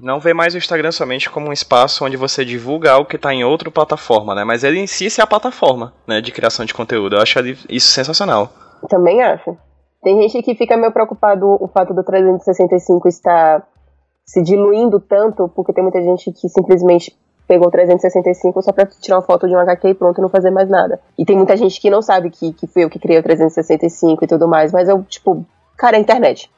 Não 0.00 0.20
vê 0.20 0.34
mais 0.34 0.54
o 0.54 0.58
Instagram 0.58 0.92
somente 0.92 1.30
como 1.30 1.48
um 1.48 1.52
espaço 1.52 2.04
onde 2.04 2.16
você 2.16 2.44
divulga 2.44 2.92
algo 2.92 3.08
que 3.08 3.16
está 3.16 3.32
em 3.32 3.44
outra 3.44 3.70
plataforma, 3.70 4.34
né? 4.34 4.44
Mas 4.44 4.62
ele 4.62 4.78
em 4.78 4.86
si 4.86 5.08
é 5.18 5.22
a 5.22 5.26
plataforma, 5.26 5.92
né, 6.06 6.20
de 6.20 6.32
criação 6.32 6.64
de 6.64 6.74
conteúdo. 6.74 7.16
Eu 7.16 7.22
acho 7.22 7.38
isso 7.68 7.88
sensacional. 7.88 8.50
Também 8.88 9.22
acho. 9.22 9.56
Tem 10.02 10.20
gente 10.22 10.42
que 10.42 10.54
fica 10.54 10.76
meio 10.76 10.92
preocupado 10.92 11.46
o 11.46 11.68
fato 11.68 11.94
do 11.94 12.04
365 12.04 13.08
estar 13.08 13.66
se 14.24 14.42
diluindo 14.42 15.00
tanto, 15.00 15.48
porque 15.48 15.72
tem 15.72 15.82
muita 15.82 16.02
gente 16.02 16.30
que 16.32 16.48
simplesmente 16.48 17.16
pegou 17.46 17.70
365 17.70 18.60
só 18.62 18.72
pra 18.72 18.86
tirar 18.86 19.16
uma 19.16 19.22
foto 19.22 19.48
de 19.48 19.54
um 19.54 19.58
HQ 19.58 19.88
e 19.88 19.94
pronto, 19.94 20.20
não 20.20 20.28
fazer 20.28 20.50
mais 20.50 20.68
nada. 20.68 21.00
E 21.16 21.24
tem 21.24 21.36
muita 21.36 21.56
gente 21.56 21.80
que 21.80 21.88
não 21.88 22.02
sabe 22.02 22.30
que, 22.30 22.52
que 22.52 22.66
fui 22.66 22.84
eu 22.84 22.90
que 22.90 22.98
criei 22.98 23.18
o 23.18 23.22
365 23.22 24.24
e 24.24 24.26
tudo 24.26 24.48
mais, 24.48 24.72
mas 24.72 24.88
eu, 24.88 25.02
tipo, 25.04 25.44
cara, 25.76 25.96
é 25.96 25.98
a 25.98 26.02
internet. 26.02 26.50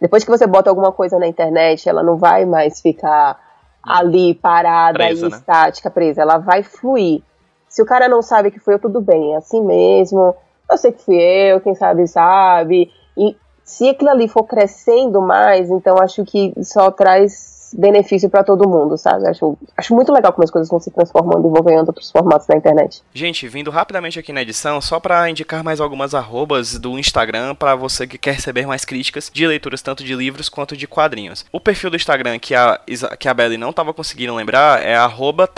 Depois 0.00 0.24
que 0.24 0.30
você 0.30 0.46
bota 0.46 0.68
alguma 0.68 0.92
coisa 0.92 1.18
na 1.18 1.26
internet, 1.26 1.88
ela 1.88 2.02
não 2.02 2.16
vai 2.16 2.44
mais 2.44 2.80
ficar 2.80 3.40
ali 3.82 4.34
parada 4.34 4.98
presa, 4.98 5.26
e 5.26 5.30
né? 5.30 5.36
estática, 5.36 5.90
presa. 5.90 6.22
Ela 6.22 6.38
vai 6.38 6.62
fluir. 6.62 7.22
Se 7.68 7.82
o 7.82 7.86
cara 7.86 8.08
não 8.08 8.20
sabe 8.20 8.50
que 8.50 8.58
foi 8.58 8.74
eu, 8.74 8.78
tudo 8.78 9.00
bem, 9.00 9.34
é 9.34 9.36
assim 9.36 9.62
mesmo. 9.62 10.34
Eu 10.70 10.76
sei 10.76 10.92
que 10.92 11.02
fui 11.02 11.16
eu, 11.16 11.60
quem 11.60 11.74
sabe 11.74 12.06
sabe. 12.08 12.90
E 13.16 13.36
se 13.64 13.88
aquilo 13.88 14.10
ali 14.10 14.28
for 14.28 14.44
crescendo 14.44 15.22
mais, 15.22 15.70
então 15.70 15.96
acho 15.98 16.24
que 16.24 16.52
só 16.62 16.90
traz 16.90 17.32
benefício 17.74 18.28
para 18.28 18.44
todo 18.44 18.68
mundo, 18.68 18.96
sabe? 18.96 19.26
Acho, 19.26 19.56
acho 19.76 19.94
muito 19.94 20.12
legal 20.12 20.32
como 20.32 20.44
as 20.44 20.50
coisas 20.50 20.68
vão 20.68 20.80
se 20.80 20.90
transformando 20.90 21.48
e 21.48 21.50
vão 21.50 21.62
ganhando 21.62 21.88
outros 21.88 22.10
formatos 22.10 22.46
na 22.46 22.56
internet. 22.56 23.02
Gente, 23.14 23.48
vindo 23.48 23.70
rapidamente 23.70 24.18
aqui 24.18 24.32
na 24.32 24.42
edição, 24.42 24.80
só 24.80 25.00
para 25.00 25.28
indicar 25.30 25.64
mais 25.64 25.80
algumas 25.80 26.14
arrobas 26.14 26.78
do 26.78 26.98
Instagram 26.98 27.54
para 27.54 27.74
você 27.74 28.06
que 28.06 28.18
quer 28.18 28.34
receber 28.34 28.66
mais 28.66 28.84
críticas 28.84 29.30
de 29.32 29.46
leituras 29.46 29.82
tanto 29.82 30.04
de 30.04 30.14
livros 30.14 30.48
quanto 30.48 30.76
de 30.76 30.86
quadrinhos. 30.86 31.44
O 31.52 31.60
perfil 31.60 31.90
do 31.90 31.96
Instagram 31.96 32.38
que 32.38 32.54
a, 32.54 32.80
que 33.18 33.28
a 33.28 33.34
Belly 33.34 33.56
não 33.56 33.72
tava 33.72 33.92
conseguindo 33.92 34.34
lembrar 34.34 34.82
é 34.82 34.94
arroba 34.96 35.48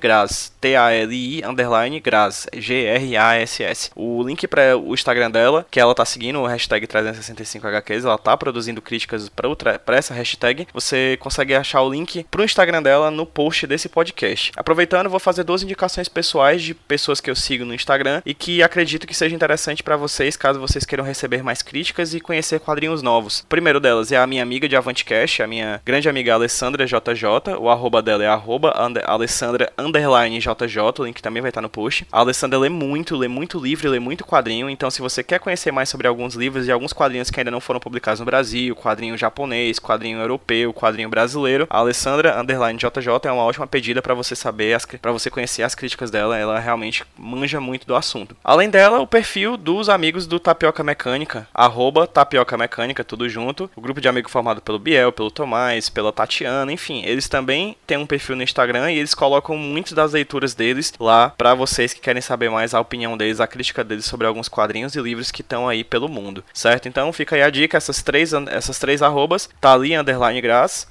graz, 0.00 0.52
T-A-L-I 0.60 1.42
underline 1.44 2.00
graz, 2.00 2.46
G-R-A-S-S. 2.52 3.90
O 3.94 4.22
link 4.22 4.46
para 4.46 4.76
o 4.76 4.94
Instagram 4.94 5.30
dela, 5.30 5.66
que 5.70 5.80
ela 5.80 5.94
tá 5.94 6.04
seguindo 6.04 6.40
o 6.40 6.46
hashtag 6.46 6.86
365HQs, 6.86 8.04
ela 8.04 8.18
tá 8.18 8.36
produzindo 8.36 8.82
críticas 8.82 9.28
para 9.28 9.96
essa 9.96 10.14
hashtag, 10.14 10.66
você 10.72 10.95
você 10.96 11.16
consegue 11.20 11.54
achar 11.54 11.82
o 11.82 11.90
link 11.90 12.24
pro 12.30 12.44
Instagram 12.44 12.82
dela 12.82 13.10
no 13.10 13.26
post 13.26 13.66
desse 13.66 13.88
podcast. 13.88 14.52
Aproveitando, 14.56 15.10
vou 15.10 15.20
fazer 15.20 15.44
duas 15.44 15.62
indicações 15.62 16.08
pessoais 16.08 16.62
de 16.62 16.74
pessoas 16.74 17.20
que 17.20 17.30
eu 17.30 17.36
sigo 17.36 17.64
no 17.64 17.74
Instagram 17.74 18.22
e 18.24 18.32
que 18.32 18.62
acredito 18.62 19.06
que 19.06 19.14
seja 19.14 19.34
interessante 19.34 19.82
para 19.82 19.96
vocês, 19.96 20.36
caso 20.36 20.58
vocês 20.58 20.86
queiram 20.86 21.04
receber 21.04 21.42
mais 21.42 21.60
críticas 21.60 22.14
e 22.14 22.20
conhecer 22.20 22.60
quadrinhos 22.60 23.02
novos. 23.02 23.40
O 23.40 23.46
primeiro 23.46 23.78
delas 23.78 24.10
é 24.10 24.16
a 24.16 24.26
minha 24.26 24.42
amiga 24.42 24.68
de 24.68 24.76
Avantcast, 24.76 25.42
a 25.42 25.46
minha 25.46 25.80
grande 25.84 26.08
amiga 26.08 26.34
Alessandra 26.34 26.86
JJ, 26.86 27.56
o 27.58 27.68
arroba 27.68 28.00
dela 28.00 28.24
é 28.24 28.28
arroba 28.28 28.72
Alessandra 29.04 29.72
underline 29.76 30.38
JJ, 30.38 30.78
o 30.98 31.04
link 31.04 31.20
também 31.20 31.42
vai 31.42 31.50
estar 31.50 31.60
no 31.60 31.68
post. 31.68 32.06
A 32.10 32.20
Alessandra 32.20 32.58
lê 32.58 32.68
muito, 32.68 33.16
lê 33.16 33.28
muito 33.28 33.58
livro, 33.58 33.90
lê 33.90 33.98
muito 33.98 34.24
quadrinho, 34.24 34.70
então 34.70 34.90
se 34.90 35.02
você 35.02 35.22
quer 35.22 35.40
conhecer 35.40 35.72
mais 35.72 35.88
sobre 35.88 36.06
alguns 36.06 36.34
livros 36.34 36.66
e 36.66 36.72
alguns 36.72 36.92
quadrinhos 36.92 37.30
que 37.30 37.38
ainda 37.38 37.50
não 37.50 37.60
foram 37.60 37.80
publicados 37.80 38.20
no 38.20 38.26
Brasil, 38.26 38.74
quadrinho 38.74 39.16
japonês, 39.16 39.78
quadrinho 39.78 40.18
europeu, 40.18 40.72
quadrinho 40.72 40.85
brasileiro, 41.08 41.66
a 41.68 41.78
Alessandra 41.78 42.40
underline 42.40 42.78
JJ 42.78 43.08
é 43.24 43.32
uma 43.32 43.42
ótima 43.42 43.66
pedida 43.66 44.00
para 44.00 44.14
você 44.14 44.36
saber, 44.36 44.78
para 45.00 45.12
você 45.12 45.28
conhecer 45.28 45.62
as 45.62 45.74
críticas 45.74 46.10
dela, 46.10 46.38
ela 46.38 46.58
realmente 46.58 47.04
manja 47.18 47.60
muito 47.60 47.86
do 47.86 47.96
assunto. 47.96 48.36
Além 48.44 48.70
dela, 48.70 49.00
o 49.00 49.06
perfil 49.06 49.56
dos 49.56 49.88
amigos 49.88 50.26
do 50.26 50.38
Tapioca 50.38 50.84
Mecânica, 50.84 51.48
arroba 51.52 52.06
Tapioca 52.06 52.56
Mecânica, 52.56 53.04
tudo 53.04 53.28
junto, 53.28 53.70
o 53.74 53.80
grupo 53.80 54.00
de 54.00 54.08
amigos 54.08 54.30
formado 54.30 54.60
pelo 54.60 54.78
Biel, 54.78 55.12
pelo 55.12 55.30
Tomás, 55.30 55.88
pela 55.88 56.12
Tatiana, 56.12 56.72
enfim, 56.72 57.02
eles 57.04 57.28
também 57.28 57.76
têm 57.86 57.96
um 57.96 58.06
perfil 58.06 58.36
no 58.36 58.42
Instagram 58.42 58.92
e 58.92 58.98
eles 58.98 59.14
colocam 59.14 59.56
muitas 59.56 59.92
das 59.92 60.12
leituras 60.12 60.54
deles 60.54 60.92
lá 61.00 61.30
para 61.36 61.54
vocês 61.54 61.92
que 61.92 62.00
querem 62.00 62.22
saber 62.22 62.50
mais 62.50 62.74
a 62.74 62.80
opinião 62.80 63.16
deles, 63.16 63.40
a 63.40 63.46
crítica 63.46 63.82
deles 63.82 64.04
sobre 64.04 64.26
alguns 64.26 64.48
quadrinhos 64.48 64.94
e 64.94 65.00
livros 65.00 65.30
que 65.30 65.42
estão 65.42 65.68
aí 65.68 65.82
pelo 65.82 66.08
mundo, 66.08 66.44
certo? 66.52 66.88
Então 66.88 67.12
fica 67.12 67.36
aí 67.36 67.42
a 67.42 67.50
dica, 67.50 67.76
essas 67.76 68.02
três, 68.02 68.32
essas 68.32 68.78
três 68.78 69.02
arrobas, 69.02 69.48
Tali 69.60 69.96
Underline 69.96 70.40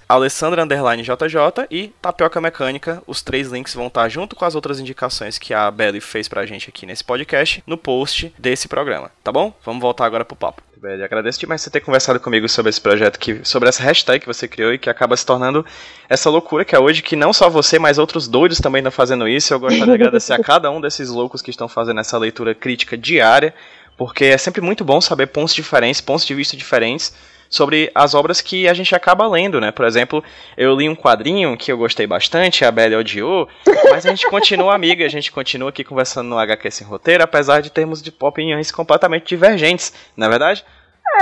Alessandra 0.08 0.64
Underline 0.64 1.04
JJ 1.04 1.68
e 1.70 1.90
Tapioca 2.02 2.40
Mecânica, 2.40 3.04
os 3.06 3.22
três 3.22 3.50
links 3.50 3.74
vão 3.74 3.88
estar 3.88 4.08
junto 4.10 4.36
com 4.36 4.46
as 4.46 4.56
outras 4.56 4.80
indicações 4.80 5.38
que 5.38 5.54
a 5.54 5.70
Belly 5.70 6.00
fez 6.00 6.28
pra 6.28 6.46
gente 6.46 6.70
aqui 6.70 6.86
nesse 6.86 7.04
podcast, 7.04 7.64
no 7.68 7.78
post 7.78 8.34
desse 8.38 8.68
programa, 8.68 9.12
tá 9.24 9.32
bom? 9.32 9.54
Vamos 9.64 9.82
voltar 9.82 10.06
agora 10.06 10.24
pro 10.24 10.36
papo 10.36 10.62
velho. 10.86 11.04
Agradeço 11.04 11.40
demais 11.40 11.62
você 11.62 11.70
ter 11.70 11.82
conversado 11.82 12.20
comigo 12.20 12.48
sobre 12.48 12.70
esse 12.70 12.80
projeto, 12.80 13.20
que, 13.20 13.42
sobre 13.44 13.68
essa 13.68 13.82
hashtag 13.82 14.20
que 14.20 14.28
você 14.28 14.48
criou 14.48 14.74
e 14.74 14.78
que 14.78 14.90
acaba 14.90 15.18
se 15.18 15.26
tornando 15.26 15.66
essa 16.08 16.30
loucura 16.30 16.64
que 16.64 16.76
é 16.76 16.80
hoje, 16.80 17.02
que 17.02 17.16
não 17.16 17.34
só 17.34 17.50
você, 17.50 17.80
mas 17.80 17.98
outros 17.98 18.28
doidos 18.28 18.60
também 18.60 18.80
estão 18.80 18.92
fazendo 18.92 19.28
isso. 19.28 19.54
Eu 19.54 19.60
gostaria 19.60 19.86
de 19.86 19.92
agradecer 19.92 20.34
a 20.34 20.44
cada 20.44 20.70
um 20.70 20.80
desses 20.80 21.10
loucos 21.10 21.42
que 21.42 21.50
estão 21.50 21.68
fazendo 21.68 22.00
essa 22.00 22.18
leitura 22.18 22.54
crítica 22.54 22.96
diária, 22.96 23.54
porque 23.98 24.26
é 24.26 24.38
sempre 24.38 24.62
muito 24.62 24.86
bom 24.86 25.02
saber 25.02 25.28
pontos 25.28 25.56
diferentes, 25.56 26.02
pontos 26.02 26.26
de 26.26 26.36
vista 26.36 26.56
diferentes 26.56 27.14
sobre 27.50 27.92
as 27.94 28.14
obras 28.14 28.42
que 28.42 28.68
a 28.68 28.74
gente 28.74 28.96
acaba 28.96 29.28
lendo, 29.28 29.62
né? 29.62 29.72
Por 29.72 29.86
exemplo, 29.86 30.24
eu 30.58 30.76
li 30.76 30.90
um 30.90 30.96
quadrinho 30.96 31.58
que 31.58 31.72
eu 31.72 31.78
gostei 31.78 32.08
bastante, 32.08 32.66
a 32.66 32.72
Belle 32.72 32.96
odiou, 32.96 33.48
mas 33.90 34.06
a 34.06 34.10
gente 34.10 34.30
continua 34.30 34.76
amiga, 34.76 35.06
a 35.06 35.10
gente 35.10 35.32
continua 35.32 35.70
aqui 35.70 35.84
conversando 35.84 36.30
no 36.30 36.38
HQ 36.38 36.72
Sem 36.72 36.88
Roteiro, 36.88 37.24
apesar 37.24 37.62
de 37.62 37.72
termos 37.72 38.02
de 38.02 38.14
opiniões 38.20 38.72
completamente 38.72 39.28
divergentes, 39.28 39.94
não 40.16 40.28
é 40.28 40.30
verdade? 40.30 40.66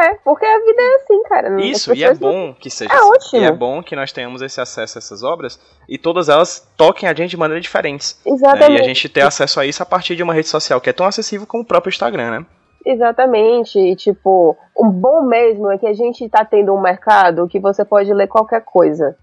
É, 0.02 0.16
porque 0.24 0.46
a 0.46 0.60
vida 0.60 0.82
é 0.82 0.96
assim, 0.96 1.24
cara. 1.24 1.62
Isso, 1.62 1.94
e 1.94 2.04
é 2.04 2.14
bom 2.14 2.54
que 2.54 2.70
seja 2.70 2.92
é 2.92 2.96
assim. 2.96 3.10
Ótimo. 3.10 3.42
E 3.42 3.46
é 3.46 3.52
bom 3.52 3.84
que 3.84 3.96
nós 3.96 4.12
tenhamos 4.12 4.42
esse 4.42 4.60
acesso 4.60 4.98
a 4.98 5.00
essas 5.00 5.22
obras 5.24 5.60
e 5.88 5.98
todas 5.98 6.30
elas 6.30 6.68
toquem 6.76 7.08
a 7.08 7.14
gente 7.14 7.32
de 7.32 7.38
maneira 7.38 7.62
diferentes. 7.62 8.20
Exatamente. 8.26 8.72
Né? 8.72 8.78
E 8.78 8.82
a 8.82 8.84
gente 8.84 9.08
ter 9.08 9.22
acesso 9.22 9.60
a 9.60 9.66
isso 9.66 9.84
a 9.84 9.86
partir 9.86 10.16
de 10.16 10.24
uma 10.24 10.34
rede 10.34 10.48
social 10.48 10.82
que 10.82 10.90
é 10.90 10.94
tão 10.94 11.06
acessível 11.06 11.46
como 11.46 11.64
o 11.64 11.66
próprio 11.66 11.92
Instagram, 11.92 12.32
né? 12.32 12.46
Exatamente. 12.86 13.80
E, 13.80 13.96
tipo, 13.96 14.58
o 14.76 14.86
bom 14.86 15.24
mesmo 15.24 15.72
é 15.72 15.78
que 15.78 15.88
a 15.88 15.94
gente 15.94 16.28
tá 16.30 16.44
tendo 16.44 16.74
um 16.74 16.82
mercado 16.82 17.48
que 17.48 17.60
você 17.60 17.86
pode 17.86 18.14
ler 18.14 18.28
qualquer 18.28 18.62
coisa. 18.62 19.16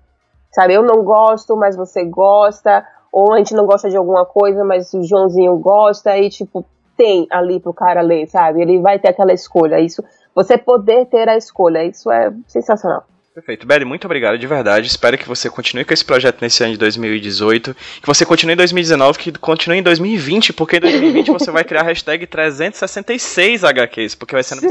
Sabe, 0.50 0.74
eu 0.74 0.82
não 0.82 1.04
gosto, 1.04 1.56
mas 1.56 1.76
você 1.76 2.04
gosta. 2.04 2.84
Ou 3.12 3.34
a 3.34 3.38
gente 3.38 3.54
não 3.54 3.66
gosta 3.66 3.88
de 3.88 3.96
alguma 3.96 4.24
coisa, 4.24 4.64
mas 4.64 4.92
o 4.94 5.02
Joãozinho 5.02 5.56
gosta. 5.58 6.16
E, 6.16 6.28
tipo, 6.30 6.64
tem 6.96 7.26
ali 7.30 7.60
pro 7.60 7.74
cara 7.74 8.00
ler, 8.00 8.26
sabe? 8.26 8.62
Ele 8.62 8.80
vai 8.80 8.98
ter 8.98 9.08
aquela 9.08 9.32
escolha. 9.32 9.80
Isso 9.80 10.02
você 10.34 10.56
poder 10.56 11.06
ter 11.06 11.28
a 11.28 11.36
escolha. 11.36 11.84
Isso 11.84 12.10
é 12.10 12.32
sensacional. 12.46 13.04
Perfeito. 13.32 13.64
Belly, 13.64 13.84
muito 13.84 14.06
obrigado 14.06 14.36
de 14.36 14.46
verdade. 14.46 14.88
Espero 14.88 15.16
que 15.16 15.28
você 15.28 15.48
continue 15.48 15.84
com 15.84 15.94
esse 15.94 16.04
projeto 16.04 16.42
nesse 16.42 16.64
ano 16.64 16.72
de 16.72 16.78
2018. 16.78 17.74
Que 18.00 18.06
você 18.06 18.26
continue 18.26 18.54
em 18.54 18.56
2019, 18.56 19.18
que 19.18 19.32
continue 19.38 19.78
em 19.78 19.82
2020, 19.82 20.52
porque 20.52 20.78
em 20.78 20.80
2020 20.80 21.30
você 21.30 21.50
vai 21.52 21.62
criar 21.62 21.82
a 21.82 21.84
hashtag 21.84 22.26
366 22.26 23.62
HQs, 23.62 24.14
porque 24.16 24.34
vai 24.34 24.42
ser 24.42 24.56
no 24.56 24.62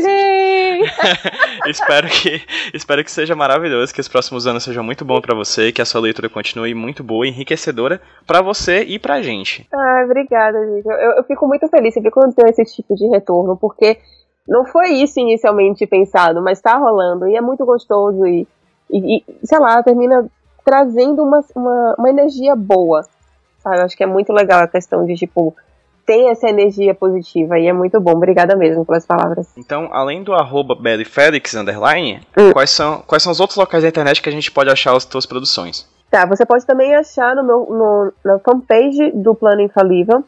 espero 1.68 2.08
que 2.08 2.42
espero 2.74 3.04
que 3.04 3.12
seja 3.12 3.36
maravilhoso, 3.36 3.94
que 3.94 4.02
os 4.02 4.08
próximos 4.08 4.48
anos 4.48 4.64
sejam 4.64 4.84
muito 4.84 5.04
bons 5.06 5.22
para 5.22 5.36
você, 5.36 5.72
que 5.72 5.82
a 5.82 5.86
sua 5.86 6.02
leitura 6.02 6.30
continue 6.30 6.74
muito 6.74 7.04
boa, 7.04 7.28
enriquecedora 7.28 8.02
para 8.26 8.42
você 8.42 8.84
e 8.84 9.00
pra 9.00 9.22
gente. 9.22 9.68
Ah, 9.74 10.04
obrigada, 10.06 10.60
gente. 10.66 10.86
Eu, 10.86 11.12
eu 11.18 11.24
fico 11.24 11.48
muito 11.48 11.68
feliz 11.70 11.94
sempre 11.94 12.12
quando 12.12 12.34
tem 12.34 12.50
esse 12.50 12.76
tipo 12.76 12.96
de 12.96 13.08
retorno, 13.08 13.58
porque 13.58 13.98
não 14.50 14.66
foi 14.66 14.90
isso 14.94 15.20
inicialmente 15.20 15.86
pensado, 15.86 16.42
mas 16.42 16.60
tá 16.60 16.76
rolando 16.76 17.28
e 17.28 17.36
é 17.36 17.42
muito 17.42 17.64
gostoso 17.66 18.26
e, 18.26 18.48
e, 18.90 19.18
e 19.18 19.26
sei 19.44 19.60
lá, 19.60 19.82
termina 19.84 20.26
trazendo 20.66 21.24
uma, 21.24 21.42
uma, 21.56 21.96
uma, 21.98 22.10
energia 22.10 22.56
boa, 22.56 23.04
sabe? 23.60 23.80
Acho 23.82 23.96
que 23.96 24.04
é 24.04 24.08
muito 24.08 24.34
legal 24.34 24.62
a 24.62 24.68
questão 24.68 25.06
de, 25.06 25.16
tipo, 25.16 25.56
ter 26.06 26.26
essa 26.32 26.50
energia 26.50 26.96
positiva 26.96 27.60
e 27.60 27.68
é 27.68 27.74
muito 27.74 28.00
bom. 28.02 28.12
Obrigada 28.12 28.56
mesmo 28.56 28.84
pelas 28.84 29.06
palavras. 29.06 29.48
Então, 29.56 29.90
além 29.92 30.24
do 30.24 30.34
arroba 30.34 30.76
Felix, 31.06 31.54
underline, 31.54 32.22
hum. 32.38 32.52
quais, 32.52 32.72
são, 32.72 33.04
quais 33.06 33.22
são 33.22 33.32
os 33.32 33.40
outros 33.40 33.58
locais 33.58 33.84
da 33.84 33.90
internet 33.90 34.22
que 34.22 34.30
a 34.30 34.32
gente 34.32 34.52
pode 34.52 34.70
achar 34.70 34.96
as 34.96 35.06
tuas 35.06 35.26
produções? 35.26 35.88
Tá, 36.10 36.26
você 36.26 36.44
pode 36.44 36.66
também 36.66 36.96
achar 36.96 37.36
no 37.36 37.44
meu, 37.44 37.68
no, 37.70 38.14
na 38.26 38.40
fanpage 38.40 39.12
do 39.12 39.36
Plano 39.36 39.62
Infalível, 39.62 40.24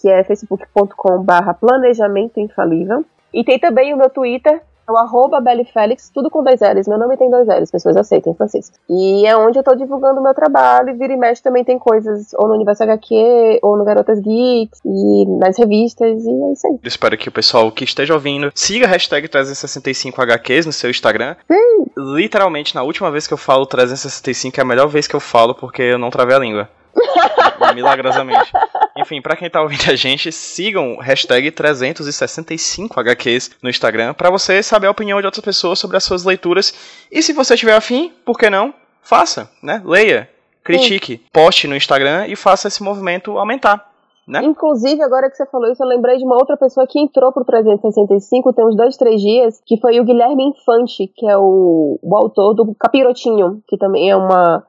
que 0.00 0.08
é 0.08 0.22
facebook.com 0.22 1.22
barra 1.24 1.52
planejamento 1.52 2.38
infalível. 2.38 3.04
E 3.34 3.42
tem 3.42 3.58
também 3.58 3.92
o 3.92 3.96
meu 3.96 4.08
Twitter, 4.08 4.62
é 4.86 4.92
o 4.92 4.96
arroba 4.98 5.42
Félix, 5.72 6.10
tudo 6.12 6.30
com 6.30 6.44
dois 6.44 6.60
L's. 6.60 6.86
Meu 6.86 6.98
nome 6.98 7.16
tem 7.16 7.30
dois 7.30 7.48
L's, 7.48 7.70
pessoas 7.70 7.96
aceitem 7.96 8.32
em 8.32 8.36
francês. 8.36 8.70
E 8.88 9.26
é 9.26 9.36
onde 9.36 9.58
eu 9.58 9.62
tô 9.62 9.74
divulgando 9.74 10.20
o 10.20 10.22
meu 10.22 10.34
trabalho. 10.34 10.90
E 10.90 10.92
vira 10.92 11.12
e 11.14 11.16
mexe 11.16 11.42
também 11.42 11.64
tem 11.64 11.78
coisas 11.78 12.34
ou 12.34 12.46
no 12.46 12.54
Universo 12.54 12.82
HQ, 12.82 13.60
ou 13.62 13.76
no 13.76 13.84
Garotas 13.84 14.20
Geeks, 14.20 14.80
e 14.84 15.26
nas 15.38 15.58
revistas, 15.58 16.24
e 16.24 16.30
é 16.30 16.52
isso 16.52 16.66
aí. 16.66 16.78
Eu 16.82 16.88
espero 16.88 17.16
que 17.16 17.28
o 17.28 17.32
pessoal 17.32 17.72
que 17.72 17.84
esteja 17.84 18.14
ouvindo 18.14 18.52
siga 18.54 18.86
a 18.86 18.90
hashtag 18.90 19.26
365HQs 19.26 20.66
no 20.66 20.72
seu 20.72 20.90
Instagram. 20.90 21.34
Sim. 21.50 21.86
Literalmente, 21.96 22.74
na 22.74 22.82
última 22.82 23.10
vez 23.10 23.26
que 23.26 23.32
eu 23.32 23.38
falo 23.38 23.66
365 23.66 24.60
é 24.60 24.62
a 24.62 24.66
melhor 24.66 24.86
vez 24.86 25.06
que 25.06 25.16
eu 25.16 25.20
falo, 25.20 25.54
porque 25.54 25.82
eu 25.82 25.98
não 25.98 26.10
travei 26.10 26.36
a 26.36 26.38
língua. 26.38 26.68
Milagrosamente. 27.74 28.52
Enfim, 28.96 29.20
para 29.20 29.36
quem 29.36 29.50
tá 29.50 29.60
ouvindo 29.60 29.90
a 29.90 29.96
gente, 29.96 30.30
sigam 30.30 30.96
hashtag 30.98 31.50
365HQs 31.50 33.52
no 33.62 33.70
Instagram 33.70 34.14
para 34.14 34.30
você 34.30 34.62
saber 34.62 34.86
a 34.86 34.90
opinião 34.90 35.20
de 35.20 35.26
outras 35.26 35.44
pessoas 35.44 35.78
sobre 35.78 35.96
as 35.96 36.04
suas 36.04 36.24
leituras. 36.24 36.74
E 37.10 37.22
se 37.22 37.32
você 37.32 37.56
tiver 37.56 37.74
afim, 37.74 38.12
por 38.24 38.38
que 38.38 38.48
não? 38.48 38.72
Faça, 39.02 39.50
né? 39.62 39.82
Leia, 39.84 40.30
critique, 40.62 41.16
Sim. 41.16 41.22
poste 41.32 41.68
no 41.68 41.76
Instagram 41.76 42.26
e 42.26 42.36
faça 42.36 42.68
esse 42.68 42.82
movimento 42.82 43.38
aumentar. 43.38 43.92
Né? 44.26 44.42
Inclusive, 44.42 45.02
agora 45.02 45.28
que 45.28 45.36
você 45.36 45.44
falou 45.46 45.70
isso, 45.70 45.82
eu 45.82 45.86
lembrei 45.86 46.16
de 46.16 46.24
uma 46.24 46.36
outra 46.36 46.56
pessoa 46.56 46.86
que 46.86 46.98
entrou 46.98 47.30
pro 47.30 47.44
365 47.44 48.54
tem 48.54 48.64
uns 48.64 48.74
dois, 48.74 48.96
três 48.96 49.20
dias, 49.20 49.60
que 49.66 49.78
foi 49.78 50.00
o 50.00 50.04
Guilherme 50.04 50.44
Infante, 50.44 51.12
que 51.14 51.26
é 51.26 51.36
o, 51.36 51.98
o 52.02 52.16
autor 52.16 52.54
do 52.54 52.74
Capirotinho, 52.74 53.62
que 53.68 53.76
também 53.76 54.10
é 54.10 54.16
uma 54.16 54.64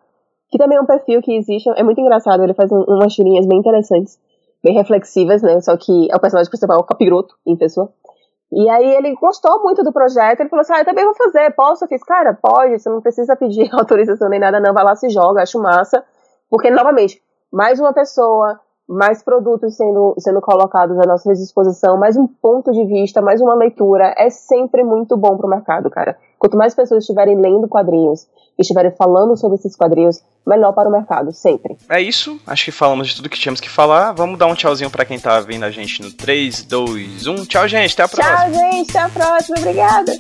que 0.50 0.58
também 0.58 0.78
é 0.78 0.82
um 0.82 0.86
perfil 0.86 1.22
que 1.22 1.36
existe, 1.36 1.70
é 1.76 1.84
muito 1.84 2.00
engraçado, 2.00 2.44
ele 2.44 2.54
faz 2.54 2.72
um, 2.72 2.84
umas 2.88 3.14
tirinhas 3.14 3.46
bem 3.46 3.60
interessantes, 3.60 4.20
bem 4.64 4.74
reflexivas, 4.74 5.42
né? 5.42 5.60
Só 5.62 5.76
que 5.78 6.08
é 6.12 6.16
o 6.16 6.20
personagem 6.20 6.50
principal, 6.50 6.80
o 6.80 6.84
capiroto, 6.84 7.36
em 7.46 7.56
pessoa. 7.56 7.92
E 8.52 8.70
aí 8.70 8.96
ele 8.96 9.16
gostou 9.16 9.62
muito 9.64 9.84
do 9.84 9.92
projeto, 9.92 10.40
ele 10.40 10.50
falou 10.50 10.62
assim, 10.62 10.74
ah, 10.74 10.80
eu 10.80 10.86
também 10.86 11.04
vou 11.04 11.16
fazer, 11.16 11.52
posso? 11.56 11.84
Eu 11.84 11.90
fiz, 11.90 12.04
cara, 12.04 12.34
pode, 12.34 12.80
você 12.80 12.90
não 12.90 13.02
precisa 13.02 13.36
pedir 13.36 13.70
autorização 13.74 14.30
nem 14.30 14.40
nada, 14.40 14.60
não, 14.60 14.74
vai 14.74 14.84
lá, 14.84 14.96
se 14.96 15.10
joga, 15.10 15.42
acho 15.42 15.60
massa. 15.60 16.04
Porque, 16.50 16.70
novamente, 16.70 17.22
mais 17.52 17.80
uma 17.80 17.92
pessoa, 17.92 18.60
mais 18.88 19.24
produtos 19.24 19.76
sendo, 19.76 20.14
sendo 20.20 20.40
colocados 20.42 20.98
à 21.00 21.08
nossa 21.08 21.34
disposição, 21.34 21.98
mais 21.98 22.16
um 22.16 22.28
ponto 22.28 22.72
de 22.72 22.86
vista, 22.86 23.22
mais 23.22 23.42
uma 23.42 23.56
leitura, 23.56 24.14
é 24.18 24.30
sempre 24.30 24.84
muito 24.84 25.18
bom 25.18 25.36
pro 25.36 25.50
mercado, 25.50 25.90
cara. 25.90 26.18
Quanto 26.46 26.58
mais 26.58 26.76
pessoas 26.76 27.02
estiverem 27.02 27.42
lendo 27.42 27.68
quadrinhos, 27.68 28.28
estiverem 28.56 28.92
falando 28.92 29.36
sobre 29.36 29.58
esses 29.58 29.76
quadrinhos, 29.76 30.22
melhor 30.46 30.74
para 30.74 30.88
o 30.88 30.92
mercado, 30.92 31.32
sempre. 31.32 31.76
É 31.90 32.00
isso, 32.00 32.40
acho 32.46 32.66
que 32.66 32.72
falamos 32.72 33.08
de 33.08 33.16
tudo 33.16 33.30
que 33.30 33.40
tínhamos 33.40 33.60
que 33.60 33.68
falar. 33.68 34.12
Vamos 34.12 34.38
dar 34.38 34.46
um 34.46 34.54
tchauzinho 34.54 34.92
para 34.92 35.06
quem 35.06 35.18
tá 35.20 35.40
vendo 35.40 35.64
a 35.64 35.72
gente 35.72 36.04
no 36.04 36.12
3, 36.12 36.62
2, 36.66 37.26
1. 37.26 37.46
Tchau, 37.48 37.68
gente, 37.68 37.94
até 37.94 38.04
a 38.04 38.08
próxima. 38.08 38.38
Tchau, 38.38 38.54
gente, 38.54 38.90
até 38.92 39.00
a 39.00 39.10
próxima, 39.10 39.58
obrigada. 39.58 40.12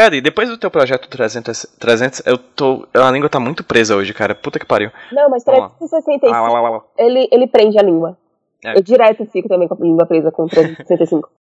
Betty, 0.00 0.20
depois 0.22 0.48
do 0.48 0.56
teu 0.56 0.70
projeto 0.70 1.08
300, 1.08 1.66
300 1.78 2.22
eu 2.26 2.38
tô. 2.38 2.86
A 2.94 3.10
língua 3.10 3.28
tá 3.28 3.38
muito 3.38 3.62
presa 3.62 3.94
hoje, 3.96 4.14
cara. 4.14 4.34
Puta 4.34 4.58
que 4.58 4.64
pariu. 4.64 4.90
Não, 5.12 5.28
mas 5.28 5.44
Vamos 5.44 5.60
lá. 5.60 5.68
365, 5.78 6.34
Ah, 6.34 6.40
lá, 6.40 6.48
lá, 6.48 6.60
lá, 6.60 6.70
lá. 6.70 6.80
ele, 6.98 7.28
ele 7.30 7.46
prende 7.46 7.78
a 7.78 7.82
língua. 7.82 8.16
É. 8.64 8.76
Eu 8.76 8.82
direto 8.82 9.24
fico 9.26 9.48
também 9.48 9.66
com 9.68 9.74
a 9.74 9.78
língua 9.78 10.06
presa 10.06 10.30
com 10.30 10.46
365. 10.46 11.28